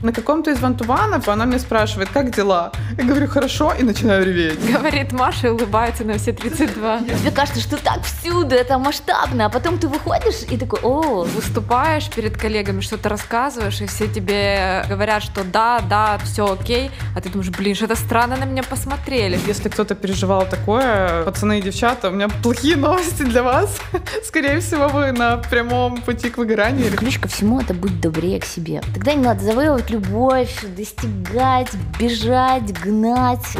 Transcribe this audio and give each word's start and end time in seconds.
На 0.00 0.12
каком-то 0.12 0.52
из 0.52 0.60
вантуванов 0.60 1.28
она 1.28 1.44
мне 1.44 1.58
спрашивает, 1.58 2.08
как 2.10 2.30
дела? 2.34 2.70
Я 2.96 3.04
говорю, 3.04 3.26
хорошо, 3.26 3.72
и 3.76 3.82
начинаю 3.82 4.24
реветь. 4.24 4.72
Говорит 4.72 5.12
Маша 5.12 5.48
и 5.48 5.50
улыбается 5.50 6.04
на 6.04 6.18
все 6.18 6.32
32. 6.32 7.00
Тебе 7.00 7.30
кажется, 7.32 7.60
что 7.60 7.76
так 7.76 8.02
всюду, 8.04 8.54
это 8.54 8.78
масштабно, 8.78 9.46
а 9.46 9.48
потом 9.48 9.78
ты 9.78 9.88
выходишь 9.88 10.42
и 10.48 10.56
такой, 10.56 10.78
о, 10.82 11.24
Выступаешь 11.24 12.08
перед 12.10 12.36
коллегами, 12.36 12.80
что-то 12.80 13.08
рассказываешь, 13.08 13.80
и 13.80 13.86
все 13.86 14.06
тебе 14.06 14.84
говорят, 14.88 15.24
что 15.24 15.42
да, 15.42 15.80
да, 15.80 16.18
все 16.24 16.52
окей, 16.52 16.92
а 17.16 17.20
ты 17.20 17.28
думаешь, 17.28 17.50
блин, 17.50 17.74
что-то 17.74 17.96
странно 17.96 18.36
на 18.36 18.44
меня 18.44 18.62
посмотрели. 18.62 19.38
Если 19.48 19.68
кто-то 19.68 19.96
переживал 19.96 20.46
такое, 20.48 21.24
пацаны 21.24 21.58
и 21.58 21.62
девчата, 21.62 22.08
у 22.08 22.12
меня 22.12 22.28
плохие 22.28 22.76
новости 22.76 23.22
для 23.22 23.42
вас. 23.42 23.80
Скорее 24.24 24.60
всего, 24.60 24.86
вы 24.88 25.10
на 25.10 25.38
прямом 25.38 26.00
пути 26.02 26.30
к 26.30 26.38
выгоранию. 26.38 26.96
ключ 26.96 27.18
ко 27.18 27.26
всему 27.26 27.60
это 27.60 27.74
быть 27.74 28.00
добрее 28.00 28.38
к 28.38 28.44
себе. 28.44 28.80
Тогда 28.94 29.14
не 29.14 29.24
надо 29.24 29.42
завоевывать 29.42 29.87
любовь, 29.90 30.64
достигать, 30.76 31.72
бежать, 31.98 32.72
гнать. 32.80 33.56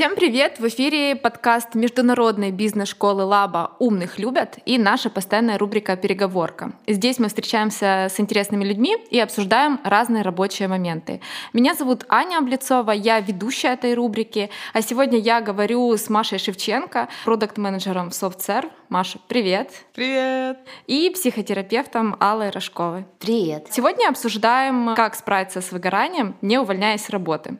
Всем 0.00 0.16
привет! 0.16 0.58
В 0.58 0.66
эфире 0.66 1.14
подкаст 1.14 1.74
международной 1.74 2.52
бизнес-школы 2.52 3.22
Лаба 3.22 3.72
«Умных 3.78 4.18
любят» 4.18 4.56
и 4.64 4.78
наша 4.78 5.10
постоянная 5.10 5.58
рубрика 5.58 5.94
«Переговорка». 5.94 6.72
Здесь 6.86 7.18
мы 7.18 7.28
встречаемся 7.28 8.06
с 8.10 8.18
интересными 8.18 8.64
людьми 8.64 8.96
и 9.10 9.20
обсуждаем 9.20 9.78
разные 9.84 10.22
рабочие 10.22 10.68
моменты. 10.68 11.20
Меня 11.52 11.74
зовут 11.74 12.06
Аня 12.08 12.38
Облицова, 12.38 12.92
я 12.92 13.20
ведущая 13.20 13.74
этой 13.74 13.92
рубрики, 13.92 14.48
а 14.72 14.80
сегодня 14.80 15.18
я 15.18 15.42
говорю 15.42 15.94
с 15.94 16.08
Машей 16.08 16.38
Шевченко, 16.38 17.10
продукт-менеджером 17.26 18.08
в 18.08 18.14
SoftServe. 18.14 18.70
Маша, 18.88 19.18
привет! 19.28 19.70
Привет! 19.94 20.60
И 20.86 21.10
психотерапевтом 21.10 22.16
Аллой 22.20 22.48
Рожковой. 22.48 23.04
Привет. 23.18 23.66
Сегодня 23.70 24.08
обсуждаем, 24.08 24.94
как 24.96 25.14
справиться 25.14 25.60
с 25.60 25.72
выгоранием, 25.72 26.36
не 26.40 26.58
увольняясь 26.58 27.04
с 27.04 27.10
работы. 27.10 27.58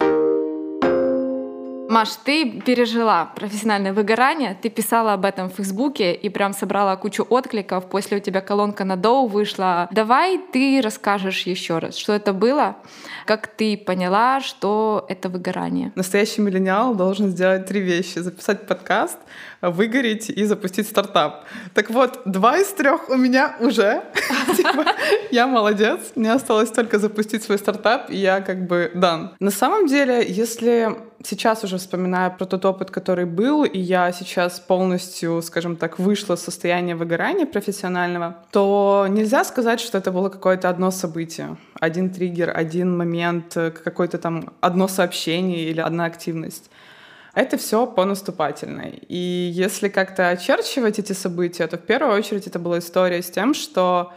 Маш, 1.90 2.10
ты 2.24 2.62
пережила 2.64 3.32
профессиональное 3.34 3.92
выгорание, 3.92 4.56
ты 4.62 4.70
писала 4.70 5.14
об 5.14 5.24
этом 5.24 5.50
в 5.50 5.54
Фейсбуке 5.54 6.14
и 6.14 6.28
прям 6.28 6.52
собрала 6.52 6.94
кучу 6.94 7.26
откликов. 7.28 7.90
После 7.90 8.18
у 8.18 8.20
тебя 8.20 8.40
колонка 8.40 8.84
на 8.84 8.96
Доу 8.96 9.26
вышла. 9.26 9.88
Давай 9.90 10.38
ты 10.52 10.80
расскажешь 10.84 11.42
еще 11.46 11.78
раз, 11.78 11.96
что 11.96 12.12
это 12.12 12.32
было, 12.32 12.76
как 13.26 13.48
ты 13.48 13.76
поняла, 13.76 14.40
что 14.40 15.04
это 15.08 15.28
выгорание. 15.28 15.90
Настоящий 15.96 16.42
миллениал 16.42 16.94
должен 16.94 17.30
сделать 17.30 17.66
три 17.66 17.80
вещи. 17.80 18.20
Записать 18.20 18.68
подкаст, 18.68 19.18
выгореть 19.60 20.30
и 20.30 20.44
запустить 20.44 20.86
стартап. 20.86 21.44
Так 21.74 21.90
вот, 21.90 22.20
два 22.24 22.58
из 22.58 22.68
трех 22.68 23.08
у 23.08 23.16
меня 23.16 23.56
уже. 23.58 24.04
Типа, 24.56 24.86
я 25.32 25.48
молодец. 25.48 26.12
Мне 26.14 26.32
осталось 26.32 26.70
только 26.70 27.00
запустить 27.00 27.42
свой 27.42 27.58
стартап, 27.58 28.10
и 28.10 28.16
я 28.16 28.42
как 28.42 28.68
бы 28.68 28.92
дан. 28.94 29.34
На 29.40 29.50
самом 29.50 29.88
деле, 29.88 30.24
если 30.24 31.09
сейчас 31.22 31.64
уже 31.64 31.78
вспоминаю 31.78 32.30
про 32.36 32.46
тот 32.46 32.64
опыт, 32.64 32.90
который 32.90 33.24
был, 33.24 33.64
и 33.64 33.78
я 33.78 34.12
сейчас 34.12 34.60
полностью, 34.60 35.42
скажем 35.42 35.76
так, 35.76 35.98
вышла 35.98 36.34
из 36.34 36.40
состояния 36.40 36.94
выгорания 36.94 37.46
профессионального, 37.46 38.36
то 38.50 39.06
нельзя 39.08 39.44
сказать, 39.44 39.80
что 39.80 39.98
это 39.98 40.12
было 40.12 40.28
какое-то 40.28 40.68
одно 40.68 40.90
событие, 40.90 41.56
один 41.80 42.10
триггер, 42.10 42.52
один 42.54 42.96
момент, 42.96 43.54
какое-то 43.54 44.18
там 44.18 44.52
одно 44.60 44.88
сообщение 44.88 45.64
или 45.64 45.80
одна 45.80 46.06
активность. 46.06 46.70
Это 47.32 47.56
все 47.56 47.86
по 47.86 48.04
наступательной. 48.04 49.02
И 49.08 49.50
если 49.54 49.88
как-то 49.88 50.30
очерчивать 50.30 50.98
эти 50.98 51.12
события, 51.12 51.66
то 51.68 51.76
в 51.76 51.82
первую 51.82 52.16
очередь 52.16 52.46
это 52.46 52.58
была 52.58 52.80
история 52.80 53.22
с 53.22 53.30
тем, 53.30 53.54
что 53.54 54.12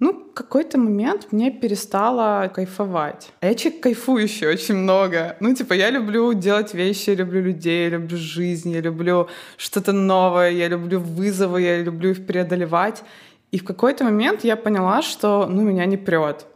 ну, 0.00 0.24
какой-то 0.34 0.78
момент 0.78 1.28
мне 1.30 1.50
перестало 1.50 2.48
кайфовать. 2.48 3.32
А 3.40 3.46
я 3.46 3.54
человек 3.54 3.82
кайфующий 3.82 4.48
очень 4.48 4.74
много. 4.74 5.36
Ну, 5.40 5.54
типа, 5.54 5.74
я 5.74 5.90
люблю 5.90 6.32
делать 6.34 6.74
вещи, 6.74 7.10
я 7.10 7.16
люблю 7.16 7.40
людей, 7.42 7.84
я 7.84 7.90
люблю 7.90 8.16
жизнь, 8.16 8.70
я 8.70 8.80
люблю 8.80 9.28
что-то 9.56 9.92
новое, 9.92 10.50
я 10.50 10.68
люблю 10.68 11.00
вызовы, 11.00 11.62
я 11.62 11.82
люблю 11.82 12.10
их 12.10 12.26
преодолевать. 12.26 13.04
И 13.52 13.58
в 13.58 13.64
какой-то 13.64 14.04
момент 14.04 14.44
я 14.44 14.56
поняла, 14.56 15.02
что, 15.02 15.46
ну, 15.48 15.62
меня 15.62 15.86
не 15.86 15.96
прет. 15.96 16.46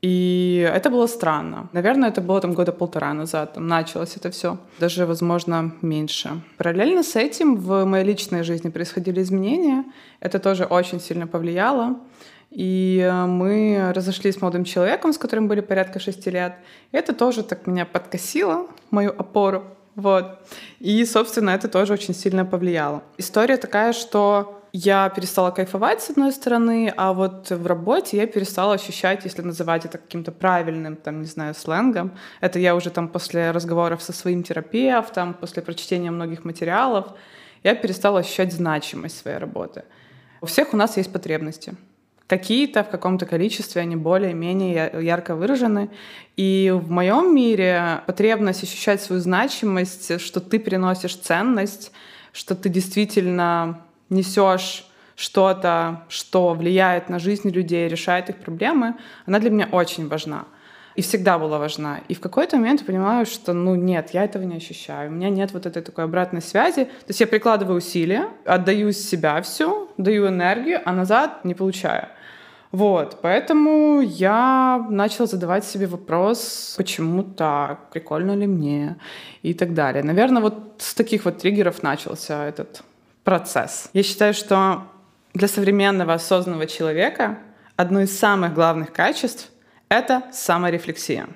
И 0.00 0.70
это 0.74 0.90
было 0.90 1.06
странно. 1.06 1.68
Наверное, 1.72 2.10
это 2.10 2.20
было 2.20 2.40
там 2.40 2.52
года 2.52 2.72
полтора 2.72 3.14
назад, 3.14 3.54
там 3.54 3.66
началось 3.66 4.16
это 4.16 4.30
все. 4.30 4.58
Даже, 4.78 5.06
возможно, 5.06 5.72
меньше. 5.82 6.30
Параллельно 6.58 7.02
с 7.02 7.16
этим 7.16 7.56
в 7.56 7.84
моей 7.84 8.04
личной 8.04 8.42
жизни 8.42 8.70
происходили 8.70 9.22
изменения. 9.22 9.84
Это 10.20 10.38
тоже 10.38 10.64
очень 10.64 11.00
сильно 11.00 11.26
повлияло. 11.26 11.96
И 12.54 13.00
э, 13.04 13.26
мы 13.26 13.92
разошлись 13.92 14.36
с 14.36 14.40
молодым 14.40 14.64
человеком, 14.64 15.12
с 15.12 15.18
которым 15.18 15.48
были 15.48 15.60
порядка 15.60 15.98
шести 15.98 16.30
лет. 16.30 16.54
И 16.92 16.96
это 16.96 17.12
тоже 17.12 17.42
так 17.42 17.66
меня 17.66 17.84
подкосило, 17.84 18.68
мою 18.90 19.10
опору. 19.10 19.64
Вот. 19.96 20.38
И, 20.78 21.04
собственно, 21.04 21.50
это 21.50 21.68
тоже 21.68 21.92
очень 21.92 22.14
сильно 22.14 22.44
повлияло. 22.44 23.02
История 23.18 23.56
такая, 23.56 23.92
что 23.92 24.62
я 24.72 25.08
перестала 25.08 25.50
кайфовать, 25.50 26.02
с 26.02 26.10
одной 26.10 26.32
стороны, 26.32 26.92
а 26.96 27.12
вот 27.12 27.50
в 27.50 27.66
работе 27.66 28.16
я 28.16 28.26
перестала 28.26 28.74
ощущать, 28.74 29.24
если 29.24 29.42
называть 29.42 29.84
это 29.84 29.98
каким-то 29.98 30.30
правильным, 30.30 30.96
там, 30.96 31.20
не 31.20 31.26
знаю, 31.26 31.54
сленгом. 31.54 32.12
Это 32.40 32.60
я 32.60 32.76
уже 32.76 32.90
там 32.90 33.08
после 33.08 33.50
разговоров 33.50 34.00
со 34.02 34.12
своим 34.12 34.44
терапевтом, 34.44 35.34
после 35.34 35.62
прочтения 35.62 36.10
многих 36.10 36.44
материалов, 36.44 37.06
я 37.64 37.74
перестала 37.74 38.20
ощущать 38.20 38.52
значимость 38.52 39.18
своей 39.18 39.38
работы. 39.38 39.84
У 40.40 40.46
всех 40.46 40.72
у 40.74 40.76
нас 40.76 40.96
есть 40.96 41.12
потребности. 41.12 41.74
Какие-то 42.26 42.82
в 42.84 42.88
каком-то 42.88 43.26
количестве 43.26 43.82
они 43.82 43.96
более-менее 43.96 44.90
ярко 45.02 45.34
выражены. 45.34 45.90
И 46.36 46.72
в 46.74 46.90
моем 46.90 47.34
мире 47.34 48.00
потребность 48.06 48.62
ощущать 48.62 49.02
свою 49.02 49.20
значимость, 49.20 50.20
что 50.20 50.40
ты 50.40 50.58
приносишь 50.58 51.16
ценность, 51.16 51.92
что 52.32 52.54
ты 52.54 52.70
действительно 52.70 53.80
несешь 54.08 54.86
что-то, 55.16 56.04
что 56.08 56.54
влияет 56.54 57.08
на 57.08 57.18
жизнь 57.18 57.50
людей, 57.50 57.88
решает 57.88 58.30
их 58.30 58.36
проблемы, 58.36 58.96
она 59.26 59.38
для 59.38 59.50
меня 59.50 59.68
очень 59.70 60.08
важна. 60.08 60.46
И 60.94 61.02
всегда 61.02 61.38
была 61.38 61.58
важна. 61.58 62.00
И 62.08 62.14
в 62.14 62.20
какой-то 62.20 62.56
момент 62.56 62.80
я 62.80 62.86
понимаю, 62.86 63.26
что, 63.26 63.52
ну, 63.52 63.74
нет, 63.74 64.10
я 64.12 64.24
этого 64.24 64.44
не 64.44 64.56
ощущаю. 64.56 65.10
У 65.10 65.14
меня 65.14 65.28
нет 65.28 65.52
вот 65.52 65.66
этой 65.66 65.82
такой 65.82 66.04
обратной 66.04 66.40
связи. 66.40 66.84
То 66.84 67.08
есть 67.08 67.20
я 67.20 67.26
прикладываю 67.26 67.78
усилия, 67.78 68.28
отдаю 68.44 68.92
себя 68.92 69.42
всю, 69.42 69.88
даю 69.96 70.28
энергию, 70.28 70.80
а 70.84 70.92
назад 70.92 71.44
не 71.44 71.54
получаю. 71.54 72.08
Вот, 72.70 73.18
поэтому 73.22 74.00
я 74.00 74.84
начала 74.90 75.28
задавать 75.28 75.64
себе 75.64 75.86
вопрос, 75.86 76.74
почему 76.76 77.22
так, 77.22 77.90
прикольно 77.90 78.34
ли 78.34 78.48
мне 78.48 78.96
и 79.42 79.54
так 79.54 79.74
далее. 79.74 80.02
Наверное, 80.02 80.42
вот 80.42 80.74
с 80.78 80.92
таких 80.94 81.24
вот 81.24 81.38
триггеров 81.38 81.84
начался 81.84 82.44
этот 82.46 82.82
процесс. 83.22 83.90
Я 83.92 84.02
считаю, 84.02 84.34
что 84.34 84.82
для 85.34 85.46
современного 85.46 86.14
осознанного 86.14 86.66
человека 86.66 87.38
одно 87.76 88.00
из 88.00 88.18
самых 88.18 88.54
главных 88.54 88.92
качеств— 88.92 89.50
это 89.88 90.22
саморефлексия. 90.32 91.28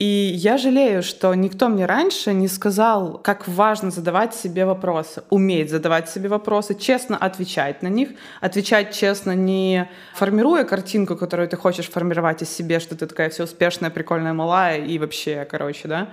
И 0.00 0.32
я 0.34 0.56
жалею, 0.56 1.02
что 1.02 1.34
никто 1.34 1.68
мне 1.68 1.84
раньше 1.84 2.32
не 2.32 2.48
сказал, 2.48 3.18
как 3.18 3.46
важно 3.46 3.90
задавать 3.90 4.34
себе 4.34 4.64
вопросы, 4.64 5.22
уметь 5.28 5.68
задавать 5.68 6.08
себе 6.08 6.30
вопросы, 6.30 6.74
честно 6.74 7.18
отвечать 7.18 7.82
на 7.82 7.88
них, 7.88 8.08
отвечать 8.40 8.94
честно, 8.94 9.34
не 9.34 9.90
формируя 10.14 10.64
картинку, 10.64 11.16
которую 11.16 11.50
ты 11.50 11.58
хочешь 11.58 11.90
формировать 11.90 12.40
из 12.40 12.48
себе, 12.48 12.80
что 12.80 12.96
ты 12.96 13.06
такая 13.06 13.28
все 13.28 13.44
успешная, 13.44 13.90
прикольная, 13.90 14.32
малая 14.32 14.78
и 14.78 14.98
вообще, 14.98 15.44
короче, 15.44 15.86
да, 15.86 16.08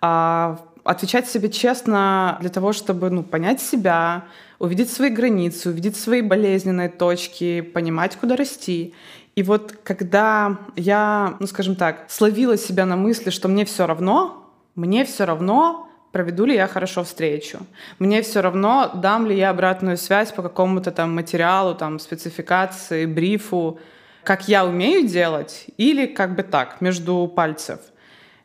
а 0.00 0.58
отвечать 0.82 1.28
себе 1.28 1.50
честно 1.50 2.36
для 2.40 2.50
того, 2.50 2.72
чтобы 2.72 3.10
ну, 3.10 3.22
понять 3.22 3.60
себя, 3.60 4.24
увидеть 4.58 4.90
свои 4.90 5.10
границы, 5.10 5.70
увидеть 5.70 5.96
свои 5.96 6.20
болезненные 6.20 6.88
точки, 6.88 7.60
понимать, 7.60 8.16
куда 8.16 8.34
расти. 8.34 8.92
И 9.40 9.42
вот 9.42 9.74
когда 9.84 10.58
я, 10.76 11.36
ну 11.40 11.46
скажем 11.46 11.74
так, 11.74 12.04
словила 12.08 12.58
себя 12.58 12.84
на 12.84 12.96
мысли, 12.96 13.30
что 13.30 13.48
мне 13.48 13.64
все 13.64 13.86
равно, 13.86 14.52
мне 14.74 15.06
все 15.06 15.24
равно, 15.24 15.88
проведу 16.12 16.44
ли 16.44 16.54
я 16.54 16.66
хорошо 16.66 17.04
встречу. 17.04 17.60
Мне 17.98 18.20
все 18.20 18.42
равно, 18.42 18.90
дам 18.94 19.26
ли 19.26 19.34
я 19.34 19.48
обратную 19.48 19.96
связь 19.96 20.30
по 20.30 20.42
какому-то 20.42 20.90
там 20.90 21.14
материалу, 21.14 21.74
там, 21.74 21.98
спецификации, 21.98 23.06
брифу, 23.06 23.78
как 24.24 24.46
я 24.46 24.66
умею 24.66 25.08
делать, 25.08 25.68
или 25.78 26.04
как 26.04 26.34
бы 26.34 26.42
так, 26.42 26.82
между 26.82 27.26
пальцев. 27.26 27.80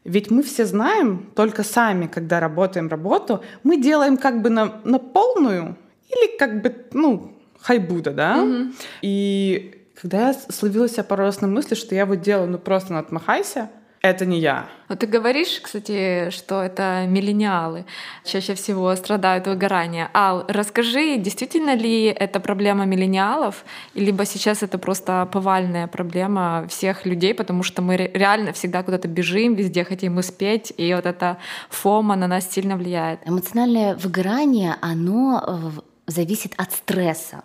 Ведь 0.05 0.31
мы 0.31 0.43
все 0.43 0.63
знаем, 0.63 1.29
только 1.35 1.63
сами, 1.63 2.07
когда 2.07 2.39
работаем 2.39 2.87
работу, 2.87 3.43
мы 3.63 3.81
делаем 3.81 4.15
как 4.15 4.41
бы 4.41 4.49
на, 4.49 4.79
на 4.85 4.99
полную 4.99 5.75
или 6.09 6.37
как 6.37 6.61
бы, 6.61 6.73
ну, 6.93 7.33
хайбуда, 7.59 8.11
да? 8.11 8.37
Mm-hmm. 8.37 8.73
И 9.01 9.81
когда 9.99 10.29
я 10.29 10.33
словила 10.33 10.89
себя 10.89 11.03
пару 11.03 11.23
раз 11.23 11.41
на 11.41 11.47
мысли, 11.47 11.75
что 11.75 11.95
я 11.95 12.05
вот 12.05 12.21
делаю, 12.21 12.49
ну 12.49 12.57
просто 12.57 12.93
на 12.93 12.99
отмахайся, 12.99 13.69
это 14.05 14.23
не 14.27 14.39
я. 14.39 14.67
Вот 14.87 14.99
ты 14.99 15.07
говоришь, 15.07 15.59
кстати, 15.63 16.29
что 16.29 16.61
это 16.61 17.05
миллениалы 17.07 17.85
чаще 18.23 18.53
всего 18.53 18.95
страдают 18.95 19.47
выгоранием. 19.47 20.09
Ал, 20.13 20.45
расскажи, 20.47 21.17
действительно 21.17 21.73
ли 21.73 22.05
это 22.05 22.39
проблема 22.39 22.85
миллениалов, 22.85 23.65
либо 23.95 24.25
сейчас 24.25 24.61
это 24.61 24.77
просто 24.77 25.27
повальная 25.31 25.87
проблема 25.87 26.67
всех 26.69 27.07
людей, 27.07 27.33
потому 27.33 27.63
что 27.63 27.81
мы 27.81 27.97
реально 27.97 28.53
всегда 28.53 28.83
куда-то 28.83 29.07
бежим, 29.07 29.55
везде 29.55 29.83
хотим 29.83 30.17
успеть, 30.17 30.71
и 30.77 30.93
вот 30.93 31.07
эта 31.07 31.37
фома 31.71 32.15
на 32.15 32.27
нас 32.27 32.47
сильно 32.47 32.77
влияет. 32.77 33.21
Эмоциональное 33.25 33.95
выгорание, 33.95 34.75
оно 34.81 35.43
э, 35.47 36.11
зависит 36.11 36.53
от 36.57 36.71
стресса 36.73 37.41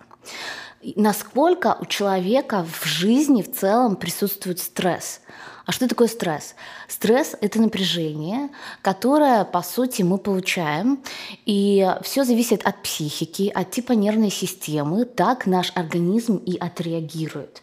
насколько 0.95 1.77
у 1.79 1.85
человека 1.85 2.65
в 2.65 2.85
жизни 2.85 3.41
в 3.41 3.51
целом 3.51 3.95
присутствует 3.95 4.59
стресс. 4.59 5.21
А 5.65 5.71
что 5.71 5.87
такое 5.87 6.07
стресс? 6.07 6.55
Стресс— 6.87 7.35
это 7.41 7.61
напряжение, 7.61 8.49
которое, 8.81 9.45
по 9.45 9.61
сути, 9.61 10.01
мы 10.01 10.17
получаем. 10.17 11.03
И 11.45 11.87
все 12.01 12.23
зависит 12.23 12.65
от 12.65 12.81
психики, 12.81 13.51
от 13.53 13.71
типа 13.71 13.93
нервной 13.93 14.31
системы. 14.31 15.05
Так 15.05 15.45
наш 15.45 15.71
организм 15.75 16.37
и 16.37 16.57
отреагирует. 16.57 17.61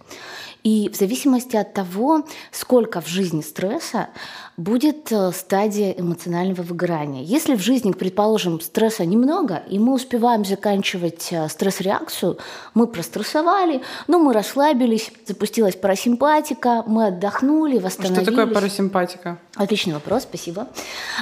И 0.65 0.91
в 0.93 0.97
зависимости 0.97 1.57
от 1.57 1.73
того, 1.73 2.25
сколько 2.51 3.01
в 3.01 3.07
жизни 3.07 3.43
стресса, 3.43 4.09
будет 4.57 5.13
э, 5.13 5.31
стадия 5.33 5.93
эмоционального 5.93 6.63
выгорания. 6.63 7.23
Если 7.23 7.55
в 7.55 7.61
жизни, 7.61 7.93
предположим, 7.93 8.61
стресса 8.61 9.05
немного, 9.05 9.63
и 9.71 9.79
мы 9.79 9.95
успеваем 9.95 10.45
заканчивать 10.45 11.29
э, 11.31 11.49
стресс-реакцию, 11.49 12.39
мы 12.75 12.89
прострессовали, 12.89 13.83
но 14.09 14.19
мы 14.19 14.33
расслабились, 14.33 15.13
запустилась 15.27 15.77
парасимпатика, 15.77 16.83
мы 16.87 17.07
отдохнули, 17.07 17.79
восстановились. 17.79 18.23
Что 18.23 18.31
такое 18.33 18.53
парасимпатика? 18.53 19.39
Отличный 19.55 19.95
вопрос, 19.95 20.25
спасибо. 20.25 20.67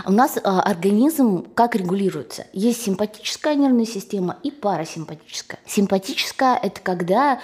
У 0.06 0.12
нас 0.12 0.38
э, 0.38 0.41
организм 0.41 1.47
как 1.55 1.77
регулируется? 1.77 2.47
Есть 2.55 2.83
симпатическая 2.83 3.55
нервная 3.55 3.87
система 3.87 4.38
и 4.43 4.50
парасимпатическая. 4.50 5.61
Симпатическая– 5.67 6.59
это 6.62 6.81
когда 6.81 7.38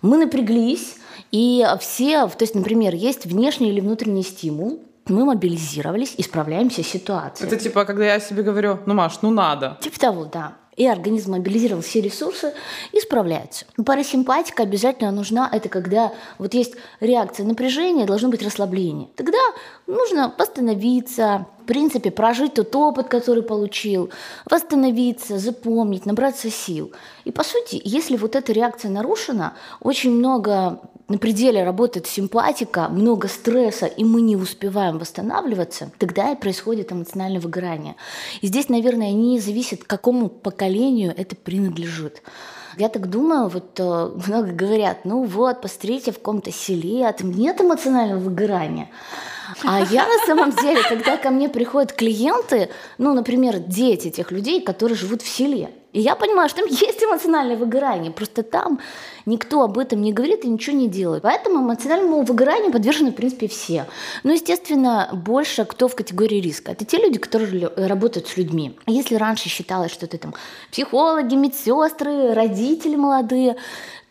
мы 0.00 0.16
напряглись, 0.16 0.96
и 1.36 1.66
все, 1.80 2.28
то 2.28 2.44
есть, 2.44 2.54
например, 2.54 2.94
есть 2.94 3.26
внешний 3.26 3.68
или 3.68 3.80
внутренний 3.80 4.22
стимул, 4.22 4.80
мы 5.06 5.26
мобилизировались 5.26 6.14
и 6.16 6.22
справляемся 6.22 6.82
с 6.82 6.86
ситуацией. 6.86 7.46
Это 7.46 7.58
типа, 7.58 7.84
когда 7.84 8.06
я 8.06 8.20
себе 8.20 8.42
говорю, 8.42 8.78
ну, 8.86 8.94
Маш, 8.94 9.18
ну 9.20 9.30
надо. 9.30 9.76
Типа 9.82 10.00
того, 10.00 10.24
да. 10.24 10.54
И 10.76 10.86
организм 10.86 11.32
мобилизировал 11.32 11.82
все 11.82 12.00
ресурсы 12.00 12.54
и 12.92 13.00
справляется. 13.00 13.66
Парасимпатика 13.84 14.62
обязательно 14.62 15.10
нужна. 15.10 15.46
Это 15.52 15.68
когда 15.68 16.14
вот 16.38 16.54
есть 16.54 16.74
реакция 17.00 17.44
напряжения, 17.44 18.06
должно 18.06 18.30
быть 18.30 18.42
расслабление. 18.42 19.10
Тогда 19.14 19.38
нужно 19.86 20.34
восстановиться, 20.38 21.44
в 21.60 21.66
принципе, 21.66 22.10
прожить 22.10 22.54
тот 22.54 22.74
опыт, 22.74 23.08
который 23.08 23.42
получил, 23.42 24.08
восстановиться, 24.50 25.38
запомнить, 25.38 26.06
набраться 26.06 26.50
сил. 26.50 26.92
И 27.24 27.30
по 27.30 27.44
сути, 27.44 27.78
если 27.84 28.16
вот 28.16 28.36
эта 28.36 28.54
реакция 28.54 28.90
нарушена, 28.90 29.52
очень 29.80 30.12
много 30.12 30.80
на 31.08 31.18
пределе 31.18 31.62
работает 31.62 32.06
симпатика, 32.06 32.88
много 32.88 33.28
стресса, 33.28 33.86
и 33.86 34.02
мы 34.02 34.20
не 34.22 34.36
успеваем 34.36 34.98
восстанавливаться, 34.98 35.92
тогда 35.98 36.32
и 36.32 36.36
происходит 36.36 36.92
эмоциональное 36.92 37.40
выгорание. 37.40 37.94
И 38.40 38.48
здесь, 38.48 38.68
наверное, 38.68 39.12
не 39.12 39.38
зависит, 39.38 39.84
к 39.84 39.86
какому 39.86 40.28
поколению 40.28 41.14
это 41.16 41.36
принадлежит. 41.36 42.22
Я 42.76 42.88
так 42.88 43.08
думаю, 43.08 43.48
вот 43.48 43.78
э, 43.78 44.10
много 44.26 44.52
говорят, 44.52 45.04
ну 45.04 45.22
вот, 45.22 45.62
посмотрите, 45.62 46.12
в 46.12 46.18
каком-то 46.18 46.52
селе, 46.52 47.06
а 47.06 47.12
там 47.12 47.30
нет 47.30 47.60
эмоционального 47.60 48.18
выгорания. 48.18 48.90
А 49.64 49.80
я 49.80 50.06
на 50.06 50.18
самом 50.26 50.50
деле, 50.50 50.82
когда 50.82 51.16
ко 51.16 51.30
мне 51.30 51.48
приходят 51.48 51.92
клиенты, 51.92 52.68
ну, 52.98 53.14
например, 53.14 53.60
дети 53.60 54.10
тех 54.10 54.30
людей, 54.30 54.60
которые 54.60 54.98
живут 54.98 55.22
в 55.22 55.28
селе, 55.28 55.70
и 55.92 56.00
я 56.00 56.14
понимаю, 56.14 56.50
что 56.50 56.60
там 56.60 56.68
есть 56.68 57.02
эмоциональное 57.02 57.56
выгорание, 57.56 58.12
просто 58.12 58.42
там 58.42 58.80
никто 59.26 59.62
об 59.62 59.78
этом 59.78 60.00
не 60.00 60.12
говорит 60.12 60.44
и 60.44 60.48
ничего 60.48 60.76
не 60.76 60.88
делает. 60.88 61.22
Поэтому 61.22 61.60
эмоциональному 61.60 62.22
выгоранию 62.22 62.72
подвержены, 62.72 63.10
в 63.10 63.14
принципе, 63.14 63.48
все. 63.48 63.86
Но, 64.22 64.32
естественно, 64.32 65.10
больше 65.12 65.64
кто 65.64 65.88
в 65.88 65.94
категории 65.94 66.40
риска. 66.40 66.72
Это 66.72 66.84
те 66.84 66.96
люди, 66.96 67.18
которые 67.18 67.68
работают 67.76 68.28
с 68.28 68.36
людьми. 68.36 68.78
Если 68.86 69.16
раньше 69.16 69.48
считалось, 69.48 69.92
что 69.92 70.06
это 70.06 70.16
там 70.18 70.34
психологи, 70.70 71.34
медсестры, 71.34 72.32
родители 72.32 72.96
молодые, 72.96 73.56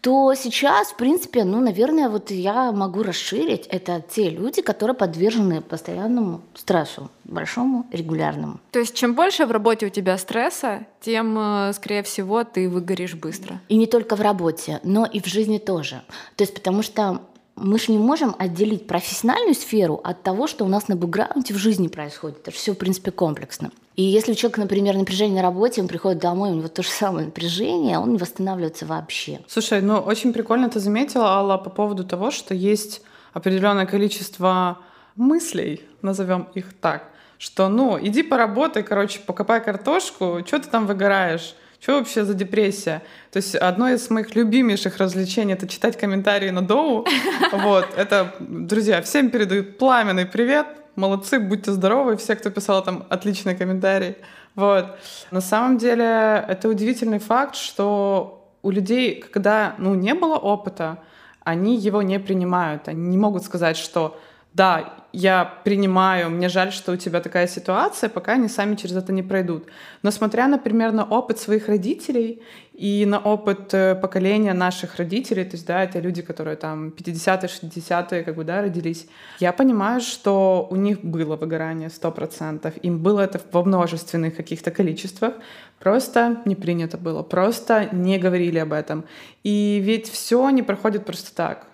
то 0.06 0.36
сейчас, 0.36 0.90
в 0.90 0.98
принципе, 0.98 1.44
ну, 1.44 1.60
наверное, 1.60 2.10
вот 2.10 2.30
я 2.30 2.72
могу 2.72 3.02
расширить. 3.02 3.66
Это 3.66 4.04
те 4.08 4.30
люди, 4.30 4.62
которые 4.62 4.96
подвержены 4.96 5.62
постоянному 5.62 6.42
стрессу, 6.54 7.10
большому, 7.24 7.88
регулярному. 7.92 8.60
То 8.70 8.78
есть 8.78 8.94
чем 8.94 9.16
больше 9.16 9.48
в 9.48 9.52
работе 9.52 9.88
у 9.88 9.90
тебя 9.90 10.20
стресса, 10.20 10.86
тем, 11.02 11.36
э, 11.40 11.74
скорее 11.74 12.04
всего, 12.04 12.44
ты 12.44 12.70
выгоришь 12.70 13.16
быстро. 13.16 13.60
И 13.68 13.78
не 13.78 13.88
только 13.88 14.16
в 14.16 14.22
работе, 14.22 14.80
но 14.84 15.08
и 15.08 15.20
в 15.20 15.26
жизни 15.26 15.58
тоже. 15.58 16.04
То 16.36 16.44
есть 16.44 16.54
потому 16.54 16.84
что 16.84 17.22
мы 17.56 17.80
же 17.80 17.92
не 17.92 17.98
можем 17.98 18.36
отделить 18.38 18.86
профессиональную 18.86 19.56
сферу 19.56 20.02
от 20.04 20.24
того, 20.24 20.48
что 20.48 20.66
у 20.66 20.68
нас 20.68 20.88
на 20.88 20.96
бэкграунде 20.96 21.54
в 21.54 21.58
жизни 21.58 21.88
происходит. 21.88 22.40
Это 22.40 22.52
все, 22.52 22.74
в 22.74 22.78
принципе, 22.78 23.12
комплексно. 23.12 23.72
И 23.96 24.04
если 24.04 24.34
у 24.34 24.36
человека, 24.36 24.60
например, 24.60 24.98
напряжение 24.98 25.38
на 25.38 25.42
работе, 25.42 25.82
он 25.82 25.88
приходит 25.88 26.20
домой, 26.20 26.52
у 26.52 26.56
него 26.56 26.68
то 26.68 26.84
же 26.84 26.90
самое 26.90 27.28
напряжение, 27.28 27.98
он 27.98 28.12
не 28.12 28.18
восстанавливается 28.18 28.86
вообще. 28.86 29.40
Слушай, 29.48 29.82
ну 29.82 30.00
очень 30.00 30.34
прикольно 30.34 30.70
ты 30.70 30.80
заметила, 30.80 31.28
Алла, 31.28 31.58
по 31.58 31.70
поводу 31.70 32.04
того, 32.04 32.30
что 32.30 32.54
есть 32.54 33.02
определенное 33.32 33.86
количество 33.86 34.80
мыслей, 35.16 35.82
назовем 36.02 36.50
их 36.56 36.74
так, 36.74 37.10
что, 37.38 37.70
ну, 37.70 37.98
иди 38.02 38.24
поработай, 38.24 38.84
короче, 38.84 39.20
покопай 39.20 39.64
картошку, 39.64 40.42
что 40.46 40.60
ты 40.60 40.70
там 40.70 40.88
выгораешь? 40.88 41.56
Что 41.80 41.98
вообще 41.98 42.26
за 42.26 42.34
депрессия? 42.34 43.02
То 43.32 43.38
есть 43.38 43.56
одно 43.56 43.90
из 43.90 44.10
моих 44.10 44.36
любимейших 44.36 44.98
развлечений— 44.98 45.54
это 45.56 45.68
читать 45.68 45.98
комментарии 45.98 46.50
на 46.50 46.62
Доу. 46.62 47.06
Вот, 47.52 47.88
это, 47.96 48.36
друзья, 48.40 49.02
всем 49.02 49.30
передают 49.30 49.78
пламенный 49.78 50.26
привет. 50.26 50.68
Молодцы, 50.96 51.40
будьте 51.40 51.72
здоровы. 51.72 52.16
Все, 52.18 52.36
кто 52.36 52.50
писал 52.50 52.84
там 52.84 53.06
отличные 53.10 53.56
комментарии. 53.56 54.16
Вот. 54.56 54.98
На 55.32 55.42
самом 55.42 55.78
деле 55.78 56.46
это 56.48 56.70
удивительный 56.70 57.20
факт, 57.20 57.56
что 57.56 58.50
у 58.64 58.72
людей, 58.72 59.24
когда 59.32 59.76
ну, 59.78 59.94
не 59.96 60.14
было 60.14 60.38
опыта, 60.38 61.00
они 61.44 61.78
его 61.78 62.02
не 62.02 62.20
принимают. 62.20 62.88
Они 62.88 63.08
не 63.08 63.18
могут 63.18 63.44
сказать, 63.44 63.78
что 63.78 64.20
да, 64.54 64.95
я 65.16 65.46
принимаю, 65.64 66.30
мне 66.30 66.50
жаль, 66.50 66.74
что 66.74 66.92
у 66.92 66.98
тебя 66.98 67.22
такая 67.22 67.48
ситуация, 67.48 68.10
пока 68.10 68.34
они 68.34 68.50
сами 68.50 68.76
через 68.76 68.98
это 68.98 69.14
не 69.14 69.24
пройдут. 69.24 69.64
Но 70.04 70.12
смотря, 70.12 70.48
например, 70.48 70.92
на 70.92 71.06
опыт 71.06 71.40
своих 71.40 71.70
родителей 71.70 72.42
и 72.74 73.06
на 73.06 73.20
опыт 73.20 73.74
э, 73.74 73.96
поколения 73.96 74.54
наших 74.54 74.98
родителей, 74.98 75.46
то 75.46 75.56
есть, 75.56 75.66
да, 75.66 75.84
это 75.84 76.02
люди, 76.02 76.22
которые 76.22 76.58
там 76.58 76.90
50-е, 76.90 77.48
60-е, 77.48 78.24
как 78.24 78.36
бы, 78.36 78.44
да, 78.44 78.62
родились, 78.62 79.08
я 79.40 79.54
понимаю, 79.54 80.02
что 80.02 80.68
у 80.70 80.76
них 80.76 81.00
было 81.02 81.38
выгорание 81.38 81.88
100%, 81.88 82.74
им 82.84 83.00
было 83.00 83.22
это 83.22 83.40
во 83.54 83.64
множественных 83.64 84.36
каких-то 84.36 84.72
количествах, 84.72 85.36
просто 85.80 86.42
не 86.46 86.56
принято 86.56 86.98
было, 86.98 87.24
просто 87.24 87.88
не 87.94 88.18
говорили 88.18 88.60
об 88.60 88.74
этом. 88.74 89.06
И 89.46 89.82
ведь 89.82 90.10
все 90.10 90.50
не 90.50 90.62
проходит 90.62 91.06
просто 91.06 91.34
так. 91.34 91.68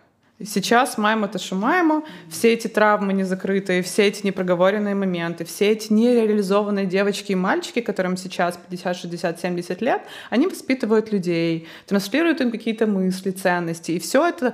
Сейчас 0.46 0.98
маємо 0.98 1.28
те, 1.28 1.40
що 1.40 1.56
маємо, 1.56 2.04
все 2.30 2.56
эти 2.56 2.68
травмы 2.68 3.14
не 3.14 3.26
закрытые, 3.26 3.82
все 3.82 4.08
эти 4.08 4.26
непроговоренные 4.28 4.96
моменты, 4.96 5.44
все 5.44 5.72
эти 5.72 5.94
нереализованные 5.94 6.86
девочки 6.86 7.32
и 7.32 7.36
мальчики, 7.36 7.82
которым 7.82 8.18
сейчас 8.18 8.58
50, 8.58 8.98
60, 8.98 9.40
70 9.40 9.82
лет, 9.82 10.02
они 10.30 10.48
воспитывают 10.48 11.14
людей, 11.14 11.68
транслируют 11.86 12.42
им 12.42 12.52
какие-то 12.52 12.88
мысли, 12.88 13.32
ценности. 13.32 13.92
И 13.92 14.00
все 14.00 14.28
это 14.28 14.54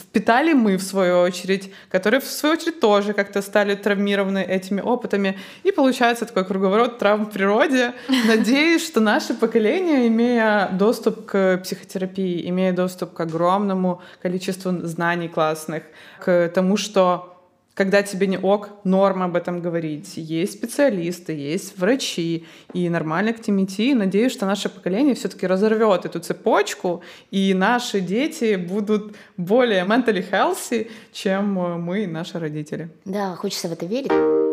впитали 0.00 0.54
мы, 0.54 0.76
в 0.76 0.82
свою 0.82 1.20
очередь, 1.20 1.72
которые, 1.90 2.20
в 2.20 2.24
свою 2.24 2.54
очередь, 2.54 2.80
тоже 2.80 3.12
как-то 3.12 3.42
стали 3.42 3.74
травмированы 3.74 4.42
этими 4.42 4.80
опытами. 4.80 5.36
И 5.66 5.72
получается 5.72 6.26
такой 6.26 6.44
круговорот 6.44 6.98
травм 6.98 7.24
в 7.24 7.30
природе. 7.30 7.92
Надеюсь, 8.28 8.86
что 8.86 9.00
наше 9.00 9.34
поколение, 9.34 10.08
имея 10.08 10.68
доступ 10.72 11.26
к 11.26 11.58
психотерапии, 11.58 12.48
имея 12.48 12.72
доступ 12.72 13.12
к 13.12 13.20
огромному 13.20 14.00
количеству 14.22 14.72
знаний, 14.86 15.13
знаний 15.14 15.28
классных, 15.28 15.82
к 16.20 16.48
тому, 16.54 16.76
что 16.76 17.30
когда 17.74 18.02
тебе 18.02 18.28
не 18.28 18.38
ок, 18.38 18.68
норм 18.84 19.22
об 19.22 19.34
этом 19.34 19.60
говорить. 19.60 20.12
Есть 20.16 20.52
специалисты, 20.52 21.32
есть 21.32 21.76
врачи, 21.76 22.46
и 22.72 22.88
нормально 22.88 23.32
к 23.32 23.46
ним 23.48 23.64
идти. 23.64 23.94
Надеюсь, 23.94 24.32
что 24.32 24.46
наше 24.46 24.68
поколение 24.68 25.14
все-таки 25.14 25.46
разорвет 25.46 26.04
эту 26.04 26.20
цепочку, 26.20 27.02
и 27.32 27.52
наши 27.52 28.00
дети 28.00 28.54
будут 28.54 29.16
более 29.36 29.84
mentally 29.84 30.24
healthy, 30.30 30.88
чем 31.12 31.54
мы, 31.82 32.06
наши 32.06 32.38
родители. 32.38 32.90
Да, 33.04 33.34
хочется 33.34 33.68
в 33.68 33.72
это 33.72 33.86
верить. 33.86 34.43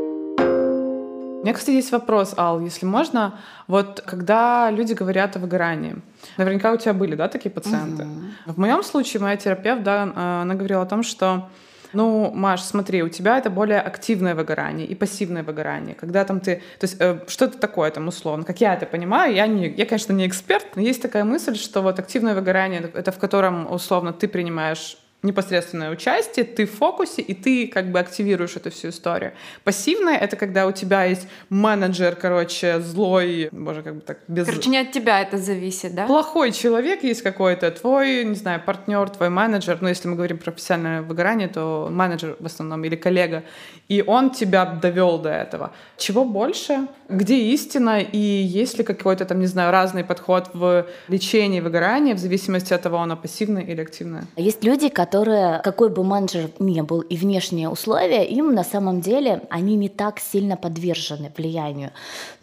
У 1.42 1.44
меня, 1.44 1.54
кстати, 1.54 1.76
есть 1.76 1.92
вопрос, 1.92 2.36
Ал, 2.38 2.62
если 2.62 2.86
можно. 2.86 3.34
Вот 3.68 4.04
когда 4.06 4.70
люди 4.70 4.94
говорят 4.94 5.36
о 5.36 5.40
выгорании, 5.40 5.96
наверняка 6.38 6.72
у 6.72 6.78
тебя 6.78 6.94
были, 6.94 7.16
да, 7.16 7.28
такие 7.28 7.50
пациенты? 7.50 8.04
Угу. 8.04 8.54
В 8.54 8.58
моем 8.60 8.84
случае 8.84 9.22
моя 9.22 9.38
терапевт, 9.38 9.82
да, 9.82 10.06
э, 10.16 10.42
она 10.44 10.54
говорила 10.54 10.84
о 10.84 10.86
том, 10.86 11.02
что 11.02 11.50
Ну, 11.94 12.32
Маш, 12.34 12.62
смотри, 12.62 13.04
у 13.04 13.10
тебя 13.10 13.38
это 13.38 13.50
более 13.50 13.82
активное 13.82 14.34
выгорание 14.36 14.88
и 14.88 14.96
пассивное 14.96 15.44
выгорание. 15.44 15.96
Когда 15.96 16.24
там 16.24 16.40
ты... 16.40 16.62
То 16.80 16.86
есть 16.86 16.96
э, 17.00 17.20
что 17.28 17.46
это 17.46 17.58
такое 17.58 17.92
там 17.92 18.08
условно? 18.08 18.46
Как 18.46 18.62
я 18.62 18.76
это 18.76 18.86
понимаю, 18.86 19.34
я, 19.34 19.48
не, 19.48 19.68
я, 19.68 19.86
конечно, 19.86 20.14
не 20.14 20.26
эксперт, 20.26 20.76
но 20.76 20.82
есть 20.82 21.02
такая 21.02 21.24
мысль, 21.26 21.56
что 21.56 21.82
вот 21.82 22.00
активное 22.00 22.34
выгорание— 22.34 22.82
это 22.94 23.12
в 23.12 23.18
котором 23.18 23.70
условно 23.72 24.14
ты 24.14 24.28
принимаешь 24.28 24.98
непосредственное 25.24 25.92
участие, 25.92 26.46
ты 26.46 26.66
в 26.66 26.72
фокусе, 26.72 27.22
и 27.22 27.34
ты 27.34 27.68
как 27.68 27.92
бы 27.92 28.00
активируешь 28.00 28.56
эту 28.56 28.72
всю 28.72 28.90
историю. 28.90 29.34
Пассивное— 29.64 30.18
это 30.22 30.36
когда 30.36 30.66
у 30.66 30.72
тебя 30.72 31.04
есть 31.04 31.28
менеджер, 31.50 32.16
короче, 32.16 32.80
злой, 32.80 33.50
боже, 33.52 33.84
как 33.84 33.96
бы 33.96 34.02
так, 34.02 34.20
без... 34.28 34.48
Короче, 34.48 34.70
не 34.70 34.80
от 34.80 34.92
тебя 34.92 35.22
это 35.22 35.38
зависит, 35.38 35.94
да? 35.94 36.08
Плохой 36.08 36.52
человек 36.52 37.04
есть 37.04 37.22
какой-то, 37.22 37.70
твой, 37.72 38.24
не 38.24 38.36
знаю, 38.36 38.62
партнер, 38.66 39.10
твой 39.10 39.30
менеджер, 39.30 39.78
ну, 39.82 39.90
если 39.90 40.08
мы 40.08 40.16
говорим 40.16 40.38
про 40.40 40.52
профессиональное 40.52 41.02
выгорание, 41.04 41.48
то 41.48 41.88
менеджер 41.92 42.36
в 42.40 42.46
основном 42.46 42.84
или 42.84 42.96
коллега, 42.96 43.44
и 43.90 44.04
он 44.06 44.32
тебя 44.32 44.66
довел 44.66 45.20
до 45.20 45.30
этого. 45.30 45.72
Чего 45.98 46.26
больше? 46.26 46.88
Где 47.10 47.38
истина? 47.54 48.02
И 48.02 48.18
есть 48.18 48.78
ли 48.80 48.84
какой-то 48.84 49.26
там, 49.26 49.40
не 49.40 49.48
знаю, 49.48 49.72
разный 49.72 50.04
подход 50.04 50.50
в 50.54 50.88
лечении 51.10 51.60
выгорания 51.60 52.16
в 52.16 52.18
зависимости 52.18 52.74
от 52.74 52.82
того, 52.82 52.98
оно 52.98 53.16
пассивное 53.16 53.62
или 53.62 53.82
активное? 53.82 54.24
Есть 54.36 54.64
люди, 54.64 54.90
которые 54.90 55.11
которые, 55.12 55.60
какой 55.60 55.90
бы 55.90 56.06
менеджер 56.06 56.52
ни 56.60 56.80
был 56.80 57.02
и 57.02 57.18
внешние 57.18 57.68
условия, 57.68 58.24
им 58.24 58.56
на 58.56 58.64
самом 58.64 59.02
деле 59.02 59.42
они 59.50 59.76
не 59.76 59.90
так 59.90 60.20
сильно 60.20 60.56
подвержены 60.56 61.30
влиянию. 61.36 61.92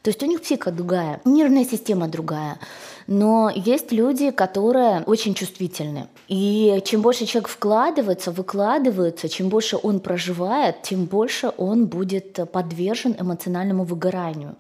То 0.03 0.11
есть 0.11 0.23
у 0.23 0.27
них 0.27 0.43
психика 0.43 0.71
другая, 0.71 1.23
нервная 1.25 1.65
система 1.65 2.09
другая. 2.09 2.59
Но 3.09 3.51
есть 3.55 3.91
люди, 3.91 4.31
которые 4.31 5.03
очень 5.07 5.33
чувствительны. 5.33 6.09
И 6.29 6.83
чем 6.85 7.01
больше 7.01 7.25
человек 7.25 7.49
вкладывается, 7.49 8.31
выкладывается, 8.31 9.31
чем 9.31 9.49
больше 9.49 9.79
он 9.83 10.01
проживает, 10.01 10.83
тем 10.83 11.07
больше 11.07 11.51
он 11.57 11.87
будет 11.87 12.39
подвержен 12.53 13.17
эмоциональному 13.19 13.85
выгоранию. 13.85 14.57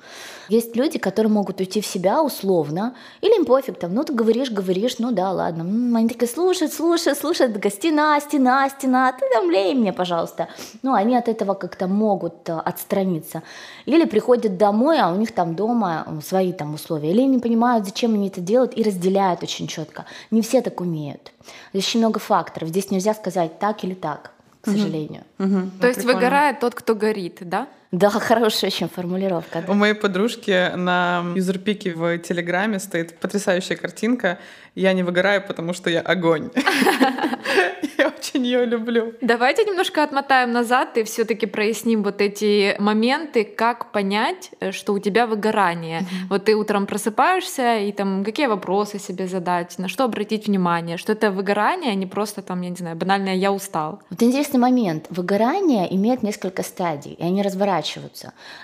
Есть 0.48 0.74
люди, 0.76 0.98
которые 0.98 1.30
могут 1.30 1.60
уйти 1.60 1.82
в 1.82 1.86
себя 1.86 2.22
условно, 2.22 2.94
или 3.20 3.36
им 3.36 3.44
пофиг, 3.44 3.78
там, 3.78 3.92
ну 3.92 4.02
ты 4.02 4.14
говоришь, 4.14 4.50
говоришь, 4.50 4.98
ну 4.98 5.12
да, 5.12 5.30
ладно. 5.30 5.98
Они 5.98 6.08
такие, 6.08 6.26
слушают, 6.26 6.72
слушают, 6.72 7.18
слушают, 7.18 7.52
такая, 7.52 7.70
стена, 7.70 8.18
стена, 8.18 8.70
стена, 8.70 9.12
ты 9.12 9.26
там 9.30 9.50
лей 9.50 9.74
мне, 9.74 9.92
пожалуйста. 9.92 10.48
Ну, 10.82 10.94
они 10.94 11.16
от 11.16 11.28
этого 11.28 11.52
как-то 11.52 11.86
могут 11.86 12.48
э, 12.48 12.52
отстраниться. 12.64 13.42
Или 13.88 14.04
приходят 14.04 14.58
домой, 14.58 15.00
а 15.00 15.10
у 15.10 15.16
них 15.16 15.32
там 15.32 15.54
дома 15.54 16.06
свои 16.22 16.52
там 16.52 16.74
условия. 16.74 17.10
Или 17.10 17.22
не 17.22 17.38
понимают, 17.38 17.86
зачем 17.86 18.12
они 18.12 18.28
это 18.28 18.42
делают, 18.42 18.76
и 18.76 18.82
разделяют 18.82 19.42
очень 19.42 19.66
четко. 19.66 20.04
Не 20.30 20.42
все 20.42 20.60
так 20.60 20.82
умеют. 20.82 21.32
Здесь 21.72 21.88
очень 21.88 22.00
много 22.00 22.20
факторов. 22.20 22.68
Здесь 22.68 22.90
нельзя 22.90 23.14
сказать 23.14 23.58
так 23.58 23.82
или 23.84 23.94
так, 23.94 24.32
к 24.60 24.70
сожалению. 24.70 25.22
Угу. 25.38 25.48
Угу. 25.48 25.70
То 25.80 25.86
есть 25.86 26.00
прикольно. 26.00 26.18
выгорает 26.18 26.60
тот, 26.60 26.74
кто 26.74 26.94
горит, 26.94 27.38
да? 27.40 27.66
Да, 27.92 28.10
хорошая 28.28 28.70
очень 28.70 28.88
формулировка. 28.88 29.62
Да. 29.66 29.72
У 29.72 29.74
моей 29.74 29.94
подружки 29.94 30.74
на 30.76 31.24
юзерпике 31.34 31.94
в 31.94 32.18
Телеграме 32.18 32.78
стоит 32.78 33.18
потрясающая 33.18 33.76
картинка. 33.76 34.38
Я 34.74 34.92
не 34.92 35.02
выгораю, 35.02 35.42
потому 35.46 35.72
что 35.72 35.90
я 35.90 36.00
огонь. 36.00 36.50
Я 37.98 38.08
очень 38.08 38.44
ее 38.44 38.64
люблю. 38.64 39.14
Давайте 39.20 39.64
немножко 39.64 40.04
отмотаем 40.04 40.52
назад 40.52 40.96
и 40.98 41.02
все-таки 41.02 41.46
проясним 41.46 42.04
вот 42.04 42.20
эти 42.20 42.76
моменты, 42.78 43.44
как 43.44 43.90
понять, 43.90 44.50
что 44.70 44.92
у 44.92 45.00
тебя 45.00 45.26
выгорание. 45.26 46.02
Вот 46.28 46.44
ты 46.44 46.54
утром 46.54 46.86
просыпаешься, 46.86 47.78
и 47.78 47.90
там 47.90 48.24
какие 48.24 48.46
вопросы 48.46 49.00
себе 49.00 49.26
задать, 49.26 49.78
на 49.78 49.88
что 49.88 50.04
обратить 50.04 50.46
внимание, 50.46 50.96
что 50.96 51.12
это 51.12 51.32
выгорание, 51.32 51.90
а 51.90 51.94
не 51.94 52.06
просто 52.06 52.40
там, 52.40 52.60
я 52.60 52.70
не 52.70 52.76
знаю, 52.76 52.96
банальное 52.96 53.34
«я 53.34 53.52
устал». 53.52 54.00
Вот 54.10 54.22
интересный 54.22 54.60
момент. 54.60 55.06
Выгорание 55.10 55.92
имеет 55.96 56.22
несколько 56.22 56.62
стадий, 56.62 57.14
и 57.14 57.22
они 57.24 57.42
разворачиваются. 57.42 57.77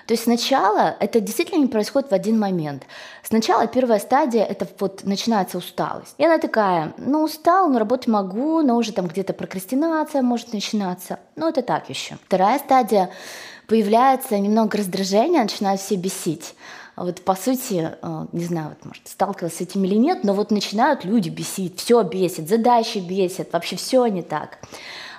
То 0.06 0.14
есть 0.14 0.24
сначала 0.24 0.96
это 1.00 1.20
действительно 1.20 1.60
не 1.60 1.66
происходит 1.66 2.10
в 2.10 2.14
один 2.14 2.38
момент. 2.38 2.84
Сначала 3.22 3.66
первая 3.66 3.98
стадия— 3.98 4.44
это 4.48 4.66
вот 4.78 5.04
начинается 5.04 5.58
усталость. 5.58 6.14
И 6.18 6.24
она 6.24 6.38
такая, 6.38 6.94
ну 6.98 7.22
устал, 7.22 7.68
но 7.68 7.78
работать 7.78 8.08
могу, 8.08 8.62
но 8.62 8.76
уже 8.76 8.92
там 8.92 9.06
где-то 9.06 9.32
прокрастинация 9.32 10.22
может 10.22 10.52
начинаться. 10.52 11.18
Ну 11.36 11.48
это 11.48 11.62
так 11.62 11.88
еще. 11.88 12.16
Вторая 12.26 12.58
стадия— 12.58 13.10
появляется 13.66 14.38
немного 14.38 14.78
раздражения, 14.78 15.42
начинают 15.42 15.80
все 15.80 15.96
бесить. 15.96 16.54
Вот 16.96 17.22
по 17.22 17.34
сути, 17.34 17.90
э, 18.00 18.26
не 18.32 18.44
знаю, 18.44 18.68
вот, 18.70 18.84
может, 18.84 19.08
сталкивалась 19.08 19.56
с 19.56 19.60
этим 19.60 19.84
или 19.84 19.96
нет, 19.96 20.22
но 20.22 20.32
вот 20.32 20.50
начинают 20.50 21.04
люди 21.04 21.28
бесить, 21.28 21.80
все 21.80 22.02
бесит, 22.02 22.48
задачи 22.48 22.98
бесит, 22.98 23.52
вообще 23.52 23.76
все 23.76 24.06
не 24.06 24.22
так. 24.22 24.58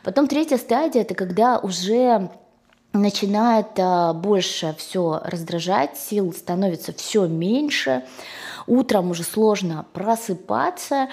Потом 0.04 0.28
третья 0.28 0.58
стадия— 0.58 1.02
это 1.04 1.16
когда 1.16 1.60
уже 1.60 2.30
начинает 3.02 3.68
а, 3.78 4.14
больше 4.14 4.75
все 4.78 5.22
раздражать, 5.24 5.98
сил 5.98 6.34
становится 6.34 6.94
все 6.94 7.28
меньше, 7.28 8.04
утром 8.68 9.12
уже 9.12 9.24
сложно 9.24 9.86
просыпаться, 9.94 11.10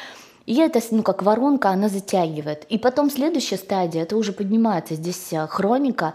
и 0.46 0.56
это, 0.56 0.80
ну, 0.90 1.02
как 1.02 1.22
воронка, 1.22 1.70
она 1.70 1.88
затягивает. 1.88 2.64
И 2.68 2.78
потом 2.78 3.10
следующая 3.10 3.58
стадия, 3.58 4.02
это 4.02 4.16
уже 4.16 4.32
поднимается 4.32 4.94
здесь 4.94 5.32
а, 5.32 5.46
хроника, 5.46 6.14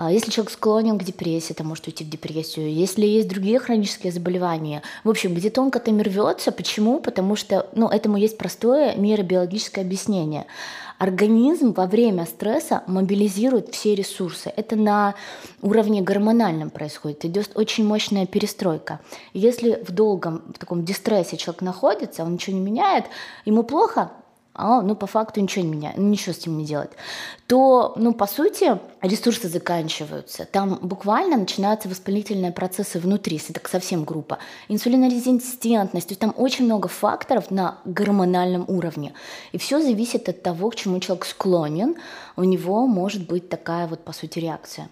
а, 0.00 0.10
если 0.10 0.30
человек 0.30 0.50
склонен 0.50 0.98
к 0.98 1.04
депрессии, 1.04 1.52
это 1.52 1.62
может 1.62 1.86
уйти 1.86 2.04
в 2.04 2.08
депрессию. 2.08 2.72
Если 2.72 3.04
есть 3.04 3.28
другие 3.28 3.58
хронические 3.58 4.12
заболевания, 4.12 4.80
в 5.04 5.10
общем, 5.10 5.34
где 5.34 5.50
тонко 5.50 5.78
там 5.78 6.00
рвется, 6.00 6.52
почему? 6.52 7.00
Потому 7.00 7.36
что, 7.36 7.68
ну, 7.74 7.86
этому 7.86 8.16
есть 8.16 8.38
простое 8.38 8.94
нейробиологическое 8.94 9.84
объяснение. 9.84 10.46
Организм 11.00 11.72
во 11.72 11.86
время 11.86 12.26
стресса 12.26 12.82
мобилизирует 12.86 13.72
все 13.72 13.94
ресурсы. 13.94 14.52
Это 14.54 14.76
на 14.76 15.14
уровне 15.62 16.02
гормональном 16.02 16.68
происходит. 16.68 17.24
Идет 17.24 17.52
очень 17.54 17.86
мощная 17.86 18.26
перестройка. 18.26 19.00
Если 19.32 19.82
в 19.82 19.92
долгом, 19.92 20.42
в 20.54 20.58
таком 20.58 20.84
дистрессе 20.84 21.38
человек 21.38 21.62
находится, 21.62 22.22
он 22.22 22.34
ничего 22.34 22.54
не 22.54 22.62
меняет, 22.62 23.06
ему 23.46 23.62
плохо, 23.62 24.12
а, 24.60 24.82
ну, 24.82 24.94
по 24.94 25.06
факту 25.06 25.40
ничего 25.40 25.64
не 25.64 25.70
меняет, 25.70 25.96
ничего 25.96 26.34
с 26.34 26.46
ним 26.46 26.58
не 26.58 26.64
делать, 26.64 26.90
то, 27.46 27.94
ну, 27.96 28.12
по 28.12 28.26
сути, 28.26 28.78
ресурсы 29.00 29.48
заканчиваются. 29.48 30.44
Там 30.44 30.78
буквально 30.82 31.36
начинаются 31.38 31.88
воспалительные 31.88 32.52
процессы 32.52 32.98
внутри, 32.98 33.36
если 33.36 33.52
так 33.52 33.68
совсем 33.68 34.04
группа. 34.04 34.38
Инсулинорезистентность, 34.68 36.08
то 36.08 36.12
есть 36.12 36.20
там 36.20 36.34
очень 36.36 36.66
много 36.66 36.88
факторов 36.88 37.50
на 37.50 37.78
гормональном 37.84 38.64
уровне. 38.68 39.14
И 39.52 39.58
все 39.58 39.80
зависит 39.80 40.28
от 40.28 40.42
того, 40.42 40.70
к 40.70 40.76
чему 40.76 41.00
человек 41.00 41.24
склонен, 41.24 41.96
у 42.36 42.44
него 42.44 42.86
может 42.86 43.26
быть 43.26 43.48
такая 43.48 43.86
вот, 43.86 44.04
по 44.04 44.12
сути, 44.12 44.38
реакция. 44.38 44.88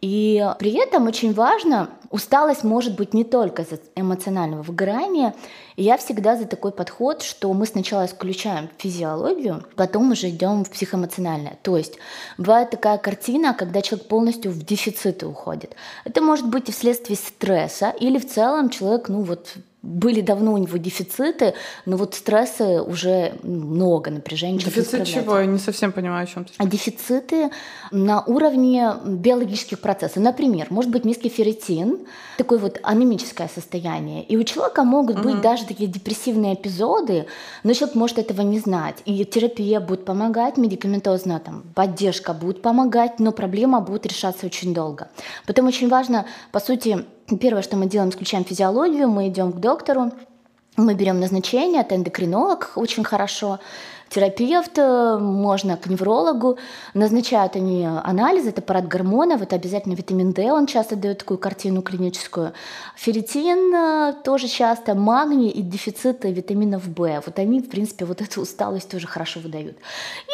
И 0.00 0.46
при 0.58 0.72
этом 0.72 1.06
очень 1.06 1.32
важно, 1.32 1.90
усталость 2.10 2.64
может 2.64 2.96
быть 2.96 3.14
не 3.14 3.24
только 3.24 3.62
из-за 3.62 3.78
эмоционального 3.94 4.62
выгорания. 4.62 5.34
И 5.76 5.82
я 5.82 5.96
всегда 5.96 6.36
за 6.36 6.44
такой 6.46 6.72
подход, 6.72 7.22
что 7.22 7.52
мы 7.52 7.66
сначала 7.66 8.06
исключаем 8.06 8.68
физиологию, 8.78 9.64
потом 9.74 10.10
уже 10.12 10.28
идем 10.28 10.64
в 10.64 10.70
психоэмоциональное. 10.70 11.58
То 11.62 11.76
есть 11.76 11.94
бывает 12.38 12.70
такая 12.70 12.98
картина, 12.98 13.54
когда 13.54 13.82
человек 13.82 14.08
полностью 14.08 14.52
в 14.52 14.64
дефициты 14.64 15.26
уходит. 15.26 15.74
Это 16.04 16.20
может 16.20 16.48
быть 16.48 16.68
и 16.68 16.72
вследствие 16.72 17.16
стресса, 17.16 17.94
или 17.98 18.18
в 18.18 18.28
целом 18.28 18.70
человек, 18.70 19.08
ну 19.08 19.22
вот 19.22 19.54
были 19.86 20.20
давно 20.20 20.52
у 20.52 20.58
него 20.58 20.76
дефициты, 20.76 21.54
но 21.86 21.96
вот 21.96 22.14
стрессы 22.14 22.82
уже 22.82 23.34
много, 23.42 24.10
напряжения. 24.10 24.58
Дефицит 24.58 25.06
чего? 25.06 25.38
Я 25.38 25.46
не 25.46 25.58
совсем 25.58 25.92
понимаю, 25.92 26.24
о 26.24 26.26
чем 26.26 26.44
ты. 26.44 26.52
А 26.58 26.66
дефициты 26.66 27.50
на 27.92 28.22
уровне 28.24 28.94
биологических 29.04 29.80
процессов. 29.80 30.22
Например, 30.22 30.66
может 30.70 30.90
быть 30.90 31.04
низкий 31.04 31.28
ферритин, 31.28 32.00
такое 32.36 32.58
вот 32.58 32.80
анемическое 32.82 33.48
состояние. 33.48 34.24
И 34.24 34.36
у 34.36 34.42
человека 34.42 34.82
могут 34.84 35.22
быть 35.22 35.34
угу. 35.34 35.42
даже 35.42 35.64
такие 35.64 35.88
депрессивные 35.88 36.54
эпизоды, 36.54 37.26
но 37.62 37.72
человек 37.72 37.94
может 37.94 38.18
этого 38.18 38.42
не 38.42 38.58
знать. 38.58 38.96
И 39.04 39.24
терапия 39.24 39.80
будет 39.80 40.04
помогать, 40.04 40.56
медикаментозная 40.56 41.38
там, 41.38 41.62
поддержка 41.74 42.34
будет 42.34 42.60
помогать, 42.60 43.20
но 43.20 43.30
проблема 43.32 43.80
будет 43.80 44.06
решаться 44.06 44.46
очень 44.46 44.74
долго. 44.74 45.08
Поэтому 45.46 45.68
очень 45.68 45.88
важно, 45.88 46.26
по 46.50 46.60
сути, 46.60 47.04
Первое, 47.40 47.62
что 47.62 47.76
мы 47.76 47.86
делаем, 47.86 48.10
исключаем 48.10 48.44
физиологию, 48.44 49.08
мы 49.08 49.28
идем 49.28 49.52
к 49.52 49.58
доктору, 49.58 50.12
мы 50.76 50.94
берем 50.94 51.18
назначение, 51.18 51.80
это 51.80 51.96
эндокринолог 51.96 52.72
очень 52.76 53.02
хорошо, 53.02 53.58
терапевт, 54.08 54.78
э, 54.78 55.18
можно 55.18 55.76
к 55.76 55.86
неврологу, 55.86 56.58
назначают 56.94 57.56
они 57.56 57.84
анализы, 57.84 58.50
это 58.50 58.62
парад 58.62 58.86
гормонов, 58.86 59.42
это 59.42 59.56
обязательно 59.56 59.94
витамин 59.94 60.32
D, 60.32 60.52
он 60.52 60.66
часто 60.66 60.94
дает 60.94 61.18
такую 61.18 61.38
картину 61.38 61.82
клиническую. 61.82 62.52
Ферритин 62.94 63.74
э, 63.74 64.14
тоже 64.22 64.46
часто, 64.46 64.94
магний 64.94 65.50
и 65.50 65.62
дефициты 65.62 66.30
витаминов 66.30 66.86
В. 66.86 67.22
Вот 67.26 67.38
они, 67.38 67.60
в 67.60 67.68
принципе, 67.68 68.04
вот 68.04 68.20
эту 68.20 68.42
усталость 68.42 68.88
тоже 68.88 69.08
хорошо 69.08 69.40
выдают. 69.40 69.76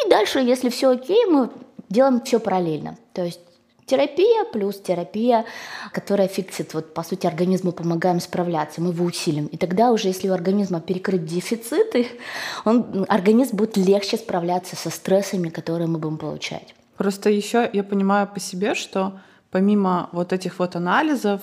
И 0.05 0.09
дальше, 0.09 0.39
если 0.39 0.69
все 0.69 0.91
окей, 0.91 1.25
мы 1.25 1.49
делаем 1.89 2.21
все 2.21 2.39
параллельно. 2.39 2.97
То 3.13 3.23
есть 3.23 3.39
Терапия 3.85 4.45
плюс 4.45 4.79
терапия, 4.79 5.45
которая 5.91 6.27
фиксит, 6.27 6.73
вот 6.73 6.93
по 6.93 7.03
сути 7.03 7.27
организму 7.27 7.71
помогаем 7.71 8.19
справляться, 8.19 8.81
мы 8.81 8.91
его 8.91 9.05
усилим. 9.05 9.47
И 9.47 9.57
тогда 9.57 9.91
уже, 9.91 10.07
если 10.07 10.29
у 10.29 10.33
организма 10.33 10.79
перекрыть 10.79 11.25
дефициты, 11.25 12.07
он, 12.65 13.05
организм 13.09 13.57
будет 13.57 13.77
легче 13.77 14.17
справляться 14.17 14.75
со 14.75 14.89
стрессами, 14.89 15.49
которые 15.49 15.87
мы 15.87 15.99
будем 15.99 16.17
получать. 16.17 16.73
Просто 16.97 17.29
еще 17.29 17.69
я 17.73 17.83
понимаю 17.83 18.27
по 18.27 18.39
себе, 18.39 18.75
что 18.75 19.19
помимо 19.51 20.09
вот 20.11 20.33
этих 20.33 20.59
вот 20.59 20.75
анализов, 20.75 21.41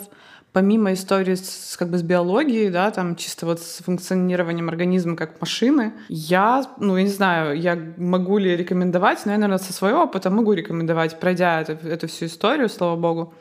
помимо 0.52 0.92
истории 0.92 1.34
с, 1.34 1.76
как 1.78 1.90
бы 1.90 1.98
с 1.98 2.02
биологией, 2.02 2.70
да, 2.70 2.90
там 2.90 3.16
чисто 3.16 3.46
вот 3.46 3.60
с 3.60 3.82
функционированием 3.82 4.68
организма 4.68 5.16
как 5.16 5.40
машины, 5.40 5.92
я, 6.08 6.64
ну, 6.78 6.96
я 6.96 7.02
не 7.04 7.10
знаю, 7.10 7.58
я 7.60 7.78
могу 7.96 8.38
ли 8.38 8.56
рекомендовать, 8.56 9.24
но 9.26 9.32
я, 9.32 9.38
наверное, 9.38 9.64
со 9.64 9.72
своего 9.72 10.02
опыта 10.02 10.30
могу 10.30 10.52
рекомендовать, 10.52 11.20
пройдя 11.20 11.60
эту, 11.60 11.72
эту 11.86 12.08
всю 12.08 12.26
историю, 12.26 12.68
слава 12.68 12.96
богу. 12.96 13.34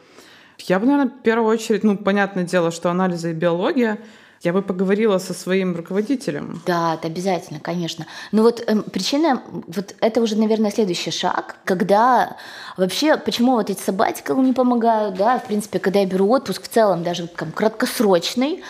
Я 0.60 0.80
бы, 0.80 0.86
наверное, 0.86 1.12
в 1.12 1.22
первую 1.22 1.50
очередь, 1.50 1.84
ну, 1.84 1.98
понятное 1.98 2.44
дело, 2.44 2.72
что 2.72 2.90
анализы 2.90 3.32
и 3.32 3.34
биология— 3.34 4.00
я 4.42 4.54
бы 4.54 4.62
поговорила 4.62 5.18
со 5.18 5.34
своим 5.34 5.76
руководителем. 5.76 6.62
Да, 6.66 6.96
это 6.96 7.08
обязательно, 7.08 7.60
конечно. 7.60 8.06
Но 8.32 8.44
вот 8.44 8.62
э, 8.66 8.82
причина, 8.82 9.42
вот 9.68 9.96
это 10.00 10.22
уже, 10.22 10.36
наверное, 10.38 10.72
следующий 10.72 11.12
шаг, 11.12 11.58
когда 11.66 12.38
вообще, 12.78 13.18
почему 13.18 13.54
вот 13.54 13.70
эти 13.70 13.82
сабатикалы 13.82 14.44
не 14.44 14.54
помогают, 14.54 15.16
да, 15.16 15.40
в 15.40 15.48
принципе, 15.48 15.80
когда 15.80 16.00
я 16.00 16.06
беру 16.06 16.30
отпуск 16.30 16.64
в 16.64 16.70
целом, 16.70 17.04
даже 17.04 17.28
там 17.28 17.52
краткосрочный, 17.52 18.64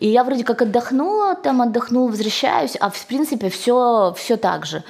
и 0.00 0.08
я 0.08 0.24
вроде 0.24 0.44
как 0.44 0.62
отдохнула, 0.62 1.34
там 1.34 1.62
отдохнула, 1.62 2.10
возвращаюсь, 2.10 2.76
а 2.80 2.90
в 2.90 3.06
принципе 3.06 3.48
все, 3.48 4.14
все 4.16 4.36
так 4.36 4.66
же. 4.66 4.84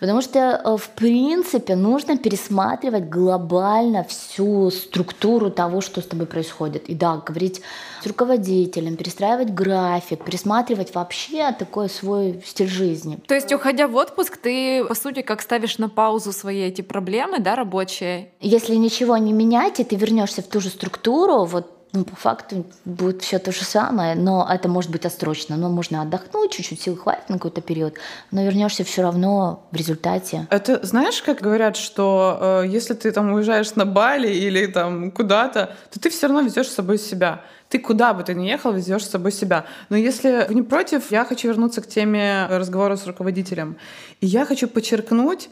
Потому 0.00 0.22
что 0.22 0.38
э, 0.38 0.76
в 0.76 0.88
принципе 0.90 1.74
нужно 1.74 2.16
пересматривать 2.16 3.08
глобально 3.08 4.04
всю 4.04 4.70
структуру 4.70 5.50
того, 5.50 5.80
что 5.80 6.00
с 6.00 6.06
тобой 6.06 6.26
происходит. 6.26 6.88
И 6.88 6.94
да, 6.94 7.16
говорить 7.16 7.62
с 8.02 8.06
руководителем, 8.06 8.96
перестраивать 8.96 9.52
график, 9.52 10.24
пересматривать 10.24 10.94
вообще 10.94 11.52
такой 11.52 11.88
свой 11.88 12.42
стиль 12.46 12.68
жизни. 12.68 13.18
То 13.26 13.34
есть, 13.34 13.52
уходя 13.52 13.88
в 13.88 13.96
отпуск, 13.96 14.36
ты, 14.36 14.84
по 14.84 14.94
сути, 14.94 15.22
как 15.22 15.42
ставишь 15.42 15.78
на 15.78 15.88
паузу 15.88 16.32
свои 16.32 16.60
эти 16.60 16.82
проблемы, 16.82 17.40
да, 17.40 17.56
рабочие? 17.56 18.30
Если 18.40 18.74
ничего 18.76 19.16
не 19.16 19.32
менять, 19.32 19.80
и 19.80 19.84
ты 19.84 19.96
вернешься 19.96 20.42
в 20.42 20.46
ту 20.46 20.60
же 20.60 20.68
структуру, 20.68 21.44
вот 21.44 21.77
ну, 21.92 22.04
по 22.04 22.16
факту 22.16 22.66
будет 22.84 23.22
все 23.22 23.38
то 23.38 23.50
же 23.50 23.64
самое, 23.64 24.14
но 24.14 24.46
это 24.50 24.68
может 24.68 24.90
быть 24.90 25.06
отсрочно. 25.06 25.56
Но 25.56 25.68
можно 25.68 26.02
отдохнуть, 26.02 26.52
чуть-чуть 26.52 26.80
сил 26.80 26.96
хватит 26.96 27.28
на 27.28 27.36
какой-то 27.36 27.60
период, 27.60 27.94
но 28.30 28.42
вернешься 28.42 28.84
все 28.84 29.02
равно 29.02 29.66
в 29.70 29.76
результате. 29.76 30.46
Это 30.50 30.84
знаешь, 30.84 31.22
как 31.22 31.40
говорят, 31.40 31.76
что 31.76 32.62
э, 32.62 32.68
если 32.68 32.94
ты 32.94 33.10
там 33.10 33.32
уезжаешь 33.32 33.74
на 33.74 33.86
Бали 33.86 34.28
или 34.28 34.66
там 34.66 35.10
куда-то, 35.10 35.76
то 35.90 36.00
ты 36.00 36.10
все 36.10 36.26
равно 36.26 36.42
везешь 36.42 36.68
с 36.68 36.74
собой 36.74 36.98
себя. 36.98 37.42
Ты 37.68 37.78
куда 37.78 38.14
бы 38.14 38.22
ты 38.22 38.34
ни 38.34 38.46
ехал, 38.46 38.72
везешь 38.72 39.04
с 39.04 39.10
собой 39.10 39.32
себя. 39.32 39.64
Но 39.88 39.96
если 39.96 40.46
вы 40.48 40.54
не 40.54 40.62
против, 40.62 41.10
я 41.10 41.24
хочу 41.24 41.48
вернуться 41.48 41.80
к 41.80 41.86
теме 41.86 42.46
разговора 42.50 42.96
с 42.96 43.06
руководителем. 43.06 43.76
И 44.20 44.26
я 44.26 44.46
хочу 44.46 44.68
подчеркнуть, 44.68 45.50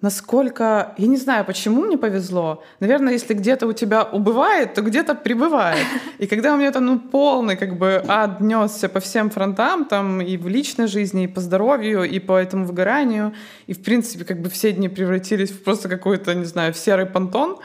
насколько... 0.00 0.94
Я 0.98 1.06
не 1.06 1.16
знаю, 1.16 1.44
почему 1.44 1.82
мне 1.82 1.96
повезло. 1.96 2.62
Наверное, 2.80 3.14
если 3.14 3.34
где-то 3.34 3.66
у 3.66 3.72
тебя 3.72 4.02
убывает, 4.04 4.74
то 4.74 4.82
где-то 4.82 5.14
прибывает. 5.14 5.86
И 6.18 6.26
когда 6.26 6.54
у 6.54 6.56
меня 6.56 6.68
это 6.68 6.80
ну, 6.80 6.98
полный 6.98 7.56
как 7.56 7.78
бы 7.78 8.02
ад 8.06 8.40
несся 8.40 8.88
по 8.88 9.00
всем 9.00 9.30
фронтам, 9.30 9.84
там 9.84 10.20
и 10.20 10.36
в 10.36 10.48
личной 10.48 10.86
жизни, 10.86 11.24
и 11.24 11.28
по 11.28 11.40
здоровью, 11.40 12.04
и 12.04 12.18
по 12.18 12.36
этому 12.38 12.66
выгоранию, 12.66 13.32
и 13.66 13.72
в 13.72 13.82
принципе 13.82 14.24
как 14.24 14.40
бы 14.40 14.50
все 14.50 14.72
дни 14.72 14.88
превратились 14.88 15.50
в 15.50 15.62
просто 15.62 15.88
какой-то, 15.88 16.34
не 16.34 16.44
знаю, 16.44 16.72
в 16.72 16.76
серый 16.76 17.06
понтон, 17.06 17.58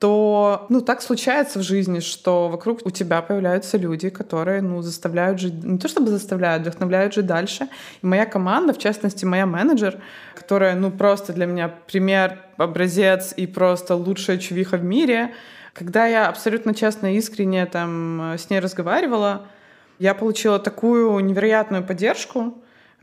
то, 0.00 0.64
ну, 0.70 0.80
так 0.80 1.02
случается 1.02 1.58
в 1.58 1.62
жизни, 1.62 2.00
что 2.00 2.48
вокруг 2.48 2.80
у 2.86 2.90
тебя 2.90 3.20
появляются 3.20 3.76
люди, 3.76 4.08
которые, 4.08 4.62
ну, 4.62 4.80
заставляют 4.80 5.38
жить, 5.38 5.62
не 5.62 5.78
то 5.78 5.88
чтобы 5.88 6.08
заставляют, 6.08 6.62
вдохновляют 6.62 7.12
жить 7.12 7.26
дальше. 7.26 7.68
И 8.02 8.06
моя 8.06 8.24
команда, 8.24 8.72
в 8.72 8.78
частности, 8.78 9.26
моя 9.26 9.44
менеджер, 9.44 10.00
которая, 10.34 10.74
ну, 10.74 10.90
просто 10.90 11.34
для 11.34 11.44
меня 11.44 11.68
пример, 11.86 12.38
образец 12.56 13.34
и 13.36 13.46
просто 13.46 13.94
лучшая 13.94 14.38
чувиха 14.38 14.78
в 14.78 14.84
мире, 14.84 15.34
когда 15.74 16.06
я 16.06 16.28
абсолютно 16.28 16.74
честно 16.74 17.14
и 17.14 17.18
искренне 17.18 17.66
там 17.66 18.36
с 18.38 18.48
ней 18.48 18.60
разговаривала, 18.60 19.48
я 19.98 20.14
получила 20.14 20.58
такую 20.58 21.20
невероятную 21.20 21.84
поддержку, 21.84 22.54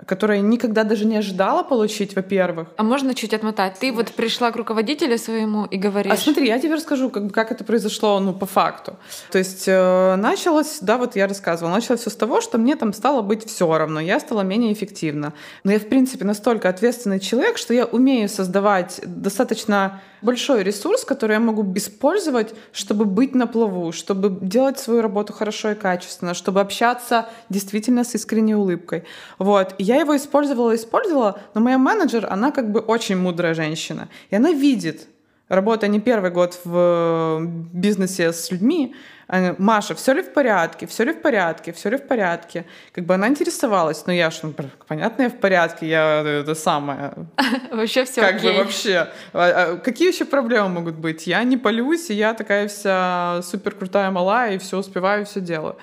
которое 0.05 0.41
никогда 0.41 0.83
даже 0.83 1.05
не 1.05 1.17
ожидала 1.17 1.63
получить, 1.63 2.15
во-первых. 2.15 2.67
А 2.77 2.83
можно 2.83 3.15
чуть 3.15 3.33
отмотать? 3.33 3.77
Ты 3.79 3.91
вот 3.91 4.11
пришла 4.11 4.51
к 4.51 4.55
руководителю 4.55 5.17
своему 5.17 5.65
и 5.65 5.77
говоришь... 5.77 6.13
А 6.13 6.17
смотри, 6.17 6.47
я 6.47 6.59
тебе 6.59 6.75
расскажу, 6.75 7.09
как, 7.09 7.31
как 7.31 7.51
это 7.51 7.63
произошло, 7.63 8.19
ну, 8.19 8.33
по 8.33 8.45
факту. 8.45 8.97
То 9.31 9.37
есть 9.37 9.67
э, 9.67 10.15
началось, 10.15 10.79
да, 10.81 10.97
вот 10.97 11.15
я 11.15 11.27
рассказывала, 11.27 11.73
началось 11.73 12.01
все 12.01 12.09
с 12.09 12.15
того, 12.15 12.41
что 12.41 12.57
мне 12.57 12.75
там 12.75 12.93
стало 12.93 13.21
быть 13.21 13.45
все 13.45 13.77
равно, 13.77 13.99
я 13.99 14.19
стала 14.19 14.41
менее 14.41 14.73
эффективна. 14.73 15.33
Но 15.63 15.71
я, 15.71 15.79
в 15.79 15.87
принципе, 15.87 16.25
настолько 16.25 16.69
ответственный 16.69 17.19
человек, 17.19 17.57
что 17.57 17.73
я 17.73 17.85
умею 17.85 18.29
создавать 18.29 19.01
достаточно 19.03 20.01
большой 20.21 20.63
ресурс, 20.63 21.05
который 21.05 21.33
я 21.33 21.39
могу 21.39 21.65
использовать, 21.75 22.53
чтобы 22.71 23.05
быть 23.05 23.35
на 23.35 23.47
плаву, 23.47 23.91
чтобы 23.91 24.37
делать 24.41 24.79
свою 24.79 25.01
работу 25.01 25.33
хорошо 25.33 25.71
и 25.71 25.75
качественно, 25.75 26.33
чтобы 26.33 26.61
общаться 26.61 27.27
действительно 27.49 28.03
с 28.03 28.15
искренней 28.15 28.55
улыбкой. 28.55 29.03
Вот. 29.37 29.75
И 29.77 29.83
я 29.87 29.95
его 29.95 30.15
использовала, 30.15 30.75
использовала, 30.75 31.39
но 31.53 31.61
моя 31.61 31.77
менеджер, 31.77 32.27
она 32.29 32.51
как 32.51 32.71
бы 32.71 32.79
очень 32.79 33.17
мудрая 33.17 33.53
женщина. 33.53 34.09
И 34.29 34.35
она 34.35 34.51
видит, 34.51 35.07
работая 35.49 35.89
не 35.89 35.99
первый 35.99 36.31
год 36.31 36.59
в 36.65 37.41
бизнесе 37.73 38.33
с 38.33 38.51
людьми, 38.51 38.93
Маша, 39.57 39.93
все 39.93 40.13
ли 40.13 40.21
в 40.21 40.33
порядке, 40.33 40.85
все 40.87 41.03
ли 41.03 41.11
в 41.11 41.21
порядке, 41.21 41.71
все 41.73 41.89
ли 41.89 41.97
в 41.97 42.07
порядке. 42.07 42.65
Как 42.93 43.05
бы 43.05 43.13
она 43.15 43.27
интересовалась, 43.27 44.05
но 44.07 44.13
я 44.13 44.29
ж, 44.29 44.39
ну, 44.43 44.53
понятно, 44.87 45.23
я 45.23 45.29
в 45.29 45.37
порядке, 45.39 45.87
я 45.87 46.21
это 46.21 46.55
самое. 46.55 47.11
Вообще 47.71 48.05
все 48.05 48.21
Как 48.21 48.41
бы 48.41 48.53
вообще. 48.53 49.09
А, 49.33 49.73
а 49.73 49.77
какие 49.77 50.07
еще 50.07 50.23
проблемы 50.25 50.69
могут 50.69 50.95
быть? 50.95 51.27
Я 51.27 51.43
не 51.43 51.57
полюсь, 51.57 52.09
и 52.09 52.13
я 52.13 52.33
такая 52.33 52.67
вся 52.67 53.41
супер 53.43 53.75
крутая 53.75 54.11
малая, 54.11 54.55
и 54.55 54.57
все 54.57 54.77
успеваю, 54.77 55.25
все 55.25 55.41
делаю. 55.41 55.75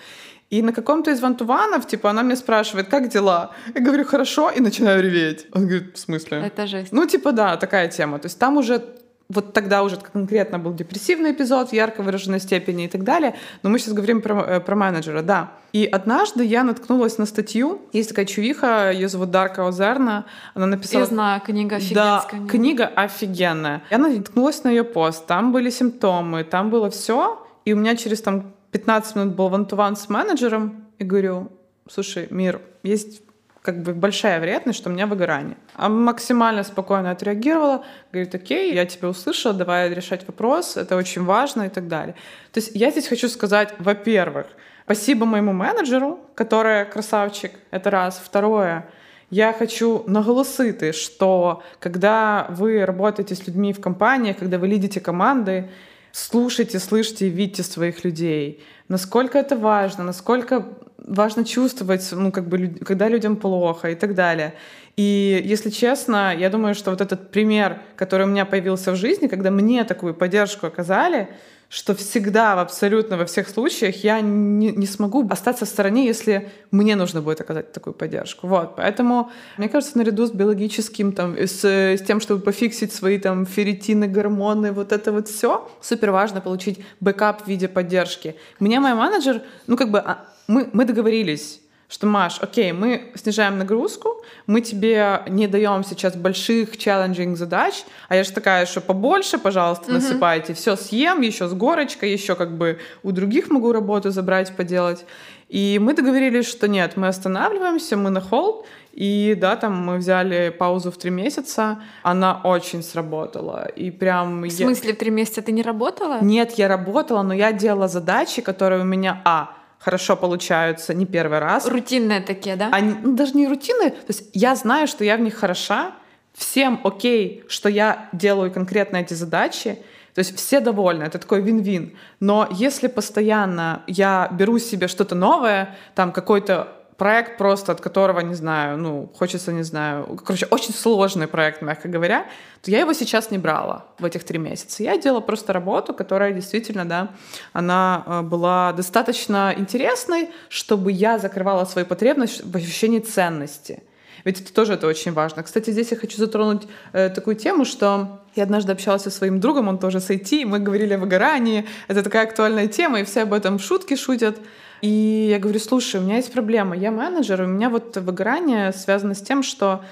И 0.54 0.62
на 0.62 0.72
каком-то 0.72 1.10
из 1.10 1.20
вантуванов, 1.20 1.84
типа, 1.84 2.10
она 2.10 2.22
меня 2.22 2.36
спрашивает, 2.36 2.86
как 2.86 3.08
дела? 3.08 3.50
Я 3.74 3.80
говорю, 3.80 4.04
хорошо, 4.04 4.50
и 4.50 4.60
начинаю 4.60 5.02
реветь. 5.02 5.46
Он 5.52 5.66
говорит, 5.66 5.96
в 5.96 5.98
смысле? 5.98 6.44
Это 6.46 6.68
жесть. 6.68 6.92
Ну, 6.92 7.06
типа, 7.06 7.32
да, 7.32 7.56
такая 7.56 7.88
тема. 7.88 8.20
То 8.20 8.26
есть 8.26 8.38
там 8.38 8.56
уже 8.56 8.80
вот 9.28 9.52
тогда 9.52 9.82
уже 9.82 9.96
конкретно 9.96 10.60
был 10.60 10.72
депрессивный 10.72 11.32
эпизод 11.32 11.70
в 11.70 11.72
ярко 11.72 12.02
выраженной 12.02 12.38
степени 12.38 12.84
и 12.84 12.88
так 12.88 13.02
далее. 13.02 13.34
Но 13.64 13.70
мы 13.70 13.80
сейчас 13.80 13.94
говорим 13.94 14.20
про, 14.22 14.42
э, 14.42 14.60
про 14.60 14.76
менеджера, 14.76 15.22
да. 15.22 15.50
И 15.72 15.86
однажды 15.86 16.44
я 16.44 16.62
наткнулась 16.62 17.18
на 17.18 17.26
статью. 17.26 17.80
Есть 17.92 18.10
такая 18.10 18.26
чувиха, 18.26 18.92
ее 18.92 19.08
зовут 19.08 19.32
Дарка 19.32 19.66
Озерна. 19.66 20.24
Она 20.54 20.66
написала... 20.66 21.00
Я 21.00 21.06
знаю, 21.06 21.40
книга 21.40 21.76
офигенская. 21.76 22.40
Да, 22.40 22.46
книга 22.48 22.86
офигенная. 22.86 23.82
Я 23.90 23.98
наткнулась 23.98 24.62
на 24.62 24.68
ее 24.68 24.84
пост. 24.84 25.26
Там 25.26 25.50
были 25.50 25.70
симптомы, 25.70 26.44
там 26.44 26.70
было 26.70 26.90
все. 26.90 27.44
И 27.64 27.72
у 27.72 27.76
меня 27.76 27.96
через 27.96 28.22
там 28.22 28.52
15 28.74 29.14
минут 29.14 29.34
был 29.36 29.50
вантуван 29.50 29.94
с 29.94 30.08
менеджером. 30.08 30.86
И 30.98 31.04
говорю, 31.04 31.52
слушай, 31.88 32.26
Мир, 32.30 32.60
есть 32.82 33.22
как 33.62 33.82
бы 33.82 33.94
большая 33.94 34.40
вероятность, 34.40 34.80
что 34.80 34.90
у 34.90 34.92
меня 34.92 35.06
выгорание. 35.06 35.56
А 35.76 35.88
максимально 35.88 36.64
спокойно 36.64 37.12
отреагировала, 37.12 37.84
говорит, 38.12 38.34
окей, 38.34 38.74
я 38.74 38.84
тебя 38.84 39.08
услышала, 39.08 39.54
давай 39.54 39.94
решать 39.94 40.26
вопрос, 40.26 40.76
это 40.76 40.96
очень 40.96 41.24
важно 41.24 41.62
и 41.62 41.68
так 41.68 41.86
далее. 41.86 42.16
То 42.52 42.58
есть 42.58 42.72
я 42.74 42.90
здесь 42.90 43.06
хочу 43.06 43.28
сказать, 43.28 43.74
во-первых, 43.78 44.46
спасибо 44.84 45.24
моему 45.24 45.52
менеджеру, 45.52 46.18
которая 46.34 46.84
красавчик, 46.84 47.52
это 47.70 47.90
раз. 47.90 48.20
Второе, 48.24 48.88
я 49.30 49.52
хочу 49.52 50.02
наголосити, 50.08 50.90
что 50.90 51.62
когда 51.78 52.46
вы 52.50 52.84
работаете 52.84 53.36
с 53.36 53.46
людьми 53.46 53.72
в 53.72 53.80
компаниях, 53.80 54.38
когда 54.38 54.58
вы 54.58 54.66
лидите 54.66 55.00
команды, 55.00 55.70
слушайте, 56.14 56.78
слышите 56.78 57.26
и 57.26 57.30
видите 57.30 57.64
своих 57.64 58.04
людей. 58.04 58.62
Насколько 58.88 59.38
это 59.38 59.56
важно, 59.56 60.04
насколько 60.04 60.68
важно 61.04 61.44
чувствовать, 61.44 62.08
ну, 62.12 62.32
как 62.32 62.48
бы, 62.48 62.68
когда 62.84 63.08
людям 63.08 63.36
плохо 63.36 63.90
и 63.90 63.94
так 63.94 64.14
далее. 64.14 64.54
И, 64.96 65.42
если 65.44 65.70
честно, 65.70 66.34
я 66.34 66.50
думаю, 66.50 66.74
что 66.74 66.90
вот 66.90 67.00
этот 67.00 67.30
пример, 67.30 67.80
который 67.96 68.26
у 68.26 68.28
меня 68.28 68.44
появился 68.44 68.92
в 68.92 68.96
жизни, 68.96 69.26
когда 69.26 69.50
мне 69.50 69.84
такую 69.84 70.14
поддержку 70.14 70.66
оказали, 70.66 71.28
что 71.68 71.94
всегда, 71.96 72.60
абсолютно 72.60 73.16
во 73.16 73.24
всех 73.24 73.48
случаях 73.48 74.04
я 74.04 74.20
не, 74.20 74.70
не 74.70 74.86
смогу 74.86 75.26
остаться 75.28 75.64
в 75.64 75.68
стороне, 75.68 76.06
если 76.06 76.52
мне 76.70 76.94
нужно 76.94 77.20
будет 77.20 77.40
оказать 77.40 77.72
такую 77.72 77.94
поддержку. 77.94 78.46
Вот, 78.46 78.76
поэтому, 78.76 79.32
мне 79.58 79.68
кажется, 79.68 79.98
наряду 79.98 80.26
с 80.26 80.30
биологическим, 80.30 81.12
там, 81.12 81.36
с, 81.36 81.64
с 81.64 82.00
тем, 82.02 82.20
чтобы 82.20 82.42
пофиксить 82.42 82.92
свои 82.92 83.18
там 83.18 83.44
ферритины, 83.46 84.06
гормоны, 84.06 84.70
вот 84.70 84.92
это 84.92 85.10
вот 85.10 85.28
все, 85.28 85.68
супер 85.80 86.12
важно 86.12 86.40
получить 86.40 86.78
backup 87.00 87.42
в 87.42 87.48
виде 87.48 87.66
поддержки. 87.66 88.36
Мне 88.60 88.78
мой 88.78 88.94
менеджер, 88.94 89.42
ну, 89.66 89.76
как 89.76 89.90
бы, 89.90 89.98
а, 89.98 90.24
мы, 90.46 90.68
мы 90.72 90.84
договорились, 90.84 91.60
что, 91.88 92.06
Маш, 92.06 92.38
окей, 92.40 92.72
мы 92.72 93.12
снижаем 93.14 93.58
нагрузку, 93.58 94.22
мы 94.46 94.60
тебе 94.60 95.22
не 95.28 95.46
даем 95.46 95.84
сейчас 95.84 96.16
больших 96.16 96.76
челленджинг 96.76 97.36
задач, 97.36 97.84
а 98.08 98.16
я 98.16 98.24
же 98.24 98.32
такая, 98.32 98.66
что 98.66 98.80
побольше, 98.80 99.38
пожалуйста, 99.38 99.90
mm-hmm. 99.90 99.94
насыпайте, 99.94 100.54
все 100.54 100.76
съем, 100.76 101.20
еще 101.20 101.46
с 101.46 101.52
горочкой, 101.52 102.12
еще 102.12 102.34
как 102.34 102.56
бы 102.56 102.78
у 103.02 103.12
других 103.12 103.50
могу 103.50 103.72
работу 103.72 104.10
забрать, 104.10 104.56
поделать. 104.56 105.04
И 105.48 105.78
мы 105.80 105.94
договорились, 105.94 106.48
что 106.48 106.66
нет, 106.68 106.96
мы 106.96 107.06
останавливаемся, 107.06 107.96
мы 107.96 108.10
на 108.10 108.20
холд, 108.20 108.66
и 108.92 109.36
да, 109.38 109.56
там 109.56 109.76
мы 109.76 109.96
взяли 109.98 110.54
паузу 110.56 110.90
в 110.90 110.96
три 110.96 111.10
месяца. 111.10 111.82
Она 112.02 112.40
очень 112.44 112.82
сработала. 112.82 113.66
И 113.66 113.90
прям... 113.90 114.42
В 114.42 114.50
смысле, 114.50 114.90
я... 114.90 114.94
в 114.94 114.98
три 114.98 115.10
месяца 115.10 115.42
ты 115.42 115.52
не 115.52 115.62
работала? 115.62 116.18
Нет, 116.22 116.52
я 116.52 116.68
работала, 116.68 117.22
но 117.22 117.34
я 117.34 117.52
делала 117.52 117.88
задачи, 117.88 118.40
которые 118.40 118.82
у 118.82 118.84
меня, 118.84 119.20
а, 119.24 119.50
хорошо 119.84 120.16
получаются 120.16 120.94
не 120.94 121.04
первый 121.04 121.40
раз. 121.40 121.68
Рутинные 121.68 122.20
такие, 122.20 122.56
да? 122.56 122.70
Они, 122.72 122.94
ну, 123.02 123.14
даже 123.14 123.34
не 123.34 123.46
рутинные. 123.46 123.90
То 123.90 124.08
есть 124.08 124.30
я 124.32 124.54
знаю, 124.54 124.86
что 124.86 125.04
я 125.04 125.16
в 125.16 125.20
них 125.20 125.34
хороша, 125.34 125.92
всем 126.32 126.80
окей, 126.84 127.44
что 127.48 127.68
я 127.68 128.08
делаю 128.12 128.50
конкретно 128.50 128.96
эти 128.96 129.14
задачи, 129.14 129.78
то 130.14 130.20
есть 130.20 130.36
все 130.36 130.60
довольны, 130.60 131.02
это 131.04 131.18
такой 131.18 131.42
вин-вин. 131.42 131.96
Но 132.20 132.48
если 132.50 132.86
постоянно 132.86 133.82
я 133.86 134.28
беру 134.32 134.58
себе 134.58 134.88
что-то 134.88 135.14
новое, 135.14 135.76
там 135.94 136.12
какой-то 136.12 136.73
проект 136.96 137.38
просто, 137.38 137.72
от 137.72 137.80
которого, 137.80 138.20
не 138.20 138.34
знаю, 138.34 138.78
ну, 138.78 139.10
хочется, 139.14 139.52
не 139.52 139.62
знаю, 139.62 140.18
короче, 140.24 140.46
очень 140.50 140.72
сложный 140.72 141.26
проект, 141.26 141.62
мягко 141.62 141.88
говоря, 141.88 142.26
то 142.62 142.70
я 142.70 142.80
его 142.80 142.92
сейчас 142.92 143.30
не 143.30 143.38
брала 143.38 143.86
в 143.98 144.04
этих 144.04 144.24
три 144.24 144.38
месяца. 144.38 144.82
Я 144.82 144.96
делала 144.98 145.20
просто 145.20 145.52
работу, 145.52 145.94
которая 145.94 146.32
действительно, 146.32 146.84
да, 146.84 147.10
она 147.52 148.04
э, 148.06 148.22
была 148.22 148.72
достаточно 148.72 149.54
интересной, 149.56 150.30
чтобы 150.48 150.92
я 150.92 151.18
закрывала 151.18 151.64
свою 151.64 151.86
потребность 151.86 152.44
в 152.44 152.56
ощущении 152.56 153.00
ценности. 153.00 153.82
Ведь 154.24 154.40
это 154.40 154.54
тоже 154.54 154.74
это 154.74 154.86
очень 154.86 155.12
важно. 155.12 155.42
Кстати, 155.42 155.70
здесь 155.70 155.90
я 155.90 155.96
хочу 155.96 156.16
затронуть 156.16 156.62
э, 156.92 157.10
такую 157.10 157.36
тему, 157.36 157.64
что 157.64 158.22
я 158.34 158.44
однажды 158.44 158.72
общалась 158.72 159.02
со 159.02 159.10
своим 159.10 159.38
другом, 159.40 159.68
он 159.68 159.78
тоже 159.78 160.00
с 160.00 160.10
IT, 160.10 160.46
мы 160.46 160.58
говорили 160.58 160.94
о 160.94 160.98
выгорании, 160.98 161.66
это 161.88 162.02
такая 162.02 162.24
актуальная 162.24 162.66
тема, 162.66 163.00
и 163.00 163.04
все 163.04 163.22
об 163.22 163.32
этом 163.32 163.58
шутки 163.58 163.96
шутят. 163.96 164.38
И 164.84 165.28
я 165.30 165.38
говорю, 165.38 165.58
слушай, 165.60 165.98
у 165.98 166.04
меня 166.04 166.16
есть 166.16 166.30
проблема, 166.30 166.76
я 166.76 166.90
менеджер, 166.90 167.40
у 167.40 167.46
меня 167.46 167.70
вот 167.70 167.96
выгорание 167.96 168.70
связано 168.70 169.14
с 169.14 169.22
тем, 169.22 169.42
что 169.42 169.82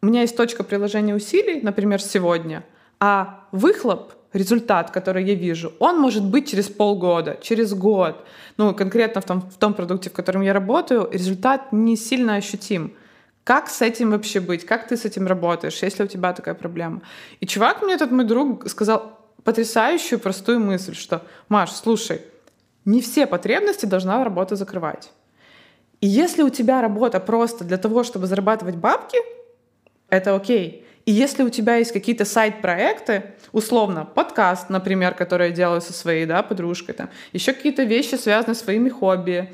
у 0.00 0.06
меня 0.06 0.22
есть 0.22 0.34
точка 0.34 0.64
приложения 0.64 1.14
усилий, 1.14 1.60
например, 1.60 2.00
сегодня, 2.00 2.64
а 3.00 3.44
выхлоп, 3.52 4.14
результат, 4.32 4.92
который 4.92 5.24
я 5.24 5.34
вижу, 5.34 5.74
он 5.78 6.00
может 6.00 6.24
быть 6.24 6.50
через 6.50 6.70
полгода, 6.70 7.36
через 7.42 7.74
год. 7.74 8.24
Ну, 8.56 8.74
конкретно 8.74 9.20
в 9.20 9.26
том, 9.26 9.42
в 9.42 9.58
том 9.58 9.74
продукте, 9.74 10.08
в 10.08 10.14
котором 10.14 10.40
я 10.40 10.54
работаю, 10.54 11.10
результат 11.12 11.70
не 11.70 11.94
сильно 11.94 12.36
ощутим. 12.36 12.94
Как 13.44 13.68
с 13.68 13.82
этим 13.82 14.10
вообще 14.10 14.40
быть? 14.40 14.64
Как 14.64 14.88
ты 14.88 14.96
с 14.96 15.04
этим 15.04 15.26
работаешь, 15.26 15.82
если 15.82 16.04
у 16.04 16.06
тебя 16.06 16.32
такая 16.32 16.54
проблема? 16.54 17.02
И 17.40 17.46
чувак 17.46 17.82
мне 17.82 17.92
этот 17.92 18.10
мой 18.10 18.24
друг 18.24 18.70
сказал 18.70 19.18
потрясающую 19.44 20.18
простую 20.18 20.60
мысль, 20.60 20.94
что, 20.94 21.20
Маш, 21.50 21.72
слушай, 21.72 22.22
не 22.84 23.00
все 23.00 23.26
потребности 23.26 23.86
должна 23.86 24.22
работа 24.24 24.56
закрывать. 24.56 25.10
И 26.00 26.06
если 26.06 26.42
у 26.42 26.48
тебя 26.48 26.80
работа 26.80 27.20
просто 27.20 27.64
для 27.64 27.76
того, 27.76 28.04
чтобы 28.04 28.26
зарабатывать 28.26 28.76
бабки, 28.76 29.18
это 30.08 30.34
окей. 30.34 30.86
И 31.06 31.12
если 31.12 31.42
у 31.42 31.48
тебя 31.48 31.76
есть 31.76 31.92
какие-то 31.92 32.24
сайт-проекты, 32.24 33.34
условно, 33.52 34.04
подкаст, 34.04 34.70
например, 34.70 35.14
который 35.14 35.48
я 35.48 35.54
делаю 35.54 35.80
со 35.80 35.92
своей 35.92 36.26
да, 36.26 36.42
подружкой, 36.42 36.94
там, 36.94 37.10
еще 37.32 37.52
какие-то 37.52 37.84
вещи, 37.84 38.14
связанные 38.14 38.54
с 38.54 38.60
своими 38.60 38.88
хобби, 38.88 39.52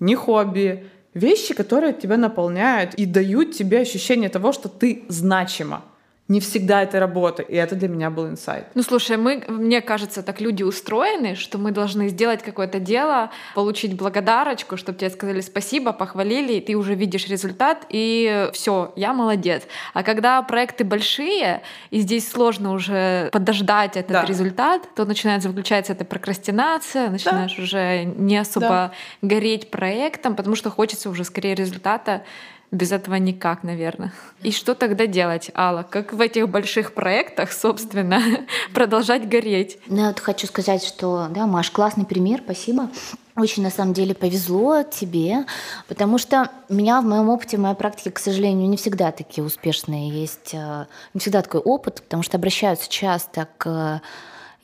не 0.00 0.14
хобби, 0.14 0.86
вещи, 1.14 1.54
которые 1.54 1.92
тебя 1.92 2.16
наполняют 2.16 2.94
и 2.94 3.06
дают 3.06 3.52
тебе 3.52 3.80
ощущение 3.80 4.28
того, 4.28 4.52
что 4.52 4.68
ты 4.68 5.04
значима 5.08 5.82
не 6.28 6.40
всегда 6.40 6.82
это 6.82 6.98
работа, 6.98 7.42
и 7.42 7.54
это 7.54 7.76
для 7.76 7.88
меня 7.88 8.10
был 8.10 8.26
инсайт. 8.26 8.66
Ну, 8.74 8.82
слушай, 8.82 9.16
мы, 9.16 9.44
мне 9.46 9.80
кажется, 9.80 10.24
так 10.24 10.40
люди 10.40 10.64
устроены, 10.64 11.36
что 11.36 11.56
мы 11.56 11.70
должны 11.70 12.08
сделать 12.08 12.42
какое-то 12.42 12.80
дело, 12.80 13.30
получить 13.54 13.94
благодарочку, 13.94 14.76
чтобы 14.76 14.98
тебе 14.98 15.10
сказали 15.10 15.40
спасибо, 15.40 15.92
похвалили, 15.92 16.54
и 16.54 16.60
ты 16.60 16.74
уже 16.74 16.94
видишь 16.94 17.28
результат, 17.28 17.86
и 17.90 18.50
все, 18.52 18.92
я 18.96 19.12
молодец. 19.12 19.62
А 19.94 20.02
когда 20.02 20.42
проекты 20.42 20.84
большие, 20.84 21.62
и 21.90 22.00
здесь 22.00 22.28
сложно 22.28 22.72
уже 22.72 23.30
подождать 23.30 23.96
этот 23.96 24.12
да. 24.12 24.24
результат, 24.24 24.82
то 24.96 25.04
начинается 25.04 25.48
включается 25.48 25.92
эта 25.92 26.04
прокрастинация, 26.04 27.08
начинаешь 27.08 27.54
да. 27.56 27.62
уже 27.62 28.04
не 28.04 28.36
особо 28.36 28.66
да. 28.68 28.92
гореть 29.22 29.70
проектом, 29.70 30.34
потому 30.34 30.56
что 30.56 30.70
хочется 30.70 31.08
уже 31.08 31.22
скорее 31.22 31.54
результата, 31.54 32.24
без 32.70 32.92
этого 32.92 33.14
никак, 33.16 33.62
наверное. 33.62 34.12
И 34.42 34.52
что 34.52 34.74
тогда 34.74 35.06
делать, 35.06 35.50
Алла? 35.54 35.86
Как 35.88 36.12
в 36.12 36.20
этих 36.20 36.48
больших 36.48 36.94
проектах, 36.94 37.52
собственно, 37.52 38.20
продолжать 38.74 39.28
гореть? 39.28 39.78
Ну, 39.86 39.98
я 39.98 40.08
вот 40.08 40.20
хочу 40.20 40.46
сказать, 40.46 40.84
что, 40.84 41.28
да, 41.30 41.46
Маш, 41.46 41.70
классный 41.70 42.04
пример, 42.04 42.40
спасибо. 42.44 42.90
Очень, 43.36 43.64
на 43.64 43.70
самом 43.70 43.92
деле, 43.92 44.14
повезло 44.14 44.82
тебе, 44.82 45.44
потому 45.88 46.16
что 46.16 46.50
у 46.70 46.74
меня 46.74 47.02
в 47.02 47.04
моем 47.04 47.28
опыте, 47.28 47.58
в 47.58 47.60
моей 47.60 47.74
практике, 47.74 48.10
к 48.10 48.18
сожалению, 48.18 48.68
не 48.68 48.78
всегда 48.78 49.12
такие 49.12 49.44
успешные 49.44 50.08
есть, 50.08 50.54
э, 50.54 50.86
не 51.12 51.20
всегда 51.20 51.42
такой 51.42 51.60
опыт, 51.60 52.02
потому 52.02 52.22
что 52.22 52.38
обращаются 52.38 52.88
часто 52.88 53.46
к 53.58 54.00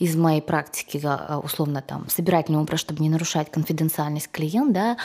из 0.02 0.16
моей 0.16 0.42
практики, 0.42 1.00
а, 1.04 1.38
условно, 1.38 1.80
там, 1.80 2.06
собирательный 2.08 2.58
образ, 2.58 2.80
чтобы 2.80 3.00
не 3.02 3.08
нарушать 3.08 3.52
конфиденциальность 3.52 4.28
клиент, 4.32 4.72
да, 4.72 4.96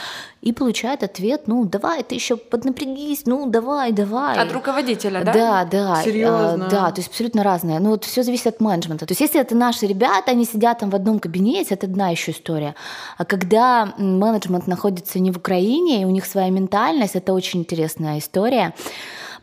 и 0.41 0.51
получает 0.51 1.03
ответ, 1.03 1.43
ну, 1.47 1.65
давай, 1.65 2.01
ты 2.03 2.15
еще 2.15 2.35
поднапрягись, 2.35 3.27
ну, 3.27 3.47
давай, 3.47 3.91
давай. 3.91 4.39
От 4.39 4.51
руководителя, 4.51 5.23
да? 5.23 5.33
Да, 5.33 5.65
да. 5.65 6.03
Серьезно? 6.03 6.65
А, 6.65 6.69
да, 6.69 6.91
то 6.91 6.99
есть 6.99 7.09
абсолютно 7.09 7.43
разное. 7.43 7.79
Ну, 7.79 7.91
вот 7.91 8.05
все 8.05 8.23
зависит 8.23 8.47
от 8.47 8.59
менеджмента. 8.59 9.05
То 9.05 9.11
есть 9.11 9.21
если 9.21 9.39
это 9.39 9.55
наши 9.55 9.85
ребята, 9.85 10.31
они 10.31 10.45
сидят 10.45 10.79
там 10.79 10.89
в 10.89 10.95
одном 10.95 11.19
кабинете, 11.19 11.75
это 11.75 11.85
одна 11.85 12.09
еще 12.09 12.31
история. 12.31 12.73
А 13.17 13.25
когда 13.25 13.93
менеджмент 13.99 14.65
находится 14.65 15.19
не 15.19 15.29
в 15.31 15.37
Украине, 15.37 16.01
и 16.01 16.05
у 16.05 16.09
них 16.09 16.25
своя 16.25 16.49
ментальность, 16.49 17.15
это 17.15 17.33
очень 17.33 17.59
интересная 17.59 18.17
история. 18.17 18.73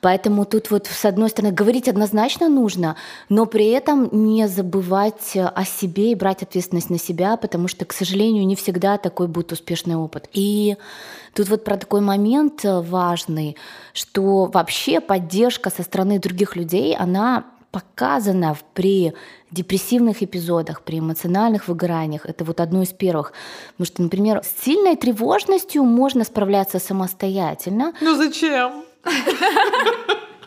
Поэтому 0.05 0.45
тут 0.45 0.71
вот 0.71 0.87
с 0.87 1.07
одной 1.07 1.31
стороны 1.31 1.55
говорить 1.55 1.89
однозначно 1.89 2.51
нужно, 2.51 2.97
но 3.31 3.47
при 3.47 3.69
этом 3.69 4.11
не 4.13 4.47
забывать 4.49 5.35
о 5.35 5.65
себе 5.65 6.13
и 6.13 6.15
брать 6.15 6.43
ответственность 6.43 6.91
на 6.91 6.99
себя, 6.99 7.39
потому 7.39 7.69
что, 7.69 7.87
к 7.87 7.95
сожалению, 7.95 8.47
не 8.47 8.55
всегда 8.55 8.99
такой 8.99 9.29
будет 9.29 9.53
успешный 9.53 9.97
опыт. 9.97 10.29
И 10.35 10.77
тут 11.33 11.49
вот 11.49 11.65
про 11.65 11.79
такой 11.79 12.03
момент 12.03 12.61
важный, 12.65 13.57
что 13.95 14.45
вообще 14.45 15.01
поддержка 15.01 15.71
со 15.71 15.83
стороны 15.83 16.19
других 16.19 16.55
людей, 16.55 16.95
она 16.95 17.47
показана 17.71 18.59
при 18.75 19.15
депрессивных 19.51 20.23
эпизодах, 20.23 20.83
при 20.83 20.99
эмоциональных 20.99 21.67
выгораниях. 21.67 22.27
Это 22.27 22.45
вот 22.45 22.61
одно 22.61 22.83
из 22.83 22.93
первых. 22.93 23.33
Потому 23.79 23.87
что, 23.87 24.03
например, 24.03 24.43
с 24.45 24.65
сильной 24.65 24.97
тревожностью 24.97 25.83
можно 25.83 26.25
справляться 26.25 26.79
самостоятельно. 26.79 27.95
Ну 28.03 28.15
зачем? 28.17 28.85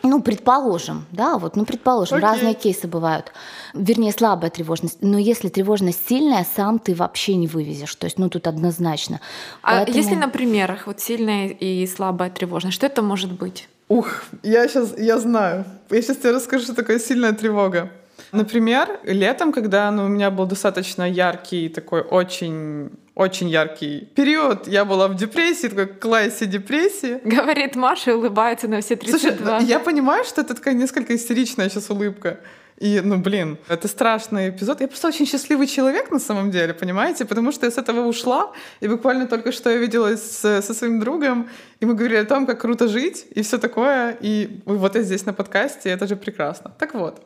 Ну, 0.02 0.22
предположим, 0.22 1.04
да, 1.12 1.38
вот, 1.38 1.56
ну, 1.56 1.64
предположим, 1.64 2.18
okay. 2.18 2.22
разные 2.22 2.54
кейсы 2.54 2.86
бывают. 2.86 3.32
Вернее, 3.74 4.12
слабая 4.12 4.50
тревожность. 4.50 4.98
Но 5.02 5.18
если 5.18 5.48
тревожность 5.48 6.08
сильная, 6.08 6.46
сам 6.56 6.78
ты 6.78 6.94
вообще 6.94 7.34
не 7.34 7.46
вывезешь. 7.46 7.94
То 7.96 8.06
есть, 8.06 8.18
ну, 8.18 8.30
тут 8.30 8.46
однозначно. 8.46 9.20
А 9.62 9.78
Поэтому... 9.78 9.98
если 9.98 10.14
на 10.14 10.28
примерах 10.28 10.86
вот 10.86 11.00
сильная 11.00 11.48
и 11.48 11.86
слабая 11.86 12.30
тревожность, 12.30 12.76
что 12.76 12.86
это 12.86 13.02
может 13.02 13.32
быть? 13.32 13.68
Ух, 13.88 14.22
я 14.42 14.68
сейчас, 14.68 14.96
я 14.98 15.18
знаю. 15.18 15.64
Я 15.90 16.02
сейчас 16.02 16.18
тебе 16.18 16.30
расскажу, 16.30 16.64
что 16.64 16.74
такое 16.74 16.98
сильная 16.98 17.32
тревога. 17.32 17.90
Например, 18.32 19.00
летом, 19.04 19.52
когда 19.52 19.90
ну, 19.90 20.04
у 20.04 20.08
меня 20.08 20.30
был 20.30 20.46
достаточно 20.46 21.08
яркий, 21.08 21.68
такой 21.68 22.02
очень 22.02 22.90
очень 23.18 23.48
яркий 23.48 24.08
период. 24.14 24.68
Я 24.68 24.84
была 24.84 25.08
в 25.08 25.16
депрессии, 25.16 25.66
такой 25.66 25.86
классе 25.86 26.46
депрессии. 26.46 27.20
Говорит 27.24 27.74
Маша 27.74 28.12
и 28.12 28.14
улыбается 28.14 28.68
на 28.68 28.80
все 28.80 28.94
32. 28.94 29.18
Слушай, 29.18 29.66
я 29.66 29.80
понимаю, 29.80 30.24
что 30.24 30.40
это 30.40 30.54
такая 30.54 30.74
несколько 30.74 31.16
истеричная 31.16 31.68
сейчас 31.68 31.90
улыбка. 31.90 32.38
И, 32.78 33.00
ну, 33.04 33.18
блин, 33.18 33.58
это 33.68 33.88
страшный 33.88 34.50
эпизод. 34.50 34.80
Я 34.80 34.86
просто 34.86 35.08
очень 35.08 35.26
счастливый 35.26 35.66
человек 35.66 36.12
на 36.12 36.20
самом 36.20 36.52
деле, 36.52 36.74
понимаете? 36.74 37.24
Потому 37.24 37.50
что 37.50 37.66
я 37.66 37.72
с 37.72 37.78
этого 37.78 38.06
ушла, 38.06 38.52
и 38.78 38.86
буквально 38.86 39.26
только 39.26 39.50
что 39.50 39.70
я 39.70 39.78
виделась 39.78 40.22
с, 40.22 40.62
со 40.62 40.74
своим 40.74 41.00
другом, 41.00 41.48
и 41.80 41.86
мы 41.86 41.94
говорили 41.94 42.18
о 42.18 42.24
том, 42.24 42.46
как 42.46 42.60
круто 42.60 42.86
жить, 42.86 43.26
и 43.34 43.42
все 43.42 43.58
такое. 43.58 44.16
И 44.20 44.60
вот 44.64 44.94
я 44.94 45.02
здесь 45.02 45.26
на 45.26 45.32
подкасте, 45.32 45.90
это 45.90 46.06
же 46.06 46.14
прекрасно. 46.14 46.70
Так 46.78 46.94
вот, 46.94 47.20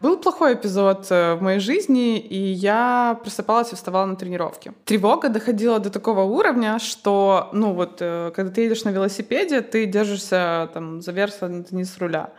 был 0.00 0.18
плохой 0.18 0.54
эпизод 0.54 1.06
э, 1.10 1.34
в 1.34 1.42
моей 1.42 1.58
жизни, 1.58 2.18
и 2.18 2.38
я 2.38 3.18
просыпалась 3.22 3.72
и 3.72 3.76
вставала 3.76 4.06
на 4.06 4.16
тренировке. 4.16 4.72
Тревога 4.84 5.28
доходила 5.28 5.78
до 5.78 5.90
такого 5.90 6.22
уровня, 6.22 6.78
что, 6.78 7.48
ну 7.52 7.72
вот, 7.72 7.98
э, 8.00 8.30
когда 8.34 8.52
ты 8.52 8.62
едешь 8.62 8.84
на 8.84 8.90
велосипеде, 8.90 9.60
ты 9.62 9.86
держишься 9.86 10.68
там 10.74 11.00
за 11.00 11.12
версо, 11.12 11.48
не 11.70 11.84
с 11.84 11.98
руля. 11.98 12.30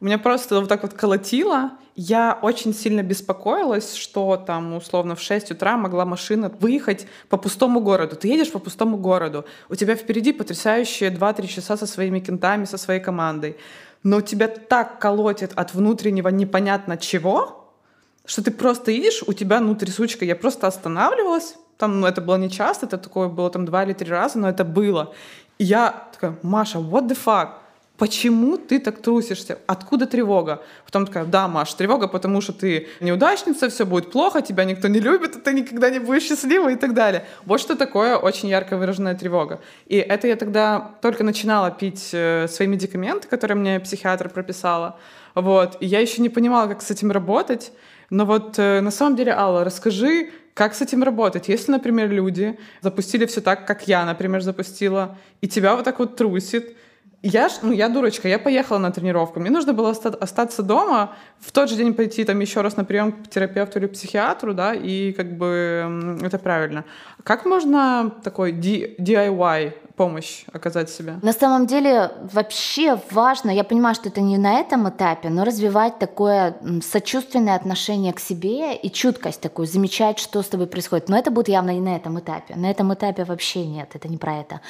У 0.00 0.04
меня 0.04 0.18
просто 0.18 0.60
вот 0.60 0.68
так 0.68 0.82
вот 0.82 0.92
колотило. 0.92 1.70
Я 1.94 2.38
очень 2.42 2.74
сильно 2.74 3.02
беспокоилась, 3.02 3.94
что 3.94 4.36
там 4.36 4.74
условно 4.74 5.14
в 5.14 5.22
6 5.22 5.52
утра 5.52 5.78
могла 5.78 6.04
машина 6.04 6.52
выехать 6.60 7.06
по 7.30 7.38
пустому 7.38 7.80
городу. 7.80 8.16
Ты 8.16 8.28
едешь 8.28 8.52
по 8.52 8.58
пустому 8.58 8.98
городу, 8.98 9.46
у 9.70 9.74
тебя 9.74 9.94
впереди 9.94 10.32
потрясающие 10.32 11.10
2-3 11.10 11.46
часа 11.46 11.76
со 11.78 11.86
своими 11.86 12.20
кентами, 12.20 12.66
со 12.66 12.76
своей 12.76 13.00
командой 13.00 13.56
но 14.06 14.20
тебя 14.20 14.46
так 14.46 15.00
колотит 15.00 15.50
от 15.56 15.74
внутреннего 15.74 16.28
непонятно 16.28 16.96
чего, 16.96 17.72
что 18.24 18.40
ты 18.40 18.52
просто 18.52 18.92
едешь, 18.92 19.24
у 19.26 19.32
тебя 19.32 19.58
ну 19.58 19.74
трясучка. 19.74 20.24
Я 20.24 20.36
просто 20.36 20.68
останавливалась, 20.68 21.56
Там, 21.76 22.00
ну, 22.00 22.06
это 22.06 22.20
было 22.20 22.36
не 22.36 22.48
часто, 22.48 22.86
это 22.86 22.98
такое 22.98 23.26
было 23.26 23.50
там 23.50 23.64
два 23.64 23.82
или 23.82 23.94
три 23.94 24.08
раза, 24.08 24.38
но 24.38 24.48
это 24.48 24.64
было. 24.64 25.12
И 25.58 25.64
я 25.64 26.08
такая, 26.12 26.38
Маша, 26.42 26.78
what 26.78 27.08
the 27.08 27.18
fuck? 27.18 27.48
Почему 27.98 28.58
ты 28.58 28.78
так 28.78 29.00
трусишься? 29.00 29.58
Откуда 29.66 30.06
тревога? 30.06 30.62
Потом 30.84 31.06
такая, 31.06 31.24
да, 31.24 31.48
Маш, 31.48 31.72
тревога, 31.74 32.08
потому 32.08 32.42
что 32.42 32.52
ты 32.52 32.88
неудачница, 33.00 33.68
все 33.70 33.86
будет 33.86 34.10
плохо, 34.10 34.42
тебя 34.42 34.64
никто 34.64 34.88
не 34.88 35.00
любит, 35.00 35.42
ты 35.42 35.52
никогда 35.54 35.88
не 35.88 35.98
будешь 35.98 36.24
счастлива 36.24 36.70
и 36.70 36.76
так 36.76 36.92
далее. 36.92 37.24
Вот 37.46 37.60
что 37.60 37.74
такое 37.74 38.16
очень 38.16 38.50
ярко 38.50 38.76
выраженная 38.76 39.14
тревога. 39.14 39.60
И 39.86 39.96
это 39.96 40.28
я 40.28 40.36
тогда 40.36 40.90
только 41.00 41.24
начинала 41.24 41.70
пить 41.70 42.10
э, 42.12 42.48
свои 42.48 42.68
медикаменты, 42.68 43.28
которые 43.28 43.56
мне 43.56 43.80
психиатр 43.80 44.28
прописала. 44.28 44.98
Вот. 45.34 45.78
И 45.80 45.86
я 45.86 46.00
еще 46.00 46.20
не 46.20 46.28
понимала, 46.28 46.68
как 46.68 46.82
с 46.82 46.90
этим 46.90 47.10
работать. 47.10 47.72
Но 48.10 48.26
вот 48.26 48.58
э, 48.58 48.80
на 48.80 48.90
самом 48.90 49.16
деле, 49.16 49.32
Алла, 49.32 49.64
расскажи, 49.64 50.30
как 50.52 50.74
с 50.74 50.82
этим 50.82 51.02
работать? 51.02 51.48
Если, 51.48 51.72
например, 51.72 52.10
люди 52.10 52.58
запустили 52.80 53.26
все 53.26 53.40
так, 53.40 53.66
как 53.66 53.88
я, 53.88 54.04
например, 54.04 54.42
запустила, 54.42 55.18
и 55.40 55.48
тебя 55.48 55.76
вот 55.76 55.84
так 55.84 55.98
вот 55.98 56.16
трусит, 56.16 56.76
я, 57.26 57.48
ну, 57.62 57.72
я 57.72 57.88
дурочка, 57.88 58.28
я 58.28 58.38
поехала 58.38 58.78
на 58.78 58.90
тренировку. 58.90 59.40
Мне 59.40 59.50
нужно 59.50 59.72
было 59.72 59.90
остаться 59.90 60.62
дома, 60.62 61.14
в 61.40 61.52
тот 61.52 61.68
же 61.68 61.76
день 61.76 61.94
пойти 61.94 62.24
там 62.24 62.40
еще 62.40 62.60
раз 62.60 62.76
на 62.76 62.84
прием 62.84 63.12
к 63.12 63.28
терапевту 63.28 63.78
или 63.78 63.86
психиатру, 63.86 64.54
да, 64.54 64.74
и 64.74 65.12
как 65.12 65.36
бы 65.36 66.18
это 66.22 66.38
правильно. 66.38 66.84
Как 67.22 67.44
можно 67.44 68.12
такой 68.22 68.52
DIY 68.52 69.72
помощь 69.96 70.44
оказать 70.52 70.90
себе? 70.90 71.18
На 71.22 71.32
самом 71.32 71.66
деле 71.66 72.12
вообще 72.32 73.00
важно, 73.10 73.50
я 73.50 73.64
понимаю, 73.64 73.94
что 73.94 74.08
это 74.08 74.20
не 74.20 74.38
на 74.38 74.60
этом 74.60 74.88
этапе, 74.88 75.30
но 75.30 75.44
развивать 75.44 75.98
такое 75.98 76.56
сочувственное 76.82 77.56
отношение 77.56 78.12
к 78.12 78.20
себе 78.20 78.76
и 78.76 78.90
чуткость 78.90 79.40
такую, 79.40 79.66
замечать, 79.66 80.18
что 80.18 80.42
с 80.42 80.48
тобой 80.48 80.66
происходит. 80.66 81.08
Но 81.08 81.18
это 81.18 81.30
будет 81.30 81.48
явно 81.48 81.70
не 81.70 81.80
на 81.80 81.96
этом 81.96 82.18
этапе. 82.18 82.54
На 82.56 82.70
этом 82.70 82.92
этапе 82.92 83.24
вообще 83.24 83.66
нет, 83.66 83.90
это 83.94 84.08
не 84.08 84.18
про 84.18 84.40
это. 84.40 84.60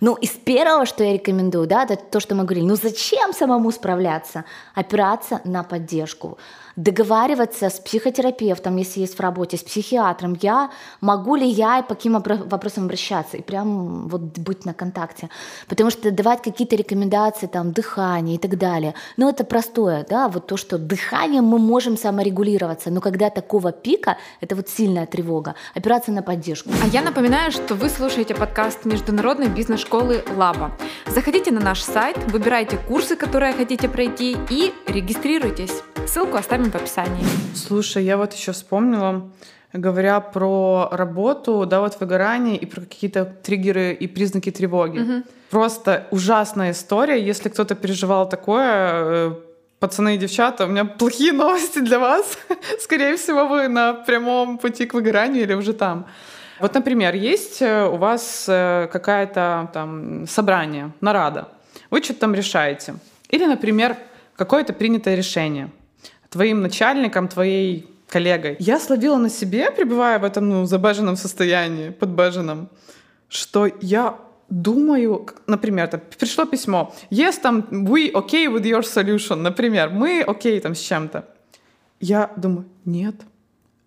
Ну, 0.00 0.14
из 0.14 0.30
первого, 0.30 0.86
что 0.86 1.04
я 1.04 1.12
рекомендую, 1.12 1.66
да, 1.66 1.84
это 1.84 1.96
то, 1.96 2.20
что 2.20 2.34
мы 2.34 2.44
говорили, 2.44 2.66
ну 2.66 2.76
зачем 2.76 3.32
самому 3.32 3.70
справляться? 3.70 4.44
Опираться 4.74 5.40
на 5.44 5.62
поддержку 5.62 6.38
договариваться 6.76 7.70
с 7.70 7.80
психотерапевтом, 7.80 8.76
если 8.76 9.00
есть 9.00 9.16
в 9.16 9.20
работе, 9.20 9.56
с 9.56 9.62
психиатром, 9.62 10.36
я 10.42 10.70
могу 11.00 11.34
ли 11.34 11.46
я 11.46 11.78
и 11.78 11.82
по 11.82 11.94
каким 11.94 12.12
вопросам 12.12 12.84
обращаться, 12.84 13.36
и 13.38 13.42
прям 13.42 14.08
вот 14.08 14.20
быть 14.38 14.64
на 14.64 14.74
контакте. 14.74 15.30
Потому 15.68 15.90
что 15.90 16.10
давать 16.10 16.42
какие-то 16.42 16.76
рекомендации, 16.76 17.46
там, 17.46 17.72
дыхание 17.72 18.36
и 18.36 18.38
так 18.38 18.58
далее, 18.58 18.94
ну 19.16 19.28
это 19.28 19.44
простое, 19.44 20.06
да, 20.08 20.28
вот 20.28 20.46
то, 20.46 20.56
что 20.56 20.78
дыханием 20.78 21.44
мы 21.44 21.58
можем 21.58 21.96
саморегулироваться, 21.96 22.90
но 22.90 23.00
когда 23.00 23.30
такого 23.30 23.72
пика, 23.72 24.18
это 24.40 24.54
вот 24.54 24.68
сильная 24.68 25.06
тревога, 25.06 25.54
опираться 25.74 26.12
на 26.12 26.22
поддержку. 26.22 26.70
А 26.84 26.86
я 26.88 27.02
напоминаю, 27.02 27.52
что 27.52 27.74
вы 27.74 27.88
слушаете 27.88 28.34
подкаст 28.34 28.84
Международной 28.84 29.48
бизнес-школы 29.48 30.24
Лаба. 30.36 30.72
Заходите 31.06 31.50
на 31.50 31.60
наш 31.60 31.80
сайт, 31.80 32.18
выбирайте 32.30 32.76
курсы, 32.76 33.16
которые 33.16 33.54
хотите 33.54 33.88
пройти 33.88 34.36
и 34.50 34.74
регистрируйтесь. 34.86 35.82
Ссылку 36.06 36.36
оставим 36.36 36.65
в 36.70 36.74
описании. 36.74 37.24
Слушай, 37.54 38.04
я 38.04 38.16
вот 38.16 38.32
еще 38.32 38.52
вспомнила, 38.52 39.30
говоря 39.72 40.20
про 40.20 40.88
работу, 40.90 41.66
да, 41.66 41.80
вот 41.80 41.98
выгорание 42.00 42.56
и 42.56 42.66
про 42.66 42.80
какие-то 42.80 43.24
триггеры 43.24 43.92
и 43.92 44.06
признаки 44.06 44.50
тревоги. 44.50 44.98
Угу. 44.98 45.22
Просто 45.50 46.06
ужасная 46.10 46.72
история. 46.72 47.22
Если 47.22 47.48
кто-то 47.48 47.74
переживал 47.74 48.28
такое, 48.28 49.30
э, 49.30 49.32
пацаны 49.78 50.14
и 50.14 50.18
девчата, 50.18 50.64
у 50.64 50.68
меня 50.68 50.84
плохие 50.84 51.32
новости 51.32 51.80
для 51.80 51.98
вас. 51.98 52.38
Скорее 52.80 53.16
всего, 53.16 53.46
вы 53.46 53.68
на 53.68 53.94
прямом 53.94 54.58
пути 54.58 54.86
к 54.86 54.94
выгоранию 54.94 55.42
или 55.42 55.54
уже 55.54 55.72
там. 55.72 56.06
Вот, 56.60 56.74
например, 56.74 57.14
есть 57.14 57.62
э, 57.62 57.86
у 57.86 57.96
вас 57.96 58.46
э, 58.48 58.88
какая-то 58.90 59.70
там 59.72 60.26
собрание, 60.26 60.92
нарада. 61.00 61.48
Вы 61.90 62.02
что-то 62.02 62.20
там 62.20 62.34
решаете. 62.34 62.94
Или, 63.28 63.46
например, 63.46 63.96
какое-то 64.36 64.72
принятое 64.72 65.16
решение 65.16 65.70
твоим 66.36 66.60
начальником, 66.60 67.28
твоей 67.28 67.86
коллегой. 68.08 68.56
Я 68.58 68.78
словила 68.78 69.16
на 69.16 69.30
себе, 69.30 69.70
пребывая 69.70 70.18
в 70.18 70.24
этом 70.24 70.48
ну, 70.48 70.66
забеженном 70.66 71.16
состоянии, 71.16 71.90
подбеженном, 71.90 72.68
что 73.28 73.66
я 73.80 74.14
думаю, 74.50 75.26
например, 75.46 75.88
там, 75.88 76.00
пришло 76.18 76.44
письмо, 76.44 76.94
yes, 77.10 77.40
там, 77.42 77.66
we 77.70 78.12
okay 78.12 78.46
with 78.52 78.64
your 78.64 78.82
solution, 78.82 79.36
например, 79.36 79.90
мы 79.90 80.22
окей 80.26 80.58
okay, 80.58 80.60
там 80.60 80.74
с 80.74 80.80
чем-то. 80.80 81.24
Я 82.00 82.30
думаю, 82.36 82.66
нет, 82.84 83.14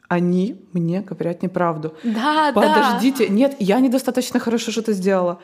они 0.07 0.55
мне 0.73 1.01
говорят 1.01 1.43
неправду. 1.43 1.93
Да, 2.03 2.51
Подождите, 2.53 3.27
да. 3.27 3.33
нет, 3.33 3.55
я 3.59 3.79
недостаточно 3.79 4.39
хорошо 4.39 4.71
что-то 4.71 4.93
сделала 4.93 5.37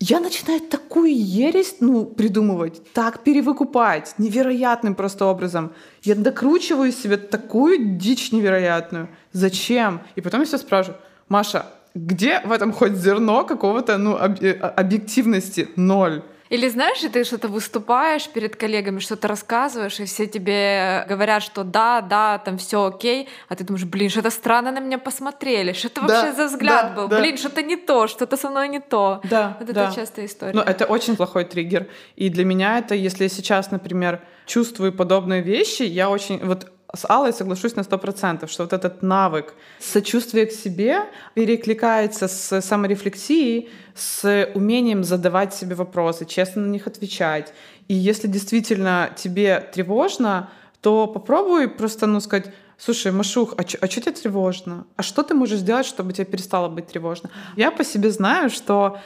я 0.00 0.20
начинаю 0.20 0.60
такую 0.60 1.12
ересь 1.12 1.76
ну, 1.80 2.04
придумывать, 2.04 2.92
так 2.92 3.24
перевыкупать, 3.24 4.14
невероятным 4.18 4.94
просто 4.94 5.26
образом. 5.26 5.72
Я 6.02 6.14
докручиваю 6.14 6.92
себе 6.92 7.16
такую 7.16 7.96
дичь 7.98 8.30
невероятную. 8.30 9.08
Зачем? 9.32 10.00
И 10.14 10.20
потом 10.20 10.40
я 10.40 10.46
все 10.46 10.58
спрашиваю, 10.58 11.00
Маша, 11.28 11.66
где 11.94 12.40
в 12.44 12.52
этом 12.52 12.72
хоть 12.72 12.94
зерно 12.94 13.44
какого-то 13.44 13.98
ну, 13.98 14.16
э, 14.16 14.52
объективности? 14.52 15.68
Ноль. 15.74 16.22
Или 16.48 16.68
знаешь, 16.68 16.98
ты 17.12 17.24
что-то 17.24 17.48
выступаешь 17.48 18.28
перед 18.28 18.56
коллегами, 18.56 18.98
что-то 18.98 19.28
рассказываешь, 19.28 20.00
и 20.00 20.04
все 20.04 20.26
тебе 20.26 21.04
говорят, 21.08 21.42
что 21.42 21.64
да, 21.64 22.00
да, 22.00 22.38
там 22.38 22.58
все 22.58 22.86
окей, 22.86 23.28
а 23.48 23.56
ты 23.56 23.64
думаешь, 23.64 23.84
блин, 23.84 24.10
что-то 24.10 24.30
странно 24.30 24.72
на 24.72 24.80
меня 24.80 24.98
посмотрели, 24.98 25.72
что 25.72 25.88
это 25.88 26.02
да, 26.02 26.06
вообще 26.06 26.32
за 26.32 26.46
взгляд 26.46 26.94
да, 26.94 27.02
был, 27.02 27.08
да. 27.08 27.20
блин, 27.20 27.36
что-то 27.36 27.62
не 27.62 27.76
то, 27.76 28.06
что-то 28.06 28.36
со 28.36 28.50
мной 28.50 28.68
не 28.68 28.80
то. 28.80 29.20
Да, 29.24 29.56
вот 29.60 29.70
да. 29.72 29.86
это 29.86 29.94
частая 29.94 30.26
история. 30.26 30.52
Ну, 30.54 30.62
это 30.62 30.86
очень 30.86 31.16
плохой 31.16 31.44
триггер. 31.44 31.86
И 32.16 32.28
для 32.28 32.44
меня 32.44 32.78
это, 32.78 32.94
если 32.94 33.24
я 33.24 33.28
сейчас, 33.28 33.70
например, 33.70 34.20
чувствую 34.46 34.92
подобные 34.92 35.42
вещи, 35.42 35.82
я 35.82 36.08
очень... 36.08 36.38
Вот 36.44 36.72
с 36.96 37.04
Аллой 37.08 37.32
соглашусь 37.32 37.76
на 37.76 37.82
сто 37.82 37.98
процентов, 37.98 38.50
что 38.50 38.62
вот 38.62 38.72
этот 38.72 39.02
навык 39.02 39.54
сочувствия 39.78 40.46
к 40.46 40.52
себе 40.52 41.00
перекликается 41.34 42.28
с 42.28 42.60
саморефлексией, 42.62 43.68
с 43.94 44.50
умением 44.54 45.04
задавать 45.04 45.54
себе 45.54 45.74
вопросы, 45.74 46.24
честно 46.24 46.62
на 46.62 46.70
них 46.70 46.86
отвечать. 46.86 47.52
И 47.88 47.94
если 47.94 48.26
действительно 48.26 49.10
тебе 49.16 49.60
тревожно, 49.72 50.50
то 50.80 51.06
попробуй 51.06 51.68
просто, 51.68 52.06
ну, 52.06 52.20
сказать, 52.20 52.52
слушай, 52.78 53.12
Машух, 53.12 53.54
а 53.58 53.68
что 53.68 53.78
а 53.82 53.88
тебе 53.88 54.12
тревожно? 54.12 54.86
А 54.96 55.02
что 55.02 55.22
ты 55.22 55.34
можешь 55.34 55.58
сделать, 55.58 55.86
чтобы 55.86 56.14
тебе 56.14 56.24
перестало 56.24 56.68
быть 56.68 56.86
тревожно? 56.86 57.28
Я 57.56 57.70
по 57.70 57.84
себе 57.84 58.10
знаю, 58.10 58.48
что 58.48 58.98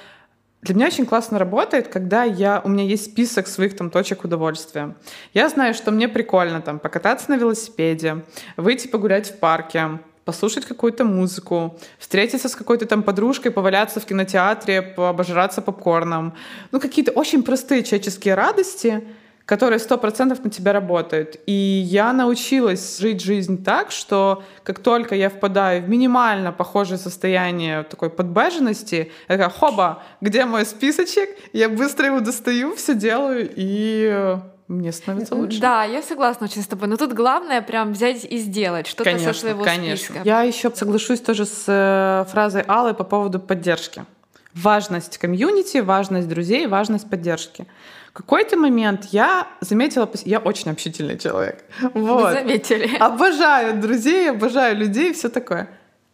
для 0.63 0.77
меня 0.77 0.87
очень 0.87 1.07
классно 1.07 1.41
работает, 1.41 1.89
когда 1.89 2.23
я, 2.23 2.61
у 2.65 2.69
меня 2.69 2.85
есть 2.85 3.07
список 3.07 3.49
своих 3.49 3.77
там 3.77 3.91
точек 3.91 4.23
удовольствия. 4.23 4.95
Я 5.35 5.49
знаю, 5.49 5.75
что 5.75 5.91
мне 5.91 6.09
прикольно 6.09 6.61
там 6.61 6.79
покататься 6.79 7.31
на 7.31 7.37
велосипеде, 7.37 8.25
выйти 8.57 8.87
погулять 8.87 9.29
в 9.29 9.39
парке, 9.39 9.99
послушать 10.25 10.65
какую-то 10.65 11.05
музыку, 11.05 11.77
встретиться 11.99 12.49
с 12.49 12.55
какой-то 12.55 12.87
там 12.87 13.03
подружкой, 13.03 13.51
поваляться 13.51 13.99
в 13.99 14.07
кинотеатре, 14.07 14.95
обожраться 14.97 15.63
попкорном. 15.63 16.35
Ну, 16.71 16.79
какие-то 16.79 17.11
очень 17.11 17.43
простые 17.43 17.83
человеческие 17.83 18.35
радости— 18.35 19.03
которые 19.47 19.79
сто 19.79 19.99
процентов 19.99 20.45
на 20.45 20.51
тебя 20.51 20.73
работают. 20.73 21.37
И 21.47 21.53
я 21.53 22.13
научилась 22.13 22.99
жить 22.99 23.23
жизнь 23.23 23.63
так, 23.65 23.91
что 23.91 24.43
как 24.63 24.79
только 24.79 25.15
я 25.15 25.31
впадаю 25.31 25.83
в 25.83 25.89
минимально 25.89 26.53
похожее 26.53 26.99
состояние 26.99 27.83
такой 27.85 28.11
подбеженности, 28.11 29.11
я 29.29 29.37
такая, 29.37 29.51
хоба, 29.51 30.03
где 30.21 30.45
мой 30.45 30.65
списочек? 30.65 31.31
Я 31.53 31.69
быстро 31.69 32.07
его 32.07 32.21
достаю, 32.21 32.75
все 32.75 32.95
делаю, 32.95 33.51
и 33.55 34.39
мне 34.69 34.93
становится 34.93 35.35
лучше. 35.35 35.61
Да, 35.61 35.85
я 35.85 36.03
согласна 36.03 36.47
очень 36.47 36.63
с 36.63 36.67
тобой. 36.67 36.89
Но 36.89 36.97
тут 36.97 37.13
главное 37.13 37.61
прям 37.63 37.93
взять 37.93 38.25
и 38.25 38.39
сделать 38.39 38.87
что-то 38.87 39.11
конечно, 39.11 39.35
со 39.35 39.41
своего 39.41 39.65
конечно. 39.65 39.97
списка. 39.97 40.21
Я 40.25 40.43
еще 40.43 40.71
соглашусь 40.71 41.21
тоже 41.21 41.45
с 41.45 41.65
э, 41.67 42.25
фразой 42.31 42.63
Аллы 42.63 42.95
по 42.95 43.05
поводу 43.05 43.39
поддержки. 43.39 44.05
Важность 44.55 45.19
комьюнити, 45.19 45.79
важность 45.79 46.29
друзей, 46.29 46.67
важность 46.67 47.09
поддержки. 47.09 47.67
В 48.11 48.13
какой-то 48.15 48.59
момент 48.59 49.07
я 49.13 49.49
заметила, 49.61 50.11
я 50.25 50.39
очень 50.39 50.71
общительный 50.71 51.19
человек. 51.19 51.65
Вот. 51.95 52.27
Вы 52.27 52.33
заметили. 52.33 52.97
Обожаю 52.99 53.81
друзей, 53.81 54.31
обожаю 54.31 54.77
людей, 54.77 55.13
все 55.15 55.31
такое. 55.31 55.69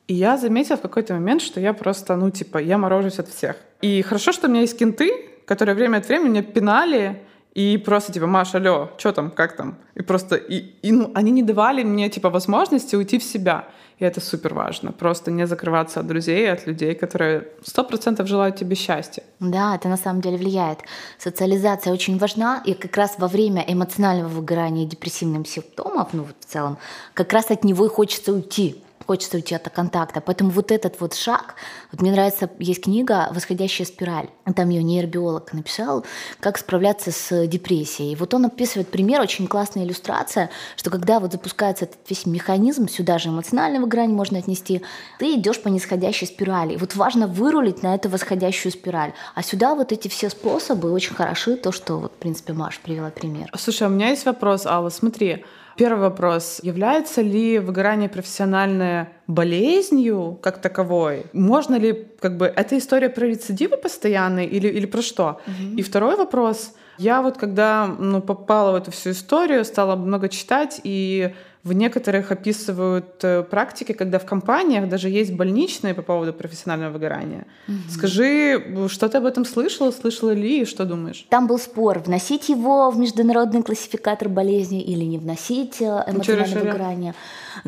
И 0.07 0.15
я 0.15 0.37
заметила 0.39 0.77
в 0.77 0.81
какой-то 0.81 1.15
момент, 1.15 1.43
что 1.43 1.61
я 1.61 1.73
просто, 1.73 2.17
ну, 2.17 2.31
типа, 2.31 2.59
я 2.59 2.79
морожусь 2.79 3.19
от 3.19 3.29
всех. 3.29 3.57
И 3.83 4.03
хорошо, 4.03 4.33
что 4.33 4.47
у 4.47 4.51
меня 4.51 4.61
есть 4.61 4.79
кенты, 4.79 5.11
которые 5.45 5.75
время 5.75 5.99
от 5.99 6.09
времени 6.09 6.29
меня 6.29 6.43
пинали, 6.43 7.23
и 7.55 7.77
просто 7.77 8.13
типа, 8.13 8.27
Маша, 8.27 8.59
алло, 8.59 8.91
что 8.99 9.13
там, 9.13 9.31
как 9.31 9.57
там? 9.57 9.79
И 9.97 10.03
просто, 10.03 10.37
и, 10.37 10.59
и 10.83 10.93
ну, 10.93 11.11
они 11.15 11.33
не 11.33 11.43
давали 11.43 11.83
мне 11.83 12.09
типа 12.09 12.31
возможности 12.31 12.95
уйти 12.95 13.19
в 13.19 13.25
себя. 13.25 13.65
И 13.99 14.05
это 14.05 14.21
супер 14.21 14.55
важно. 14.55 14.93
Просто 14.93 15.31
не 15.31 15.47
закрываться 15.47 16.01
от 16.01 16.07
друзей, 16.07 16.53
от 16.53 16.67
людей, 16.67 16.95
которые 16.95 17.49
сто 17.65 17.85
процентов 17.85 18.29
желают 18.29 18.57
тебе 18.57 18.77
счастья. 18.77 19.23
Да, 19.41 19.75
это 19.75 19.89
на 19.89 19.97
самом 19.97 20.21
деле 20.21 20.37
влияет. 20.37 20.79
Социализация 21.19 21.93
очень 21.93 22.19
важна, 22.19 22.63
и 22.65 22.75
как 22.75 22.97
раз 22.97 23.17
во 23.19 23.27
время 23.29 23.65
эмоционального 23.67 24.29
выгорания 24.29 24.85
и 24.85 24.89
депрессивных 24.89 25.49
симптомов, 25.49 26.09
ну 26.13 26.23
вот 26.23 26.37
в 26.41 26.45
целом, 26.45 26.79
как 27.15 27.33
раз 27.33 27.51
от 27.51 27.65
него 27.65 27.87
и 27.87 27.89
хочется 27.89 28.33
уйти 28.33 28.83
хочется 29.07 29.37
уйти 29.37 29.55
от 29.55 29.69
контакта. 29.71 30.21
Поэтому 30.21 30.51
вот 30.51 30.71
этот 30.71 31.01
вот 31.01 31.15
шаг, 31.15 31.55
вот 31.93 32.01
мне 32.01 32.13
нравится, 32.13 32.51
есть 32.59 32.85
книга 32.85 33.29
«Восходящая 33.33 33.87
спираль», 33.87 34.29
там 34.57 34.71
ее 34.71 34.83
нейробиолог 34.83 35.53
написал, 35.53 36.05
как 36.41 36.59
справляться 36.59 37.13
с 37.13 37.47
депрессией. 37.47 38.17
Вот 38.17 38.35
он 38.35 38.47
описывает 38.47 38.89
пример, 38.89 39.21
очень 39.21 39.47
классная 39.47 39.85
иллюстрация, 39.85 40.51
что 40.77 40.91
когда 40.91 41.21
вот 41.21 41.33
запускается 41.33 41.85
этот 41.85 41.99
весь 42.09 42.27
механизм, 42.27 42.89
сюда 42.89 43.19
же 43.19 43.29
эмоционального 43.29 43.87
грань 43.87 44.11
можно 44.11 44.39
отнести, 44.39 44.83
ты 45.19 45.35
идешь 45.35 45.61
по 45.63 45.69
нисходящей 45.69 46.27
спирали. 46.27 46.75
И 46.75 46.77
вот 46.77 46.95
важно 46.95 47.27
вырулить 47.27 47.83
на 47.83 47.95
эту 47.95 48.09
восходящую 48.09 48.73
спираль. 48.73 49.13
А 49.35 49.43
сюда 49.43 49.75
вот 49.75 49.93
эти 49.93 50.09
все 50.09 50.31
способы 50.31 50.91
очень 50.93 51.15
хороши, 51.15 51.57
то, 51.57 51.73
что 51.73 51.99
вот, 51.99 52.13
в 52.13 52.17
принципе, 52.17 52.53
Маша 52.53 52.81
привела 52.83 53.11
пример. 53.11 53.51
Слушай, 53.57 53.89
у 53.89 53.91
меня 53.91 54.11
есть 54.11 54.27
вопрос, 54.27 54.67
Алла, 54.67 54.91
смотри, 54.91 55.45
Первый 55.79 56.01
вопрос. 56.01 56.59
Является 56.63 57.23
ли 57.23 57.61
выгорание 57.61 58.09
профессиональное 58.09 59.13
болезнью 59.29 60.37
как 60.43 60.61
таковой? 60.61 61.27
Можно 61.33 61.77
ли, 61.77 62.09
как 62.19 62.37
бы, 62.37 62.47
эта 62.47 62.77
история 62.77 63.09
про 63.09 63.27
рецидивы 63.27 63.77
постоянные 63.77 64.49
или, 64.49 64.67
или 64.67 64.87
про 64.87 65.03
что? 65.03 65.41
Угу. 65.47 65.79
И 65.79 65.83
второй 65.83 66.17
вопрос. 66.17 66.75
Я 66.99 67.23
вот 67.23 67.39
когда 67.39 67.87
ну, 67.87 68.21
попала 68.21 68.73
в 68.73 68.75
эту 68.75 68.91
всю 68.91 69.11
историю, 69.11 69.65
стала 69.65 69.95
много 69.95 70.29
читать 70.29 70.81
и 70.83 71.33
в 71.65 71.73
некоторых 71.73 72.31
описывают 72.31 73.23
э, 73.23 73.43
практики, 73.43 73.93
когда 73.93 74.19
в 74.19 74.25
компаниях 74.25 74.89
даже 74.89 75.09
есть 75.09 75.33
больничные 75.33 75.95
по 75.95 76.03
поводу 76.03 76.33
профессионального 76.33 76.93
выгорания. 76.93 77.47
Угу. 77.67 77.77
Скажи, 77.91 78.89
что 78.89 79.09
ты 79.09 79.19
об 79.19 79.25
этом 79.25 79.45
слышала, 79.45 79.91
слышала 79.91 80.31
ли 80.31 80.63
и 80.63 80.65
что 80.65 80.85
думаешь? 80.85 81.27
Там 81.29 81.47
был 81.47 81.59
спор, 81.59 81.99
вносить 81.99 82.49
его 82.49 82.91
в 82.91 82.99
международный 82.99 83.63
классификатор 83.63 84.29
болезней 84.29 84.83
или 84.83 85.05
не 85.05 85.19
вносить 85.19 85.81
э, 85.81 86.05
эмоциональное 86.07 86.63
выгорание. 86.63 87.15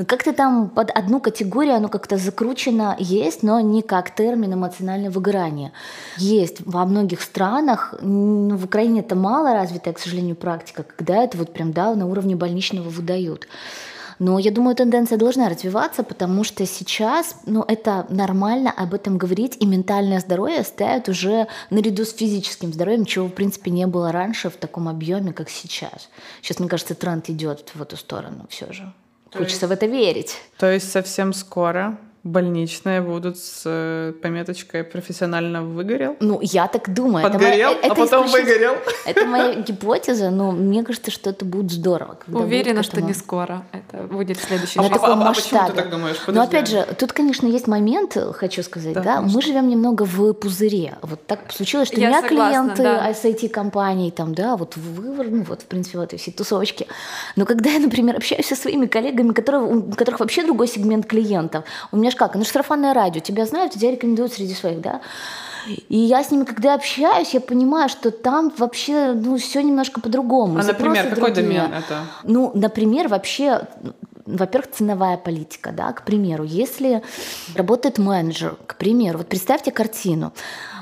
Как-то 0.06 0.32
там 0.32 0.70
под 0.70 0.90
одну 0.90 1.20
категорию 1.20 1.74
оно 1.74 1.88
как-то 1.88 2.16
закручено 2.16 2.96
есть, 2.98 3.42
но 3.42 3.60
не 3.60 3.82
как 3.82 4.14
термин 4.14 4.54
эмоциональное 4.54 5.10
выгорание. 5.10 5.72
Есть 6.16 6.58
во 6.64 6.84
многих 6.84 7.20
странах, 7.22 7.94
ну, 8.00 8.56
в 8.56 8.64
Украине 8.64 9.00
это 9.00 9.16
мало 9.16 9.52
развитая, 9.52 9.94
к 9.94 9.98
сожалению, 9.98 10.36
практика, 10.36 10.84
когда 10.84 11.24
это 11.24 11.36
вот 11.36 11.52
прям 11.52 11.72
да, 11.72 11.94
на 11.94 12.06
уровне 12.06 12.36
больничного 12.36 12.88
выдают. 12.88 13.48
Но 14.20 14.38
я 14.38 14.50
думаю, 14.50 14.76
тенденция 14.76 15.16
должна 15.16 15.48
развиваться, 15.48 16.02
потому 16.02 16.44
что 16.44 16.66
сейчас 16.66 17.36
ну, 17.46 17.64
это 17.66 18.06
нормально 18.10 18.70
об 18.70 18.92
этом 18.92 19.16
говорить, 19.16 19.56
и 19.60 19.64
ментальное 19.64 20.20
здоровье 20.20 20.62
стоит 20.62 21.08
уже 21.08 21.48
наряду 21.70 22.04
с 22.04 22.12
физическим 22.12 22.70
здоровьем, 22.70 23.06
чего, 23.06 23.28
в 23.28 23.32
принципе, 23.32 23.70
не 23.70 23.86
было 23.86 24.12
раньше 24.12 24.50
в 24.50 24.56
таком 24.56 24.88
объеме, 24.88 25.32
как 25.32 25.48
сейчас. 25.48 26.10
Сейчас, 26.42 26.58
мне 26.58 26.68
кажется, 26.68 26.94
тренд 26.94 27.30
идет 27.30 27.70
в 27.74 27.80
эту 27.80 27.96
сторону 27.96 28.46
все 28.50 28.70
же. 28.72 28.92
Хочется 29.32 29.66
в 29.66 29.70
это 29.70 29.86
верить. 29.86 30.36
То 30.58 30.70
есть 30.70 30.92
совсем 30.92 31.32
скоро 31.32 31.98
больничные 32.22 33.00
будут 33.00 33.38
с 33.38 33.62
э, 33.64 34.12
пометочкой 34.22 34.84
«профессионально 34.84 35.62
выгорел». 35.62 36.16
Ну, 36.20 36.38
я 36.42 36.68
так 36.68 36.92
думаю. 36.92 37.22
Подгорел, 37.22 37.72
это 37.72 37.88
моя, 37.88 37.92
а 37.92 37.94
потом 37.94 38.26
выгорел. 38.28 38.74
Это 39.06 39.24
моя 39.24 39.54
гипотеза, 39.54 40.30
но 40.30 40.52
мне 40.52 40.84
кажется, 40.84 41.10
что 41.10 41.30
это 41.30 41.44
будет 41.44 41.70
здорово. 41.70 42.18
Уверена, 42.28 42.82
что 42.82 43.00
не 43.00 43.14
скоро. 43.14 43.64
Это 43.72 44.02
будет 44.04 44.38
следующий 44.38 44.78
таком 44.90 45.22
а, 45.22 45.24
масштабе. 45.26 45.58
А 45.58 45.64
почему 45.64 45.76
ты 45.76 45.82
так 45.82 45.90
думаешь? 45.90 46.16
Но 46.26 46.42
опять 46.42 46.68
же, 46.68 46.86
тут, 46.98 47.12
конечно, 47.12 47.46
есть 47.46 47.66
момент, 47.66 48.16
хочу 48.34 48.62
сказать, 48.62 48.94
да, 48.94 49.02
да? 49.02 49.20
мы 49.22 49.40
живем 49.42 49.68
немного 49.68 50.04
в 50.04 50.32
пузыре. 50.34 50.98
Вот 51.02 51.26
так 51.26 51.52
случилось, 51.52 51.88
что 51.88 52.00
я 52.00 52.08
у 52.08 52.10
меня 52.10 52.22
согласна, 52.22 52.74
клиенты 52.74 52.82
да. 52.82 53.10
IT-компаний, 53.10 54.10
там, 54.10 54.34
да, 54.34 54.56
вот 54.56 54.76
вывор, 54.76 55.26
ну 55.28 55.42
вот, 55.44 55.62
в 55.62 55.66
принципе, 55.66 55.98
вот 55.98 56.12
всей 56.12 56.32
тусовочки. 56.32 56.86
Но 57.36 57.46
когда 57.46 57.70
я, 57.70 57.78
например, 57.78 58.16
общаюсь 58.16 58.46
со 58.46 58.56
своими 58.56 58.86
коллегами, 58.86 59.32
которые, 59.32 59.62
у 59.62 59.82
которых 59.92 60.20
вообще 60.20 60.44
другой 60.44 60.68
сегмент 60.68 61.06
клиентов, 61.06 61.64
у 61.92 61.96
меня 61.96 62.09
же 62.10 62.16
как, 62.16 62.34
ну 62.34 62.44
же 62.44 62.50
сарафанное 62.50 62.94
радио, 62.94 63.20
тебя 63.20 63.46
знают, 63.46 63.72
тебя 63.72 63.90
рекомендуют 63.90 64.32
среди 64.32 64.54
своих, 64.54 64.80
да. 64.80 65.00
И 65.88 65.96
я 65.98 66.24
с 66.24 66.30
ними, 66.30 66.44
когда 66.44 66.74
общаюсь, 66.74 67.34
я 67.34 67.40
понимаю, 67.40 67.88
что 67.88 68.10
там 68.10 68.52
вообще 68.56 69.12
ну, 69.12 69.36
все 69.36 69.62
немножко 69.62 70.00
по-другому. 70.00 70.58
А, 70.58 70.62
например, 70.62 71.10
какой 71.10 71.32
другие. 71.32 71.60
домен 71.60 71.74
это? 71.74 72.06
Ну, 72.24 72.50
например, 72.54 73.08
вообще 73.08 73.66
во-первых, 74.26 74.70
ценовая 74.70 75.16
политика, 75.16 75.72
да, 75.72 75.92
к 75.92 76.04
примеру, 76.04 76.44
если 76.44 77.02
работает 77.54 77.98
менеджер, 77.98 78.56
к 78.66 78.76
примеру, 78.76 79.18
вот 79.18 79.28
представьте 79.28 79.72
картину, 79.72 80.32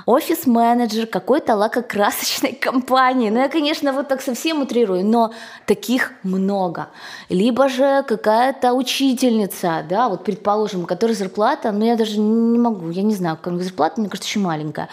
офис-менеджер 0.09 1.07
какой-то 1.07 1.55
лакокрасочной 1.55 2.53
компании. 2.61 3.29
Ну, 3.29 3.41
я, 3.41 3.49
конечно, 3.49 3.93
вот 3.93 4.09
так 4.09 4.23
совсем 4.23 4.63
утрирую, 4.63 5.05
но 5.05 5.33
таких 5.67 6.13
много. 6.23 6.89
Либо 7.29 7.69
же 7.69 8.03
какая-то 8.09 8.73
учительница, 8.73 9.85
да, 9.87 10.09
вот 10.09 10.25
предположим, 10.25 10.85
у 10.85 10.87
которой 10.87 11.13
зарплата, 11.13 11.73
ну, 11.73 11.85
я 11.85 11.95
даже 11.95 12.19
не 12.19 12.59
могу, 12.59 12.89
я 12.89 13.03
не 13.03 13.15
знаю, 13.15 13.37
какая 13.37 13.59
зарплата, 13.59 14.01
мне 14.01 14.09
кажется, 14.09 14.31
еще 14.31 14.41
маленькая. 14.41 14.89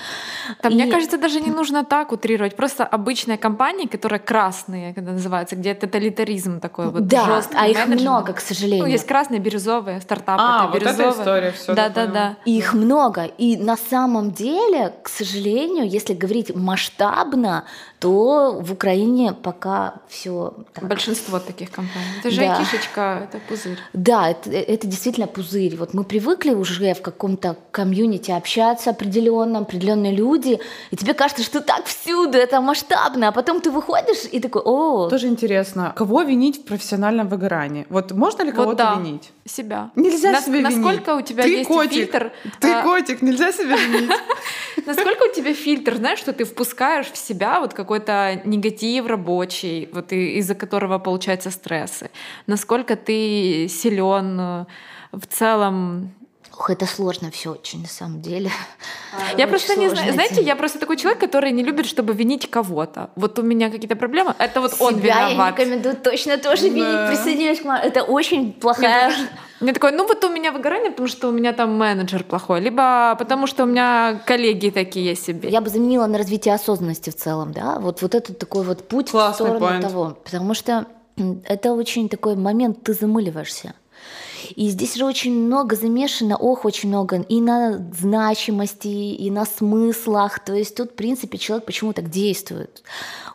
Там, 0.61 0.73
И... 0.73 0.75
Мне 0.75 0.91
кажется, 0.91 1.17
даже 1.17 1.39
не 1.39 1.51
нужно 1.59 1.85
так 1.85 2.11
утрировать. 2.11 2.57
Просто 2.57 2.83
обычная 2.83 3.37
компания, 3.37 3.87
которая 3.87 4.19
красные, 4.19 4.93
когда 4.93 5.13
называется, 5.13 5.55
где 5.55 5.73
тоталитаризм 5.73 6.59
такой 6.59 6.89
вот 6.89 7.07
Да, 7.07 7.41
а 7.53 7.67
их 7.69 7.87
много, 7.87 8.33
к 8.33 8.41
сожалению. 8.41 8.83
Ну, 8.83 8.91
есть 8.91 9.07
красные, 9.07 9.39
бирюзовые, 9.39 10.01
стартапы. 10.01 10.43
А, 10.45 10.67
вот 10.67 10.75
бирюзовые. 10.75 11.09
эта 11.09 11.21
история, 11.21 11.51
все. 11.51 11.73
Да, 11.73 11.87
да, 11.87 12.05
да. 12.05 12.35
Их 12.43 12.73
много. 12.73 13.23
И 13.23 13.55
на 13.55 13.77
самом 13.77 14.31
деле, 14.31 14.93
к 15.05 15.09
сожалению, 15.09 15.87
если 15.87 16.15
говорить 16.15 16.55
масштабно, 16.55 17.65
то 18.05 18.59
в 18.61 18.71
Украине 18.71 19.33
пока 19.33 19.95
все 20.07 20.53
большинство 20.79 21.39
таких 21.39 21.71
компаний. 21.71 22.19
Это 22.19 22.29
же 22.29 22.41
да. 22.41 22.59
кишечка, 22.59 23.27
это 23.27 23.39
пузырь. 23.49 23.79
Да, 23.93 24.29
это, 24.29 24.51
это 24.51 24.85
действительно 24.85 25.25
пузырь. 25.25 25.75
Вот 25.75 25.95
мы 25.95 26.03
привыкли 26.03 26.53
уже 26.53 26.93
в 26.93 27.01
каком-то 27.01 27.57
комьюнити 27.71 28.29
общаться 28.29 28.91
определенно, 28.91 29.57
определенные 29.57 30.15
люди, 30.15 30.59
и 30.91 30.95
тебе 30.95 31.15
кажется, 31.15 31.43
что 31.43 31.61
так 31.61 31.85
всюду, 31.85 32.37
это 32.37 32.61
масштабно, 32.61 33.29
а 33.29 33.31
потом 33.31 33.59
ты 33.59 33.71
выходишь 33.71 34.29
и 34.31 34.39
такой, 34.39 34.61
о. 34.63 35.09
Тоже 35.09 35.25
интересно, 35.25 35.91
кого 35.95 36.21
винить 36.21 36.61
в 36.61 36.65
профессиональном 36.65 37.27
выгорании? 37.27 37.87
Вот 37.89 38.11
можно 38.11 38.43
ли 38.43 38.51
кого-то 38.51 38.67
вот 38.67 38.77
да. 38.77 38.93
винить? 38.99 39.31
Себя. 39.47 39.89
Нельзя 39.95 40.31
Нас, 40.31 40.45
себя 40.45 40.59
винить. 40.59 40.77
Насколько 40.77 41.15
у 41.15 41.21
тебя 41.21 41.43
ты 41.43 41.49
есть 41.49 41.67
котик. 41.67 41.91
фильтр? 41.91 42.31
Ты 42.59 42.71
а... 42.71 42.83
котик, 42.83 43.21
нельзя 43.23 43.51
себя 43.51 43.75
винить. 43.87 44.11
Насколько 44.85 45.23
у 45.23 45.33
тебя 45.33 45.53
фильтр, 45.53 45.95
знаешь, 45.95 46.19
что 46.19 46.33
ты 46.33 46.45
впускаешь 46.45 47.11
в 47.11 47.17
себя 47.17 47.59
вот 47.59 47.73
какой-то 47.99 48.41
негатив 48.45 49.07
рабочий, 49.07 49.89
вот 49.93 50.11
из-за 50.11 50.55
которого 50.55 50.99
получаются 50.99 51.51
стрессы? 51.51 52.09
Насколько 52.47 52.95
ты 52.95 53.67
силен 53.69 54.39
э, 54.39 54.65
в 55.11 55.25
целом 55.27 56.13
Ох, 56.57 56.69
это 56.69 56.85
сложно 56.85 57.31
все 57.31 57.51
очень, 57.51 57.81
на 57.81 57.87
самом 57.87 58.21
деле. 58.21 58.49
А, 59.13 59.37
я 59.37 59.47
просто 59.47 59.75
не 59.75 59.89
знаю. 59.89 60.13
Знаете, 60.13 60.41
я 60.41 60.55
просто 60.55 60.79
такой 60.79 60.97
человек, 60.97 61.19
который 61.19 61.51
не 61.51 61.63
любит, 61.63 61.85
чтобы 61.85 62.13
винить 62.13 62.49
кого-то. 62.49 63.09
Вот 63.15 63.39
у 63.39 63.41
меня 63.41 63.69
какие-то 63.69 63.95
проблемы, 63.95 64.33
это 64.39 64.61
вот 64.61 64.73
Себя 64.73 64.85
он 64.85 64.99
виноват. 64.99 65.59
я 65.59 65.65
рекомендую 65.65 65.95
точно 65.95 66.37
тоже 66.37 66.69
винить, 66.69 67.09
присоединяюсь 67.09 67.59
к 67.59 67.65
вам. 67.65 67.79
Это 67.81 68.03
очень 68.03 68.53
плохая... 68.53 69.11
Мне 69.61 69.71
такой, 69.71 69.93
ну 69.93 70.05
вот 70.05 70.23
у 70.23 70.29
меня 70.29 70.51
выгорание, 70.51 70.91
потому 70.91 71.07
что 71.07 71.29
у 71.29 71.31
меня 71.31 71.53
там 71.53 71.77
менеджер 71.77 72.25
плохой, 72.25 72.59
либо 72.59 73.15
потому 73.17 73.47
что 73.47 73.63
у 73.63 73.65
меня 73.65 74.21
коллеги 74.25 74.69
такие 74.69 75.15
себе. 75.15 75.49
Я 75.49 75.61
бы 75.61 75.69
заменила 75.69 76.07
на 76.07 76.17
развитие 76.17 76.53
осознанности 76.53 77.09
в 77.09 77.15
целом, 77.15 77.53
да, 77.53 77.79
вот, 77.79 78.01
вот 78.01 78.15
этот 78.15 78.37
такой 78.37 78.65
вот 78.65 78.87
путь 78.87 79.11
Классный 79.11 79.45
в 79.45 79.49
сторону 79.49 79.65
point. 79.65 79.81
того. 79.81 80.17
Потому 80.25 80.53
что 80.53 80.85
это 81.45 81.71
очень 81.71 82.09
такой 82.09 82.35
момент, 82.35 82.83
ты 82.83 82.93
замыливаешься. 82.93 83.73
И 84.55 84.69
здесь 84.69 84.95
же 84.95 85.05
очень 85.05 85.33
много 85.33 85.75
замешано, 85.75 86.37
ох, 86.37 86.65
очень 86.65 86.89
много 86.89 87.17
и 87.17 87.41
на 87.41 87.77
значимости, 87.99 88.87
и 88.87 89.29
на 89.29 89.45
смыслах. 89.45 90.39
То 90.39 90.53
есть 90.53 90.75
тут, 90.75 90.91
в 90.91 90.95
принципе, 90.95 91.37
человек 91.37 91.65
почему 91.65 91.93
так 91.93 92.09
действует. 92.09 92.83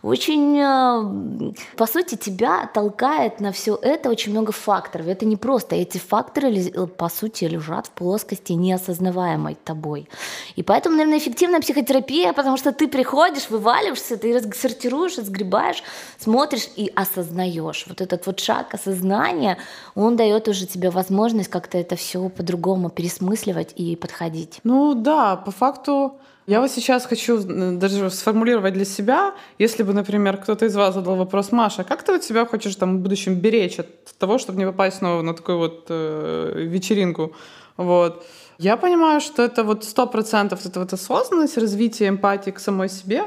Очень, 0.03 0.59
э, 0.59 1.53
по 1.77 1.87
сути, 1.87 2.17
тебя 2.17 2.71
толкает 2.73 3.41
на 3.41 3.53
все 3.53 3.79
это 3.83 4.09
очень 4.09 4.33
много 4.33 4.53
факторов. 4.53 5.07
Это 5.07 5.27
не 5.27 5.37
просто. 5.37 5.77
Эти 5.77 5.99
факторы, 5.99 6.55
э, 6.57 6.87
по 6.87 7.09
сути, 7.09 7.45
лежат 7.45 7.89
в 7.89 7.91
плоскости 7.91 8.53
неосознаваемой 8.53 9.57
тобой. 9.63 10.09
И 10.57 10.63
поэтому, 10.63 10.97
наверное, 10.97 11.19
эффективная 11.19 11.61
психотерапия, 11.61 12.33
потому 12.33 12.57
что 12.57 12.73
ты 12.73 12.89
приходишь, 12.89 13.51
вываливаешься, 13.51 14.17
ты 14.17 14.41
сортируешь, 14.55 15.17
сгребаешь, 15.17 15.83
смотришь 16.19 16.69
и 16.77 16.91
осознаешь. 16.95 17.85
Вот 17.89 18.01
этот 18.01 18.27
вот 18.27 18.41
шаг 18.41 18.73
осознания, 18.75 19.59
он 20.01 20.17
дает 20.17 20.49
уже 20.49 20.67
тебе 20.67 20.91
возможность 20.91 21.51
как-то 21.51 21.79
это 21.79 21.97
все 21.97 22.29
по-другому 22.29 22.91
пересмысливать 22.91 23.73
и 23.77 23.97
подходить. 23.97 24.61
Ну 24.65 24.95
да, 24.95 25.37
по 25.37 25.51
факту 25.51 26.15
я 26.47 26.61
вот 26.61 26.71
сейчас 26.71 27.07
хочу 27.07 27.39
даже 27.79 28.11
сформулировать 28.11 28.75
для 28.75 28.85
себя, 28.85 29.35
если 29.59 29.83
бы, 29.83 29.93
например, 29.93 30.37
кто-то 30.37 30.67
из 30.67 30.75
вас 30.75 30.95
задал 30.95 31.17
вопрос, 31.17 31.53
Маша, 31.53 31.85
как 31.85 32.03
ты 32.03 32.13
вот 32.13 32.25
себя 32.25 32.47
хочешь 32.47 32.77
там 32.77 32.99
в 32.99 33.01
будущем 33.03 33.35
беречь 33.35 33.79
от 33.79 34.05
того, 34.19 34.39
чтобы 34.39 34.59
не 34.59 34.67
попасть 34.67 34.99
снова 34.99 35.23
на 35.23 35.35
такую 35.35 35.59
вот 35.59 35.87
э, 35.91 36.53
вечеринку, 36.57 37.33
вот. 37.77 38.27
Я 38.59 38.77
понимаю, 38.77 39.21
что 39.21 39.43
это 39.43 39.65
вот 39.65 39.85
сто 39.85 40.07
процентов 40.07 40.67
это 40.67 40.81
вот 40.81 40.93
осознанность, 40.93 41.57
развитие 41.57 42.09
эмпатии 42.09 42.51
к 42.51 42.59
самой 42.59 42.89
себе. 42.89 43.25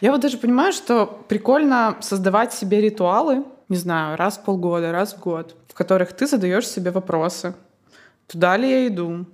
Я 0.00 0.10
вот 0.10 0.20
даже 0.20 0.38
понимаю, 0.38 0.72
что 0.72 1.06
прикольно 1.28 1.96
создавать 2.00 2.52
себе 2.52 2.80
ритуалы, 2.80 3.44
не 3.68 3.76
знаю, 3.76 4.16
раз 4.16 4.38
в 4.38 4.44
полгода, 4.44 4.92
раз 4.92 5.14
в 5.14 5.20
год, 5.20 5.56
в 5.68 5.74
которых 5.74 6.12
ты 6.12 6.26
задаешь 6.26 6.68
себе 6.68 6.90
вопросы. 6.90 7.54
туда 8.26 8.56
ли 8.56 8.70
я 8.70 8.86
иду, 8.86 9.26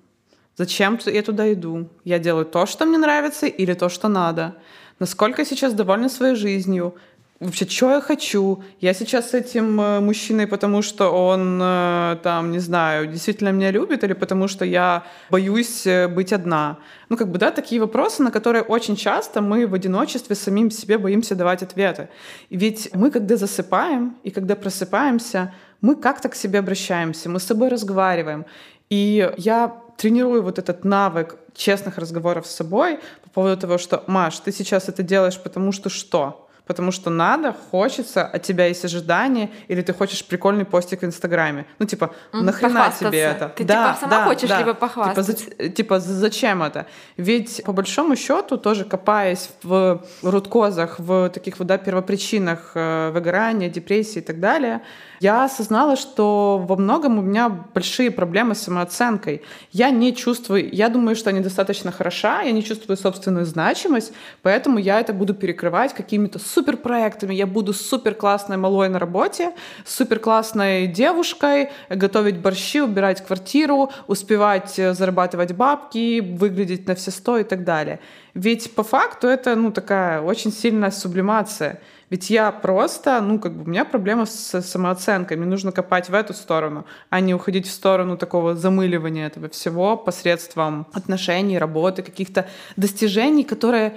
зачем 0.56 0.98
я 1.06 1.22
туда 1.22 1.52
иду, 1.52 1.88
я 2.04 2.18
делаю 2.18 2.44
то, 2.44 2.66
что 2.66 2.86
мне 2.86 2.98
нравится 2.98 3.46
или 3.46 3.74
то, 3.74 3.88
что 3.88 4.08
надо, 4.08 4.56
насколько 4.98 5.42
я 5.42 5.46
сейчас 5.46 5.74
довольна 5.74 6.08
своей 6.08 6.34
жизнью, 6.34 6.94
вообще, 7.40 7.66
что 7.66 7.90
я 7.90 8.00
хочу. 8.00 8.62
Я 8.80 8.94
сейчас 8.94 9.30
с 9.30 9.34
этим 9.34 9.80
э, 9.80 10.00
мужчиной, 10.00 10.46
потому 10.46 10.82
что 10.82 11.10
он, 11.10 11.58
э, 11.62 12.16
там, 12.22 12.50
не 12.50 12.58
знаю, 12.58 13.06
действительно 13.06 13.52
меня 13.52 13.70
любит, 13.70 14.04
или 14.04 14.12
потому 14.12 14.48
что 14.48 14.64
я 14.64 15.04
боюсь 15.30 15.86
э, 15.86 16.06
быть 16.06 16.32
одна. 16.32 16.78
Ну, 17.08 17.16
как 17.16 17.28
бы, 17.28 17.38
да, 17.38 17.50
такие 17.50 17.80
вопросы, 17.80 18.22
на 18.22 18.30
которые 18.30 18.62
очень 18.62 18.96
часто 18.96 19.40
мы 19.40 19.66
в 19.66 19.74
одиночестве 19.74 20.36
самим 20.36 20.70
себе 20.70 20.98
боимся 20.98 21.34
давать 21.34 21.62
ответы. 21.62 22.08
Ведь 22.50 22.90
мы, 22.94 23.10
когда 23.10 23.36
засыпаем 23.36 24.16
и 24.22 24.30
когда 24.30 24.54
просыпаемся, 24.54 25.52
мы 25.80 25.96
как-то 25.96 26.28
к 26.28 26.34
себе 26.34 26.58
обращаемся, 26.58 27.30
мы 27.30 27.40
с 27.40 27.44
собой 27.44 27.68
разговариваем. 27.68 28.44
И 28.90 29.32
я 29.38 29.80
тренирую 29.96 30.42
вот 30.42 30.58
этот 30.58 30.84
навык 30.84 31.36
честных 31.54 31.96
разговоров 31.98 32.46
с 32.46 32.54
собой 32.54 32.98
по 33.22 33.30
поводу 33.30 33.60
того, 33.60 33.78
что, 33.78 34.04
Маш, 34.06 34.40
ты 34.40 34.52
сейчас 34.52 34.88
это 34.88 35.02
делаешь 35.02 35.38
потому 35.42 35.72
что 35.72 35.88
что? 35.88 36.49
Потому 36.66 36.92
что 36.92 37.10
надо, 37.10 37.54
хочется, 37.70 38.24
от 38.24 38.42
тебя 38.42 38.66
есть 38.66 38.84
ожидания, 38.84 39.50
или 39.68 39.82
ты 39.82 39.92
хочешь 39.92 40.24
прикольный 40.24 40.64
постик 40.64 41.02
в 41.02 41.04
Инстаграме. 41.04 41.66
Ну, 41.78 41.86
типа, 41.86 42.10
mm, 42.32 42.40
нахрена 42.40 42.92
тебе 42.98 43.20
это? 43.20 43.48
Ты 43.48 43.64
да, 43.64 43.94
типа 43.94 43.98
сама 44.00 44.16
да, 44.16 44.24
хочешь 44.24 44.48
да. 44.48 44.58
либо 44.58 44.74
похвастаться? 44.74 45.34
Типа, 45.34 45.52
за, 45.58 45.68
типа, 45.70 46.00
зачем 46.00 46.62
это? 46.62 46.86
Ведь, 47.16 47.62
по 47.64 47.72
большому 47.72 48.16
счету, 48.16 48.56
тоже 48.56 48.84
копаясь 48.84 49.50
в 49.62 50.02
руткозах, 50.22 50.98
в 50.98 51.28
таких 51.30 51.58
вот, 51.58 51.68
да, 51.68 51.78
первопричинах 51.78 52.72
э, 52.74 53.10
выгорания, 53.10 53.68
депрессии 53.68 54.18
и 54.18 54.22
так 54.22 54.40
далее, 54.40 54.82
я 55.20 55.44
осознала, 55.44 55.96
что 55.96 56.64
во 56.66 56.76
многом 56.76 57.18
у 57.18 57.22
меня 57.22 57.50
большие 57.50 58.10
проблемы 58.10 58.54
с 58.54 58.62
самооценкой. 58.62 59.42
Я 59.70 59.90
не 59.90 60.16
чувствую, 60.16 60.74
я 60.74 60.88
думаю, 60.88 61.14
что 61.14 61.28
я 61.28 61.36
недостаточно 61.36 61.92
хороша, 61.92 62.40
я 62.40 62.52
не 62.52 62.64
чувствую 62.64 62.96
собственную 62.96 63.44
значимость, 63.44 64.14
поэтому 64.40 64.78
я 64.78 64.98
это 64.98 65.12
буду 65.12 65.34
перекрывать 65.34 65.92
какими-то 65.92 66.38
суперпроектами. 66.38 67.34
Я 67.34 67.46
буду 67.46 67.74
супер 67.74 68.14
классной 68.14 68.56
малой 68.56 68.88
на 68.88 68.98
работе, 68.98 69.52
супер 69.84 70.20
классной 70.20 70.86
девушкой, 70.86 71.70
готовить 71.90 72.38
борщи, 72.38 72.80
убирать 72.80 73.22
квартиру, 73.24 73.90
успевать 74.06 74.78
э, 74.78 74.94
зарабатывать 74.94 75.52
бабки, 75.52 76.20
выглядеть 76.20 76.88
на 76.88 76.94
все 76.94 77.10
сто 77.10 77.36
и 77.36 77.44
так 77.44 77.64
далее. 77.64 78.00
Ведь 78.32 78.74
по 78.74 78.82
факту 78.82 79.28
это 79.28 79.54
ну, 79.54 79.70
такая 79.70 80.22
очень 80.22 80.50
сильная 80.50 80.90
сублимация. 80.90 81.80
Ведь 82.10 82.28
я 82.28 82.50
просто, 82.50 83.20
ну, 83.20 83.38
как 83.38 83.52
бы 83.52 83.62
у 83.62 83.68
меня 83.68 83.84
проблема 83.84 84.26
с 84.26 84.60
самооценкой. 84.62 85.36
Мне 85.36 85.46
нужно 85.46 85.72
копать 85.72 86.08
в 86.08 86.14
эту 86.14 86.34
сторону, 86.34 86.84
а 87.08 87.20
не 87.20 87.34
уходить 87.34 87.66
в 87.66 87.70
сторону 87.70 88.16
такого 88.16 88.56
замыливания 88.56 89.28
этого 89.28 89.48
всего 89.48 89.96
посредством 89.96 90.86
отношений, 90.92 91.58
работы, 91.58 92.02
каких-то 92.02 92.48
достижений, 92.76 93.44
которые 93.44 93.94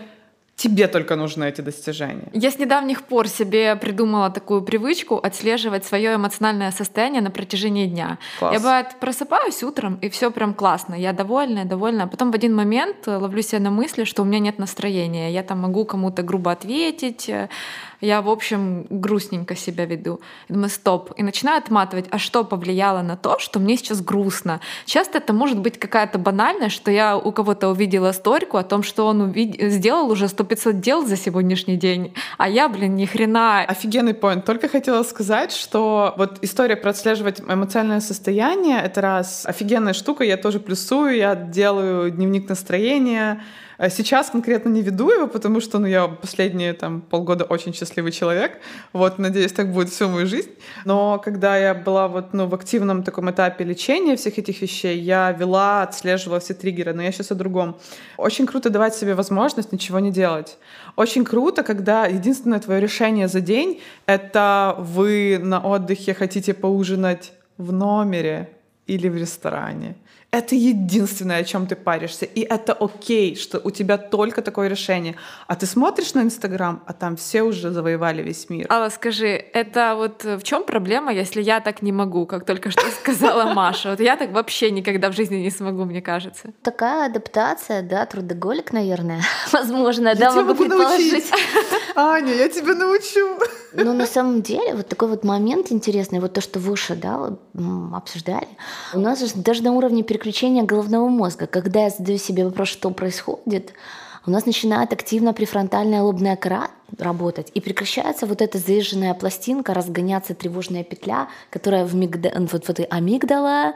Тебе 0.55 0.87
только 0.87 1.15
нужны 1.15 1.49
эти 1.49 1.61
достижения. 1.61 2.29
Я 2.31 2.51
с 2.51 2.59
недавних 2.59 3.01
пор 3.01 3.27
себе 3.27 3.75
придумала 3.75 4.29
такую 4.29 4.61
привычку 4.61 5.17
отслеживать 5.17 5.83
свое 5.83 6.15
эмоциональное 6.15 6.71
состояние 6.71 7.21
на 7.21 7.31
протяжении 7.31 7.87
дня. 7.87 8.19
Класс. 8.39 8.53
Я 8.53 8.59
бывает 8.59 8.87
просыпаюсь 8.99 9.63
утром 9.63 9.95
и 9.95 10.09
все 10.09 10.29
прям 10.29 10.53
классно, 10.53 10.93
я 10.93 11.11
довольная, 11.11 11.65
довольна, 11.65 12.03
а 12.03 12.07
потом 12.07 12.31
в 12.31 12.35
один 12.35 12.55
момент 12.55 13.07
ловлю 13.07 13.41
себя 13.41 13.59
на 13.61 13.71
мысли, 13.71 14.03
что 14.03 14.21
у 14.21 14.25
меня 14.25 14.39
нет 14.39 14.59
настроения, 14.59 15.31
я 15.31 15.41
там 15.41 15.59
могу 15.59 15.85
кому-то 15.85 16.21
грубо 16.21 16.51
ответить, 16.51 17.31
я, 18.03 18.21
в 18.21 18.29
общем, 18.29 18.85
грустненько 18.89 19.55
себя 19.55 19.85
веду. 19.85 20.19
Я 20.49 20.55
думаю, 20.55 20.69
стоп. 20.69 21.11
И 21.17 21.23
начинаю 21.23 21.57
отматывать, 21.57 22.05
а 22.11 22.19
что 22.19 22.43
повлияло 22.43 23.01
на 23.01 23.15
то, 23.15 23.39
что 23.39 23.59
мне 23.59 23.77
сейчас 23.77 24.01
грустно. 24.01 24.59
Часто 24.85 25.19
это 25.19 25.33
может 25.33 25.59
быть 25.59 25.79
какая-то 25.79 26.17
банальность, 26.17 26.75
что 26.75 26.91
я 26.91 27.17
у 27.17 27.31
кого-то 27.31 27.69
увидела 27.69 28.11
сторику 28.11 28.57
о 28.57 28.63
том, 28.63 28.83
что 28.83 29.07
он 29.07 29.21
увид... 29.21 29.55
сделал 29.59 30.09
уже 30.11 30.25
100-500 30.25 30.73
дел 30.73 31.05
за 31.05 31.17
сегодняшний 31.17 31.77
день, 31.77 32.13
а 32.37 32.49
я, 32.49 32.67
блин, 32.69 32.95
ни 32.95 33.05
хрена. 33.05 33.61
Офигенный 33.61 34.13
поинт. 34.13 34.45
Только 34.45 34.67
хотела 34.67 35.03
сказать, 35.03 35.51
что 35.51 36.13
вот 36.17 36.39
история 36.41 36.75
про 36.75 36.93
отслеживать 36.93 37.39
эмоциональное 37.39 38.01
состояние— 38.01 38.81
это 38.83 39.01
раз 39.01 39.45
офигенная 39.45 39.93
штука, 39.93 40.23
я 40.23 40.37
тоже 40.37 40.59
плюсую, 40.59 41.15
я 41.15 41.35
делаю 41.35 42.11
дневник 42.11 42.49
настроения, 42.49 43.43
сейчас 43.89 44.29
конкретно 44.29 44.69
не 44.69 44.81
веду 44.81 45.09
его, 45.09 45.27
потому 45.27 45.61
что 45.61 45.79
ну, 45.79 45.87
я 45.87 46.07
последние 46.07 46.73
там, 46.73 47.01
полгода 47.01 47.43
очень 47.43 47.73
счастливый 47.73 48.11
человек. 48.11 48.59
Вот, 48.93 49.19
надеюсь, 49.19 49.51
так 49.51 49.71
будет 49.71 49.89
всю 49.89 50.07
мою 50.07 50.27
жизнь. 50.27 50.51
Но 50.85 51.19
когда 51.19 51.57
я 51.57 51.73
была 51.73 52.07
вот, 52.07 52.33
ну, 52.33 52.47
в 52.47 52.55
активном 52.55 53.03
таком 53.03 53.29
этапе 53.31 53.63
лечения 53.63 54.15
всех 54.15 54.37
этих 54.37 54.61
вещей, 54.61 54.99
я 54.99 55.31
вела, 55.31 55.83
отслеживала 55.83 56.39
все 56.39 56.53
триггеры. 56.53 56.93
Но 56.93 57.01
я 57.01 57.11
сейчас 57.11 57.31
о 57.31 57.35
другом. 57.35 57.77
Очень 58.17 58.45
круто 58.45 58.69
давать 58.69 58.95
себе 58.95 59.15
возможность 59.15 59.71
ничего 59.71 59.99
не 59.99 60.11
делать. 60.11 60.57
Очень 60.95 61.25
круто, 61.25 61.63
когда 61.63 62.05
единственное 62.05 62.59
твое 62.59 62.79
решение 62.79 63.27
за 63.27 63.41
день— 63.41 63.81
это 64.05 64.75
вы 64.77 65.39
на 65.41 65.59
отдыхе 65.59 66.13
хотите 66.13 66.53
поужинать 66.53 67.33
в 67.57 67.71
номере 67.71 68.49
или 68.87 69.09
в 69.09 69.15
ресторане 69.15 69.95
это 70.33 70.55
единственное, 70.55 71.37
о 71.37 71.43
чем 71.43 71.67
ты 71.67 71.75
паришься. 71.75 72.25
И 72.25 72.41
это 72.41 72.73
окей, 72.73 73.35
что 73.35 73.61
у 73.63 73.69
тебя 73.69 73.99
только 73.99 74.41
такое 74.41 74.67
решение. 74.67 75.15
А 75.47 75.55
ты 75.55 75.67
смотришь 75.67 76.15
на 76.15 76.21
Инстаграм, 76.21 76.81
а 76.87 76.93
там 76.93 77.15
все 77.15 77.43
уже 77.43 77.69
завоевали 77.69 78.23
весь 78.23 78.49
мир. 78.49 78.65
Алла, 78.71 78.89
скажи, 78.89 79.27
это 79.27 79.93
вот 79.95 80.23
в 80.23 80.41
чем 80.41 80.63
проблема, 80.63 81.13
если 81.13 81.39
я 81.39 81.59
так 81.59 81.83
не 81.83 81.91
могу, 81.91 82.25
как 82.25 82.45
только 82.45 82.71
что 82.71 82.81
сказала 82.99 83.53
Маша? 83.53 83.91
Вот 83.91 83.99
я 83.99 84.15
так 84.15 84.31
вообще 84.31 84.71
никогда 84.71 85.11
в 85.11 85.13
жизни 85.13 85.35
не 85.35 85.51
смогу, 85.51 85.85
мне 85.85 86.01
кажется. 86.01 86.51
Такая 86.63 87.05
адаптация, 87.05 87.83
да, 87.83 88.03
трудоголик, 88.07 88.73
наверное, 88.73 89.21
возможно, 89.51 90.15
да, 90.15 90.31
могу 90.31 90.55
предположить. 90.55 91.31
Аня, 91.95 92.33
я 92.33 92.49
тебя 92.49 92.73
научу. 92.73 93.37
Но 93.73 93.93
на 93.93 94.07
самом 94.07 94.41
деле 94.41 94.75
вот 94.75 94.87
такой 94.87 95.09
вот 95.09 95.23
момент 95.23 95.71
интересный, 95.71 96.19
вот 96.19 96.33
то, 96.33 96.41
что 96.41 96.59
выше, 96.59 96.95
да, 96.95 97.37
обсуждали, 97.95 98.47
у 98.93 98.99
нас 98.99 99.33
даже 99.33 99.63
на 99.63 99.73
уровне 99.73 100.01
переключения 100.01 100.22
переключение 100.23 100.63
головного 100.63 101.09
мозга. 101.09 101.47
Когда 101.47 101.83
я 101.83 101.89
задаю 101.89 102.17
себе 102.17 102.45
вопрос, 102.45 102.69
что 102.69 102.89
происходит, 102.91 103.73
у 104.25 104.31
нас 104.31 104.45
начинает 104.45 104.93
активно 104.93 105.33
префронтальная 105.33 106.01
лобная 106.01 106.37
кора 106.37 106.69
работать, 106.97 107.51
и 107.53 107.59
прекращается 107.59 108.25
вот 108.25 108.41
эта 108.41 108.57
заезженная 108.57 109.13
пластинка, 109.15 109.73
разгоняться 109.73 110.33
тревожная 110.33 110.85
петля, 110.85 111.27
которая 111.49 111.83
в, 111.85 111.93
мигда... 111.93 112.31
вот, 112.51 112.67
вот 112.67 112.79
и 112.79 112.87
амигдала, 112.89 113.73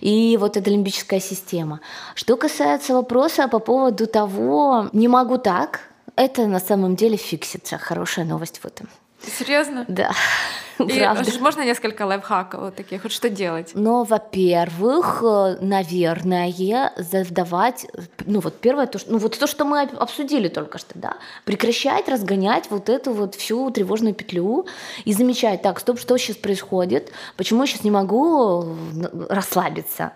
и 0.00 0.38
вот 0.40 0.56
эта 0.56 0.70
лимбическая 0.70 1.20
система. 1.20 1.80
Что 2.14 2.38
касается 2.38 2.94
вопроса 2.94 3.48
по 3.48 3.58
поводу 3.58 4.06
того, 4.06 4.88
не 4.94 5.08
могу 5.08 5.36
так, 5.36 5.80
это 6.16 6.46
на 6.46 6.60
самом 6.60 6.96
деле 6.96 7.18
фиксится. 7.18 7.76
Хорошая 7.76 8.24
новость 8.24 8.60
в 8.62 8.64
этом. 8.64 8.88
Серьезно? 9.26 9.84
Да. 9.88 10.12
И 10.78 10.98
правда. 10.98 11.30
можно 11.40 11.64
несколько 11.64 12.06
лайфхаков 12.06 12.60
вот 12.60 12.76
таких? 12.76 13.02
Вот 13.02 13.12
что 13.12 13.28
делать? 13.28 13.70
Ну, 13.74 14.04
во-первых, 14.04 15.22
э, 15.22 15.56
наверное, 15.60 16.92
задавать, 16.96 17.86
ну 18.24 18.40
вот 18.40 18.60
первое, 18.60 18.86
то, 18.86 18.98
что, 18.98 19.12
ну 19.12 19.18
вот 19.18 19.38
то, 19.38 19.46
что 19.46 19.64
мы 19.64 19.82
обсудили 19.82 20.48
только 20.48 20.78
что, 20.78 20.92
да, 20.94 21.16
прекращать 21.44 22.08
разгонять 22.08 22.70
вот 22.70 22.88
эту 22.88 23.12
вот 23.12 23.34
всю 23.34 23.70
тревожную 23.70 24.14
петлю 24.14 24.66
и 25.04 25.12
замечать, 25.12 25.62
так, 25.62 25.80
стоп, 25.80 26.00
что 26.00 26.16
сейчас 26.16 26.36
происходит, 26.36 27.12
почему 27.36 27.62
я 27.62 27.66
сейчас 27.66 27.84
не 27.84 27.90
могу 27.90 28.64
э, 28.64 29.26
расслабиться 29.28 30.12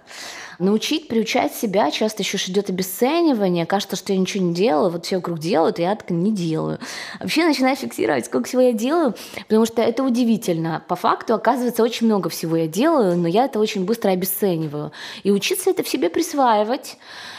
научить, 0.58 1.08
приучать 1.08 1.54
себя, 1.54 1.90
часто 1.90 2.22
еще 2.22 2.36
идет 2.50 2.70
обесценивание, 2.70 3.66
кажется, 3.66 3.96
что 3.96 4.12
я 4.12 4.18
ничего 4.18 4.44
не 4.44 4.54
делаю, 4.54 4.90
вот 4.90 5.06
все 5.06 5.16
вокруг 5.16 5.38
делают, 5.38 5.78
и 5.78 5.82
я 5.82 5.94
так 5.94 6.10
не 6.10 6.32
делаю. 6.32 6.78
Вообще 7.20 7.44
начинаю 7.44 7.76
фиксировать, 7.76 8.26
сколько 8.26 8.48
всего 8.48 8.62
я 8.62 8.72
делаю, 8.72 9.14
потому 9.48 9.66
что 9.66 9.82
это 9.82 10.02
удивительно. 10.02 10.82
По 10.88 10.96
факту, 10.96 11.34
оказывается, 11.34 11.82
очень 11.82 12.06
много 12.06 12.28
всего 12.28 12.56
я 12.56 12.66
делаю, 12.66 13.16
но 13.16 13.28
я 13.28 13.44
это 13.44 13.58
очень 13.58 13.84
быстро 13.84 14.10
обесцениваю. 14.10 14.92
И 15.22 15.30
учиться 15.30 15.70
это 15.70 15.82
в 15.82 15.88
себе 15.88 16.10
присваивать, 16.10 16.98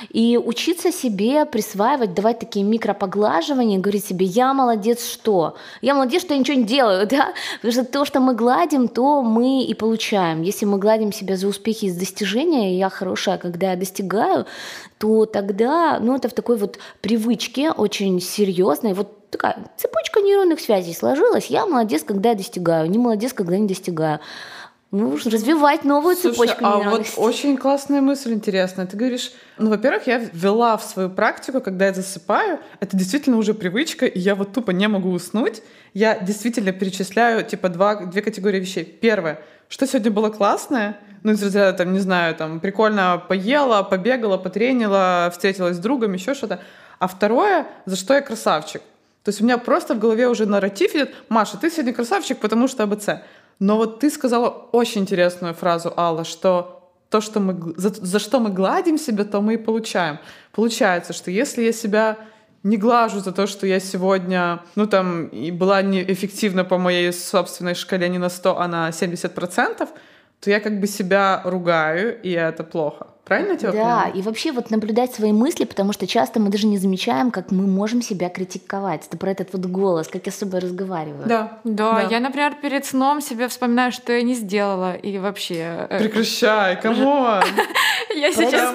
и 0.09 0.39
учиться 0.43 0.91
себе 0.91 1.45
присваивать, 1.45 2.13
давать 2.13 2.39
такие 2.39 2.65
микропоглаживания, 2.65 3.79
говорить 3.79 4.05
себе, 4.05 4.25
я 4.25 4.53
молодец, 4.53 5.05
что? 5.05 5.55
Я 5.81 5.93
молодец, 5.93 6.21
что 6.21 6.33
я 6.33 6.39
ничего 6.39 6.57
не 6.57 6.65
делаю, 6.65 7.07
да? 7.09 7.33
Потому 7.57 7.71
что 7.71 7.83
то, 7.85 8.05
что 8.05 8.19
мы 8.19 8.35
гладим, 8.35 8.87
то 8.87 9.21
мы 9.21 9.63
и 9.63 9.73
получаем. 9.73 10.41
Если 10.41 10.65
мы 10.65 10.77
гладим 10.77 11.11
себя 11.11 11.37
за 11.37 11.47
успехи 11.47 11.85
и 11.85 11.91
достижения, 11.91 12.77
я 12.77 12.89
хорошая, 13.07 13.37
когда 13.37 13.71
я 13.71 13.75
достигаю, 13.77 14.45
то 14.97 15.25
тогда, 15.25 15.99
ну, 15.99 16.15
это 16.15 16.27
в 16.27 16.33
такой 16.33 16.57
вот 16.57 16.77
привычке 17.01 17.71
очень 17.71 18.19
серьезной, 18.19 18.93
вот 18.93 19.29
такая 19.29 19.57
цепочка 19.77 20.19
нейронных 20.19 20.59
связей 20.59 20.93
сложилась. 20.93 21.47
Я 21.47 21.65
молодец, 21.65 22.03
когда 22.03 22.29
я 22.29 22.35
достигаю, 22.35 22.89
не 22.89 22.97
молодец, 22.97 23.33
когда 23.33 23.57
не 23.57 23.67
достигаю. 23.67 24.19
Нужно 24.91 25.31
развивать 25.31 25.83
новую 25.83 26.15
Слушай, 26.15 26.47
цепочку 26.47 26.65
а 26.65 26.89
вот 26.89 27.07
очень 27.17 27.57
классная 27.57 27.99
мысль 27.99 28.31
интересная. 28.31 28.85
Ты 28.85 28.95
говоришь, 28.95 29.31
ну, 29.57 29.69
во-первых, 29.69 30.07
я 30.07 30.17
ввела 30.17 30.77
в 30.77 30.83
свою 30.83 31.09
практику, 31.09 31.59
когда 31.59 31.87
я 31.87 31.93
засыпаю, 31.93 32.59
это 32.79 32.95
действительно 32.95 33.37
уже 33.37 33.53
привычка, 33.53 34.05
и 34.05 34.17
я 34.17 34.33
вот 34.33 34.53
тупо 34.53 34.71
не 34.71 34.87
могу 34.87 35.11
уснуть. 35.11 35.61
Я 35.93 36.17
действительно 36.19 36.71
перечисляю, 36.71 37.43
типа, 37.43 37.67
два, 37.67 38.05
две 38.05 38.21
категории 38.21 38.61
вещей. 38.61 38.85
Первое, 38.85 39.41
что 39.67 39.87
сегодня 39.87 40.11
было 40.11 40.29
классное, 40.29 40.97
ну, 41.23 41.31
из 41.31 41.43
разряда, 41.43 41.77
там, 41.77 41.93
не 41.93 41.99
знаю, 41.99 42.35
там, 42.35 42.59
прикольно 42.59 43.21
поела, 43.27 43.83
побегала, 43.83 44.37
потренила, 44.37 45.29
встретилась 45.31 45.75
с 45.77 45.79
другом, 45.79 46.13
еще 46.13 46.33
что-то. 46.33 46.59
А 46.99 47.07
второе, 47.07 47.67
за 47.85 47.95
что 47.95 48.13
я 48.13 48.21
красавчик. 48.21 48.81
То 49.23 49.29
есть 49.29 49.41
у 49.41 49.43
меня 49.43 49.57
просто 49.57 49.93
в 49.93 49.99
голове 49.99 50.29
уже 50.29 50.45
нарратив 50.45 50.95
идет, 50.95 51.13
Маша, 51.27 51.57
ты 51.57 51.69
сегодня 51.69 51.93
красавчик, 51.93 52.39
потому 52.39 52.67
что 52.67 52.83
АБЦ. 52.83 53.09
Но 53.59 53.75
вот 53.75 53.99
ты 53.99 54.09
сказала 54.09 54.47
очень 54.71 55.01
интересную 55.01 55.53
фразу, 55.53 55.93
Алла, 55.97 56.23
что 56.23 56.77
то, 57.09 57.21
что 57.21 57.39
мы, 57.39 57.73
за, 57.75 57.89
за 57.89 58.19
что 58.19 58.39
мы 58.39 58.49
гладим 58.51 58.97
себя, 58.97 59.25
то 59.25 59.41
мы 59.41 59.55
и 59.55 59.57
получаем. 59.57 60.19
Получается, 60.51 61.13
что 61.13 61.31
если 61.31 61.63
я 61.63 61.73
себя 61.73 62.17
не 62.63 62.77
глажу 62.77 63.19
за 63.19 63.31
то, 63.31 63.47
что 63.47 63.67
я 63.67 63.79
сегодня, 63.79 64.63
ну 64.75 64.87
там, 64.87 65.27
и 65.27 65.51
была 65.51 65.81
неэффективна 65.81 66.65
по 66.65 66.77
моей 66.77 67.11
собственной 67.13 67.75
шкале 67.75 68.09
не 68.09 68.17
на 68.17 68.29
100, 68.29 68.59
а 68.59 68.67
на 68.67 68.89
70%, 68.89 69.87
то 70.39 70.49
я 70.49 70.59
как 70.59 70.79
бы 70.79 70.87
себя 70.87 71.41
ругаю, 71.45 72.21
и 72.21 72.31
это 72.31 72.63
плохо. 72.63 73.07
Правильно 73.27 73.51
я 73.51 73.57
тебя 73.57 73.71
Да, 73.71 73.77
понимаю? 73.77 74.13
и 74.15 74.21
вообще 74.21 74.51
вот 74.51 74.69
наблюдать 74.71 75.13
свои 75.13 75.31
мысли, 75.33 75.65
потому 75.65 75.91
что 75.93 76.07
часто 76.07 76.39
мы 76.39 76.49
даже 76.49 76.65
не 76.67 76.77
замечаем, 76.77 77.29
как 77.31 77.51
мы 77.51 77.67
можем 77.67 78.01
себя 78.01 78.29
критиковать. 78.29 79.05
Это 79.07 79.17
про 79.17 79.31
этот 79.31 79.51
вот 79.53 79.65
голос, 79.65 80.07
как 80.07 80.25
я 80.25 80.31
с 80.31 80.35
собой 80.35 80.59
разговариваю. 80.61 81.27
Да. 81.27 81.59
Да, 81.63 82.07
я, 82.09 82.19
например, 82.19 82.55
перед 82.61 82.85
сном 82.85 83.19
себе 83.21 83.47
вспоминаю, 83.49 83.91
что 83.91 84.13
я 84.13 84.21
не 84.21 84.33
сделала, 84.33 84.95
и 84.95 85.17
вообще... 85.17 85.87
э, 85.89 85.99
Прекращай, 85.99 86.79
come 86.81 87.17
on! 87.17 87.43
Я 88.15 88.31
сейчас... 88.31 88.73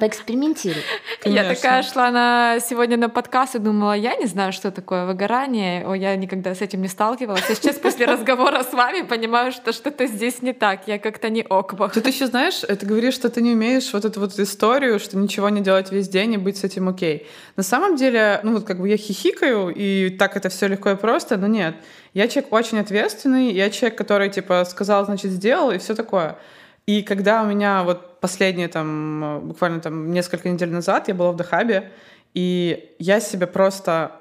Поэкспериментируй. 0.00 0.82
Я 1.24 1.44
такая 1.54 1.82
шла 1.82 2.10
на 2.10 2.58
сегодня 2.60 2.96
на 2.96 3.08
подкаст 3.08 3.54
и 3.56 3.58
думала, 3.58 3.94
я 3.94 4.14
не 4.16 4.26
знаю, 4.26 4.52
что 4.52 4.70
такое 4.70 5.06
выгорание, 5.06 5.86
о, 5.86 5.94
я 5.94 6.14
никогда 6.16 6.54
с 6.54 6.60
этим 6.60 6.82
не 6.82 6.88
сталкивалась. 6.88 7.48
А 7.48 7.54
сейчас 7.54 7.76
после 7.76 8.06
разговора 8.12 8.62
с 8.62 8.72
вами 8.72 9.02
понимаю, 9.02 9.50
что 9.52 9.72
что-то 9.72 10.06
здесь 10.06 10.42
не 10.42 10.52
так, 10.52 10.86
я 10.86 10.98
как-то 10.98 11.30
не 11.30 11.42
ок. 11.42 11.74
Тут 11.94 12.06
еще, 12.06 12.26
знаешь, 12.26 12.60
ты 12.60 12.86
говоришь, 12.86 13.14
что 13.14 13.28
ты 13.28 13.40
не 13.40 13.52
умеешь 13.54 13.85
вот 13.92 14.04
эту 14.04 14.20
вот 14.20 14.38
историю, 14.38 14.98
что 14.98 15.16
ничего 15.16 15.48
не 15.48 15.60
делать 15.60 15.92
весь 15.92 16.08
день 16.08 16.34
и 16.34 16.36
быть 16.36 16.56
с 16.56 16.64
этим 16.64 16.88
окей. 16.88 17.26
На 17.56 17.62
самом 17.62 17.96
деле, 17.96 18.40
ну 18.42 18.54
вот 18.54 18.64
как 18.64 18.78
бы 18.78 18.88
я 18.88 18.96
хихикаю, 18.96 19.68
и 19.68 20.10
так 20.10 20.36
это 20.36 20.48
все 20.48 20.68
легко 20.68 20.90
и 20.90 20.96
просто, 20.96 21.36
но 21.36 21.46
нет. 21.46 21.76
Я 22.14 22.28
человек 22.28 22.52
очень 22.52 22.78
ответственный, 22.78 23.52
я 23.52 23.70
человек, 23.70 23.98
который, 23.98 24.30
типа, 24.30 24.64
сказал, 24.64 25.04
значит, 25.04 25.30
сделал, 25.30 25.70
и 25.70 25.78
все 25.78 25.94
такое. 25.94 26.38
И 26.86 27.02
когда 27.02 27.42
у 27.42 27.46
меня 27.46 27.82
вот 27.82 28.20
последние 28.20 28.68
там, 28.68 29.40
буквально 29.44 29.80
там 29.80 30.12
несколько 30.12 30.48
недель 30.48 30.70
назад, 30.70 31.08
я 31.08 31.14
была 31.14 31.32
в 31.32 31.36
Дахабе, 31.36 31.92
и 32.34 32.94
я 32.98 33.20
себе 33.20 33.46
просто 33.46 34.12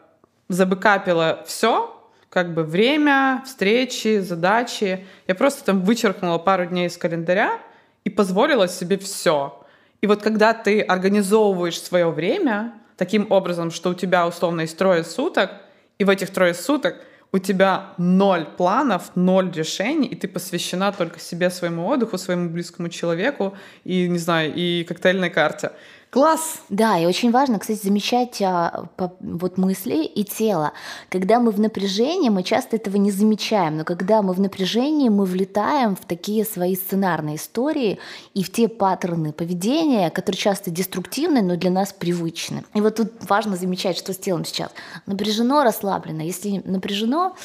забыкапила 0.50 1.44
все, 1.46 1.92
как 2.30 2.54
бы 2.54 2.64
время, 2.64 3.44
встречи, 3.46 4.20
задачи. 4.20 5.06
Я 5.28 5.36
просто 5.36 5.64
там 5.64 5.82
вычеркнула 5.84 6.38
пару 6.38 6.66
дней 6.66 6.88
из 6.88 6.98
календаря 6.98 7.60
и 8.06 8.10
позволила 8.10 8.70
себе 8.70 8.98
все. 8.98 9.62
И 10.02 10.08
вот 10.08 10.22
когда 10.22 10.54
ты 10.54 10.82
организовываешь 10.82 11.82
свое 11.82 12.10
время 12.10 12.74
таким 12.96 13.28
образом, 13.30 13.72
что 13.72 13.90
у 13.90 13.94
тебя 13.94 14.26
условно 14.26 14.62
есть 14.62 14.78
трое 14.78 15.04
суток, 15.04 15.52
и 15.98 16.04
в 16.06 16.10
этих 16.10 16.30
трое 16.30 16.54
суток 16.54 16.96
у 17.32 17.40
тебя 17.40 17.94
ноль 17.98 18.46
планов, 18.46 19.12
ноль 19.16 19.52
решений, 19.52 20.08
и 20.08 20.16
ты 20.16 20.28
посвящена 20.28 20.92
только 20.94 21.20
себе, 21.20 21.50
своему 21.50 21.86
отдыху, 21.88 22.18
своему 22.18 22.50
близкому 22.50 22.88
человеку 22.88 23.58
и, 23.84 24.08
не 24.08 24.20
знаю, 24.20 24.54
и 24.56 24.86
коктейльной 24.86 25.30
карте. 25.30 25.72
Класс! 26.10 26.62
Да, 26.70 26.98
и 26.98 27.06
очень 27.06 27.32
важно, 27.32 27.60
кстати, 27.60 27.84
замечать 27.84 28.42
а, 28.42 28.86
по- 28.96 29.14
вот 29.20 29.58
мысли 29.58 30.06
и 30.06 30.24
тело. 30.24 30.72
Когда 31.10 31.42
мы 31.42 31.52
в 31.52 31.60
напряжении, 31.60 32.30
мы 32.30 32.44
часто 32.44 32.78
этого 32.78 32.96
не 32.96 33.12
замечаем, 33.12 33.78
но 33.78 33.84
когда 33.84 34.22
мы 34.22 34.34
в 34.34 34.40
напряжении, 34.40 35.10
мы 35.10 35.26
влетаем 35.26 35.96
в 35.98 36.06
такие 36.06 36.46
свои 36.46 36.76
сценарные 36.76 37.36
истории 37.36 38.00
и 38.34 38.44
в 38.44 38.52
те 38.52 38.70
паттерны 38.70 39.34
поведения, 39.34 40.10
которые 40.10 40.40
часто 40.40 40.72
деструктивны, 40.72 41.42
но 41.42 41.58
для 41.58 41.70
нас 41.70 41.92
привычны. 41.92 42.64
И 42.74 42.80
вот 42.80 42.96
тут 42.96 43.12
важно 43.28 43.58
замечать, 43.58 43.98
что 43.98 44.14
с 44.14 44.18
телом 44.18 44.46
сейчас. 44.46 44.72
Напряжено, 45.06 45.64
расслаблено. 45.64 46.24
Если 46.24 46.62
напряжено, 46.64 47.36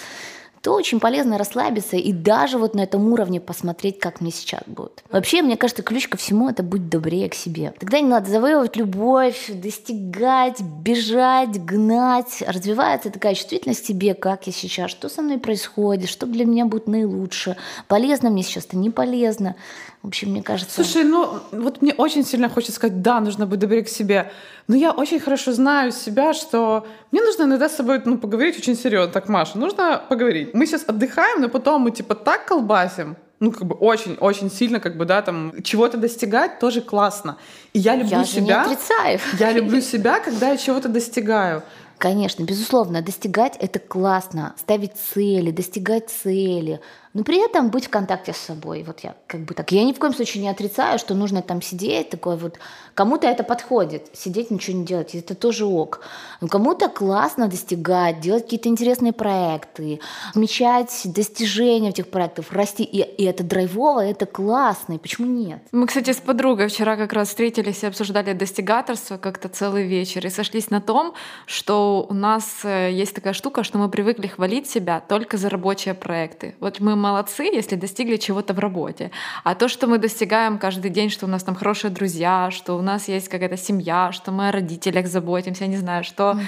то 0.63 0.75
очень 0.75 1.01
полезно 1.01 1.39
расслабиться 1.39 1.97
и 1.97 2.13
даже 2.13 2.59
вот 2.59 2.75
на 2.75 2.81
этом 2.81 3.11
уровне 3.13 3.41
посмотреть, 3.41 3.99
как 3.99 4.21
мне 4.21 4.31
сейчас 4.31 4.61
будет. 4.67 5.03
Вообще, 5.11 5.41
мне 5.43 5.57
кажется, 5.57 5.83
ключ 5.83 6.09
ко 6.09 6.19
всему— 6.19 6.49
это 6.51 6.63
быть 6.63 6.89
добрее 6.89 7.31
к 7.31 7.35
себе. 7.35 7.73
Тогда 7.79 8.01
не 8.01 8.09
надо 8.09 8.31
завоевывать 8.31 8.77
любовь, 8.77 9.49
достигать, 9.49 10.61
бежать, 10.61 11.65
гнать. 11.65 12.43
Развивается 12.47 13.11
такая 13.11 13.35
чувствительность 13.35 13.83
к 13.83 13.87
себе, 13.87 14.15
как 14.15 14.47
я 14.47 14.53
сейчас, 14.53 14.91
что 14.91 15.09
со 15.09 15.23
мной 15.23 15.39
происходит, 15.39 16.11
что 16.11 16.27
для 16.27 16.45
меня 16.45 16.67
будет 16.67 16.87
наилучше, 16.87 17.57
полезно 17.89 18.31
мне 18.31 18.43
сейчас, 18.43 18.67
это 18.67 18.77
не 18.77 18.91
полезно. 18.91 19.57
В 20.03 20.09
общем, 20.09 20.31
мне 20.31 20.43
кажется... 20.43 20.83
Слушай, 20.83 21.05
ну 21.05 21.41
вот 21.53 21.83
мне 21.83 21.93
очень 21.93 22.25
сильно 22.25 22.49
хочется 22.49 22.73
сказать, 22.73 23.03
да, 23.03 23.21
нужно 23.21 23.47
быть 23.47 23.59
добрее 23.59 23.83
к 23.83 23.89
себе. 23.89 24.33
Но 24.67 24.75
я 24.75 24.93
очень 24.93 25.21
хорошо 25.21 25.53
знаю 25.53 25.93
себя, 25.93 26.33
что 26.33 26.87
мне 27.13 27.21
нужно 27.21 27.43
иногда 27.43 27.69
с 27.69 27.77
собой 27.77 28.01
ну, 28.05 28.17
поговорить 28.17 28.57
очень 28.57 28.77
серьезно. 28.77 29.13
Так, 29.13 29.29
Маша, 29.29 29.59
нужно 29.59 30.03
поговорить. 30.09 30.55
Мы 30.55 30.67
сейчас 30.67 30.85
отдыхаем, 30.87 31.43
но 31.43 31.49
потом 31.51 31.83
мы 31.83 31.91
типа 31.91 32.15
так 32.15 32.47
колбасим, 32.47 33.17
ну, 33.41 33.53
как 33.53 33.65
бы 33.65 33.75
очень-очень 33.75 34.51
сильно, 34.51 34.81
как 34.81 34.97
бы, 34.97 35.05
да, 35.05 35.21
там, 35.23 35.55
чего-то 35.63 35.97
достигать 35.99 36.59
тоже 36.61 36.81
классно. 36.81 37.37
И 37.75 37.79
я 37.79 37.97
люблю 37.97 38.19
я 38.19 38.25
себя. 38.25 38.43
не 38.43 38.53
отрицаю. 38.53 39.21
Я 39.39 39.53
люблю 39.53 39.81
себя, 39.81 40.21
когда 40.21 40.51
я 40.51 40.57
чего-то 40.57 40.89
достигаю. 40.89 41.63
Конечно, 42.01 42.45
безусловно, 42.45 43.03
достигать 43.03 43.57
это 43.59 43.79
классно, 43.79 44.55
ставить 44.59 44.93
цели, 44.95 45.51
достигать 45.51 46.09
цели, 46.09 46.81
но 47.13 47.25
при 47.25 47.45
этом 47.45 47.71
быть 47.71 47.87
в 47.87 47.91
контакте 47.91 48.33
с 48.33 48.37
собой. 48.37 48.85
Вот 48.87 49.01
я 49.01 49.15
как 49.27 49.41
бы 49.41 49.55
так. 49.55 49.73
Я 49.73 49.85
ни 49.85 49.93
в 49.93 49.99
коем 49.99 50.15
случае 50.15 50.43
не 50.43 50.49
отрицаю, 50.49 50.99
что 50.99 51.15
нужно 51.15 51.43
там 51.43 51.61
сидеть, 51.61 52.11
такой 52.11 52.37
вот. 52.37 52.59
Кому-то 52.95 53.27
это 53.27 53.43
подходит, 53.43 54.09
сидеть 54.13 54.51
ничего 54.51 54.77
не 54.77 54.85
делать, 54.85 55.15
это 55.15 55.35
тоже 55.35 55.65
ок. 55.65 56.01
Но 56.41 56.49
кому-то 56.49 56.89
классно 56.89 57.49
достигать, 57.49 58.21
делать 58.21 58.45
какие-то 58.45 58.69
интересные 58.69 59.13
проекты, 59.13 60.01
отмечать 60.31 61.03
достижения 61.05 61.91
этих 61.91 62.09
проектов, 62.09 62.53
расти. 62.53 62.85
И, 62.85 62.99
и 62.99 63.25
это 63.25 63.43
драйвово, 63.43 64.05
это 64.05 64.27
классно. 64.27 64.95
И 64.95 64.99
почему 64.99 65.27
нет? 65.27 65.63
Мы, 65.73 65.87
кстати, 65.87 66.13
с 66.13 66.19
подругой 66.19 66.69
вчера 66.69 66.97
как 66.97 67.13
раз 67.13 67.29
встретились 67.29 67.83
и 67.83 67.87
обсуждали 67.87 68.35
достигаторство 68.35 69.17
как-то 69.17 69.49
целый 69.49 69.87
вечер 69.87 70.25
и 70.27 70.31
сошлись 70.31 70.71
на 70.71 70.81
том, 70.81 71.15
что 71.47 72.07
у 72.09 72.15
нас 72.15 72.61
э, 72.65 72.93
есть 72.93 73.15
такая 73.15 73.33
штука, 73.33 73.65
что 73.65 73.79
мы 73.79 73.89
привыкли 73.89 74.29
хвалить 74.29 74.69
себя 74.71 75.01
только 75.01 75.37
за 75.37 75.49
рабочие 75.49 75.95
проекты. 75.95 76.55
Вот 76.61 76.79
мы 76.79 77.00
молодцы, 77.01 77.45
если 77.45 77.77
достигли 77.77 78.17
чего-то 78.17 78.55
в 78.55 78.59
работе. 78.59 79.11
А 79.45 79.55
то, 79.55 79.69
что 79.69 79.87
мы 79.87 79.99
достигаем 79.99 80.59
каждый 80.59 80.91
день, 80.91 81.11
что 81.11 81.27
у 81.27 81.29
нас 81.29 81.43
там 81.43 81.55
хорошие 81.55 81.91
друзья, 81.91 82.51
что 82.51 82.77
у 82.77 82.83
нас 82.83 83.09
есть 83.09 83.29
какая-то 83.29 83.57
семья, 83.57 84.13
что 84.13 84.31
мы 84.33 84.49
о 84.49 84.53
родителях 84.53 85.07
заботимся, 85.07 85.65
я 85.65 85.71
не 85.71 85.77
знаю, 85.77 86.05
что 86.05 86.39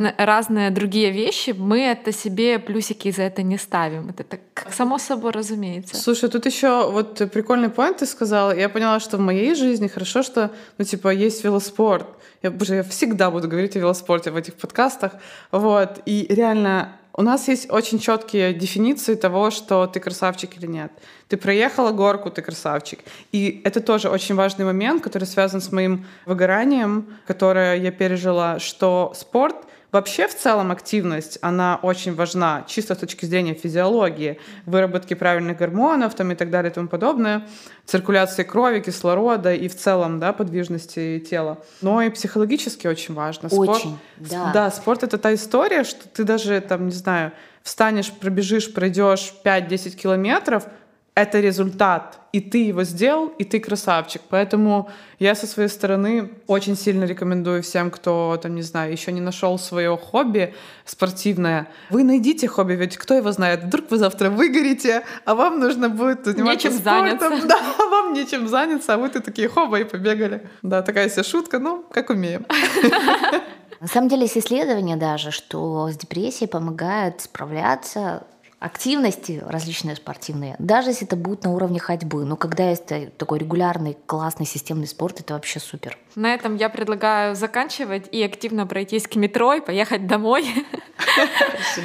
н- 0.00 0.12
разные 0.18 0.70
другие 0.70 1.10
вещи, 1.10 1.54
мы 1.56 1.80
это 1.80 2.12
себе 2.12 2.58
плюсики 2.58 3.10
за 3.10 3.22
это 3.22 3.42
не 3.42 3.58
ставим. 3.58 4.08
Это 4.10 4.24
так 4.24 4.40
как 4.54 4.72
само 4.72 4.98
собой 4.98 5.32
разумеется. 5.32 5.96
Слушай, 5.96 6.28
тут 6.28 6.46
еще 6.46 6.90
вот 6.90 7.30
прикольный 7.32 7.68
поинт 7.68 7.98
ты 7.98 8.06
сказала. 8.06 8.56
Я 8.56 8.68
поняла, 8.68 9.00
что 9.00 9.16
в 9.16 9.20
моей 9.20 9.54
жизни 9.54 9.88
хорошо, 9.88 10.22
что, 10.22 10.50
ну, 10.78 10.84
типа, 10.84 11.08
есть 11.08 11.44
велоспорт. 11.44 12.06
Я, 12.42 12.50
боже, 12.50 12.76
я 12.76 12.82
всегда 12.82 13.30
буду 13.30 13.48
говорить 13.48 13.76
о 13.76 13.80
велоспорте 13.80 14.30
в 14.30 14.36
этих 14.36 14.54
подкастах. 14.54 15.12
Вот. 15.50 16.00
И 16.06 16.26
реально 16.28 16.92
у 17.18 17.22
нас 17.22 17.48
есть 17.48 17.68
очень 17.72 17.98
четкие 17.98 18.54
дефиниции 18.54 19.16
того, 19.16 19.50
что 19.50 19.88
ты 19.88 19.98
красавчик 19.98 20.56
или 20.56 20.66
нет. 20.66 20.92
Ты 21.26 21.36
проехала 21.36 21.90
горку, 21.90 22.30
ты 22.30 22.42
красавчик. 22.42 23.00
И 23.32 23.60
это 23.64 23.80
тоже 23.80 24.08
очень 24.08 24.36
важный 24.36 24.64
момент, 24.64 25.02
который 25.02 25.24
связан 25.24 25.60
с 25.60 25.72
моим 25.72 26.06
выгоранием, 26.26 27.08
которое 27.26 27.74
я 27.74 27.90
пережила, 27.90 28.60
что 28.60 29.12
спорт 29.16 29.56
Вообще, 29.90 30.28
в 30.28 30.34
целом, 30.36 30.70
активность, 30.70 31.38
она 31.40 31.78
очень 31.82 32.14
важна, 32.14 32.64
чисто 32.68 32.94
с 32.94 32.98
точки 32.98 33.24
зрения 33.24 33.54
физиологии, 33.54 34.38
выработки 34.66 35.14
правильных 35.14 35.56
гормонов 35.56 36.14
там, 36.14 36.30
и 36.30 36.34
так 36.34 36.50
далее 36.50 36.70
и 36.70 36.74
тому 36.74 36.88
подобное, 36.88 37.46
циркуляции 37.86 38.42
крови, 38.42 38.80
кислорода 38.80 39.54
и 39.54 39.66
в 39.66 39.74
целом 39.74 40.20
да, 40.20 40.34
подвижности 40.34 41.24
тела. 41.30 41.58
Но 41.80 42.02
и 42.02 42.10
психологически 42.10 42.86
очень 42.86 43.14
важно. 43.14 43.48
Спорт- 43.48 43.70
Очень, 43.70 43.98
да. 44.18 44.50
Да, 44.52 44.70
спорт— 44.70 45.02
это 45.04 45.16
та 45.16 45.32
история, 45.32 45.84
что 45.84 46.06
ты 46.06 46.24
даже, 46.24 46.60
там, 46.60 46.86
не 46.86 46.92
знаю, 46.92 47.32
встанешь, 47.62 48.12
пробежишь, 48.12 48.72
пройдешь 48.74 49.32
5-10 49.42 49.96
километров, 49.96 50.64
это 51.18 51.40
результат, 51.40 52.20
и 52.32 52.40
ты 52.40 52.58
его 52.58 52.84
сделал, 52.84 53.26
и 53.38 53.44
ты 53.44 53.58
красавчик. 53.58 54.22
Поэтому 54.28 54.88
я 55.18 55.34
со 55.34 55.48
своей 55.48 55.68
стороны 55.68 56.30
очень 56.46 56.76
сильно 56.76 57.04
рекомендую 57.04 57.62
всем, 57.62 57.90
кто, 57.90 58.38
там, 58.40 58.54
не 58.54 58.62
знаю, 58.62 58.92
еще 58.92 59.10
не 59.10 59.20
нашел 59.20 59.58
свое 59.58 59.96
хобби 59.96 60.54
спортивное. 60.84 61.66
Вы 61.90 62.04
найдите 62.04 62.46
хобби, 62.46 62.74
ведь 62.74 62.96
кто 62.96 63.14
его 63.14 63.32
знает? 63.32 63.64
Вдруг 63.64 63.90
вы 63.90 63.96
завтра 63.96 64.30
выгорите, 64.30 65.02
а 65.24 65.34
вам 65.34 65.58
нужно 65.58 65.88
будет 65.88 66.24
заниматься 66.24 66.68
нечем 66.68 66.78
спортом. 66.78 67.18
заняться. 67.18 67.48
Да, 67.48 67.58
а 67.78 67.86
вам 67.86 68.12
нечем 68.12 68.46
заняться, 68.46 68.94
а 68.94 68.96
вы 68.96 69.08
тут 69.08 69.24
такие 69.24 69.48
хоба 69.48 69.80
и 69.80 69.84
побегали. 69.84 70.48
Да, 70.62 70.82
такая 70.82 71.08
себе 71.08 71.24
шутка, 71.24 71.58
ну, 71.58 71.84
как 71.90 72.10
умеем. 72.10 72.46
На 73.80 73.86
самом 73.88 74.08
деле 74.08 74.22
есть 74.22 74.38
исследования 74.38 74.96
даже, 74.96 75.32
что 75.32 75.88
с 75.90 75.96
депрессией 75.96 76.48
помогает 76.48 77.22
справляться 77.22 78.24
активности 78.60 79.42
различные 79.46 79.94
спортивные, 79.96 80.56
даже 80.58 80.90
если 80.90 81.06
это 81.06 81.16
будет 81.16 81.44
на 81.44 81.50
уровне 81.50 81.78
ходьбы. 81.78 82.24
Но 82.24 82.36
когда 82.36 82.68
есть 82.70 82.86
такой 83.16 83.38
регулярный, 83.38 83.96
классный, 84.06 84.46
системный 84.46 84.86
спорт, 84.88 85.20
это 85.20 85.34
вообще 85.34 85.60
супер. 85.60 85.96
На 86.16 86.34
этом 86.34 86.56
я 86.56 86.68
предлагаю 86.68 87.36
заканчивать 87.36 88.08
и 88.10 88.22
активно 88.22 88.66
пройтись 88.66 89.06
к 89.06 89.14
метро 89.14 89.54
и 89.54 89.60
поехать 89.60 90.06
домой. 90.06 90.46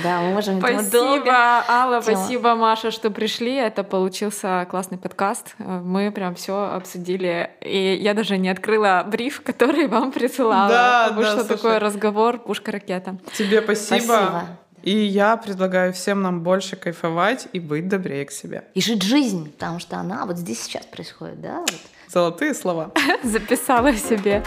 Да, 0.03 0.21
мы 0.21 0.33
можем 0.33 0.59
Спасибо, 0.59 1.63
Алла, 1.67 2.01
спасибо, 2.01 2.55
Маша, 2.55 2.89
что 2.89 3.11
пришли. 3.11 3.53
Это 3.53 3.83
получился 3.83 4.67
классный 4.71 4.97
подкаст. 4.97 5.55
Мы 5.59 6.11
прям 6.11 6.33
все 6.33 6.71
обсудили. 6.73 7.51
И 7.61 7.99
я 8.01 8.15
даже 8.15 8.37
не 8.37 8.49
открыла 8.49 9.03
бриф, 9.05 9.41
который 9.41 9.87
вам 9.87 10.11
присылала. 10.11 10.69
Да, 10.69 11.13
потому 11.15 11.37
да, 11.37 11.43
такой 11.43 11.77
разговор, 11.77 12.39
пушка-ракета. 12.39 13.17
Тебе 13.37 13.61
спасибо. 13.61 14.01
Спасибо. 14.01 14.43
И 14.83 14.93
я 14.93 15.37
предлагаю 15.37 15.93
всем 15.93 16.21
нам 16.21 16.43
больше 16.43 16.75
кайфовать 16.75 17.47
и 17.53 17.59
быть 17.59 17.87
добрее 17.87 18.25
к 18.25 18.31
себе. 18.31 18.65
И 18.73 18.81
жить 18.81 19.01
жизнь, 19.01 19.51
потому 19.53 19.79
что 19.79 19.97
она 19.97 20.25
вот 20.25 20.37
здесь 20.37 20.61
сейчас 20.61 20.85
происходит, 20.85 21.41
да? 21.41 21.61
Вот. 21.61 21.81
Золотые 22.13 22.53
слова. 22.53 22.91
Записала 23.23 23.93
себе. 23.93 24.43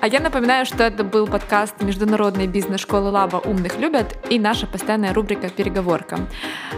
А 0.00 0.08
я 0.08 0.18
напоминаю, 0.18 0.66
что 0.66 0.82
это 0.82 1.04
был 1.04 1.28
подкаст 1.28 1.80
Международной 1.82 2.48
бизнес-школы 2.48 3.10
Лаба 3.10 3.36
«Умных 3.36 3.78
любят» 3.78 4.16
и 4.28 4.40
наша 4.40 4.66
постоянная 4.66 5.14
рубрика 5.14 5.50
«Переговорка». 5.50 6.18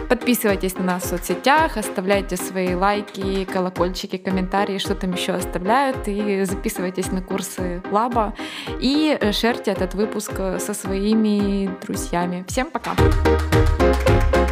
Подписывайтесь 0.09 0.77
на 0.77 0.83
нас 0.83 1.03
в 1.03 1.07
соцсетях, 1.07 1.77
оставляйте 1.77 2.37
свои 2.37 2.75
лайки, 2.75 3.45
колокольчики, 3.45 4.17
комментарии, 4.17 4.77
что 4.77 4.93
там 4.93 5.13
еще 5.13 5.31
оставляют, 5.31 6.07
и 6.07 6.43
записывайтесь 6.43 7.11
на 7.11 7.23
курсы 7.23 7.81
Лаба, 7.89 8.35
и 8.79 9.17
шерьте 9.31 9.71
этот 9.71 9.95
выпуск 9.95 10.33
со 10.59 10.73
своими 10.75 11.71
друзьями. 11.81 12.45
Всем 12.47 12.69
пока! 12.69 12.91
Пока. 12.93 14.42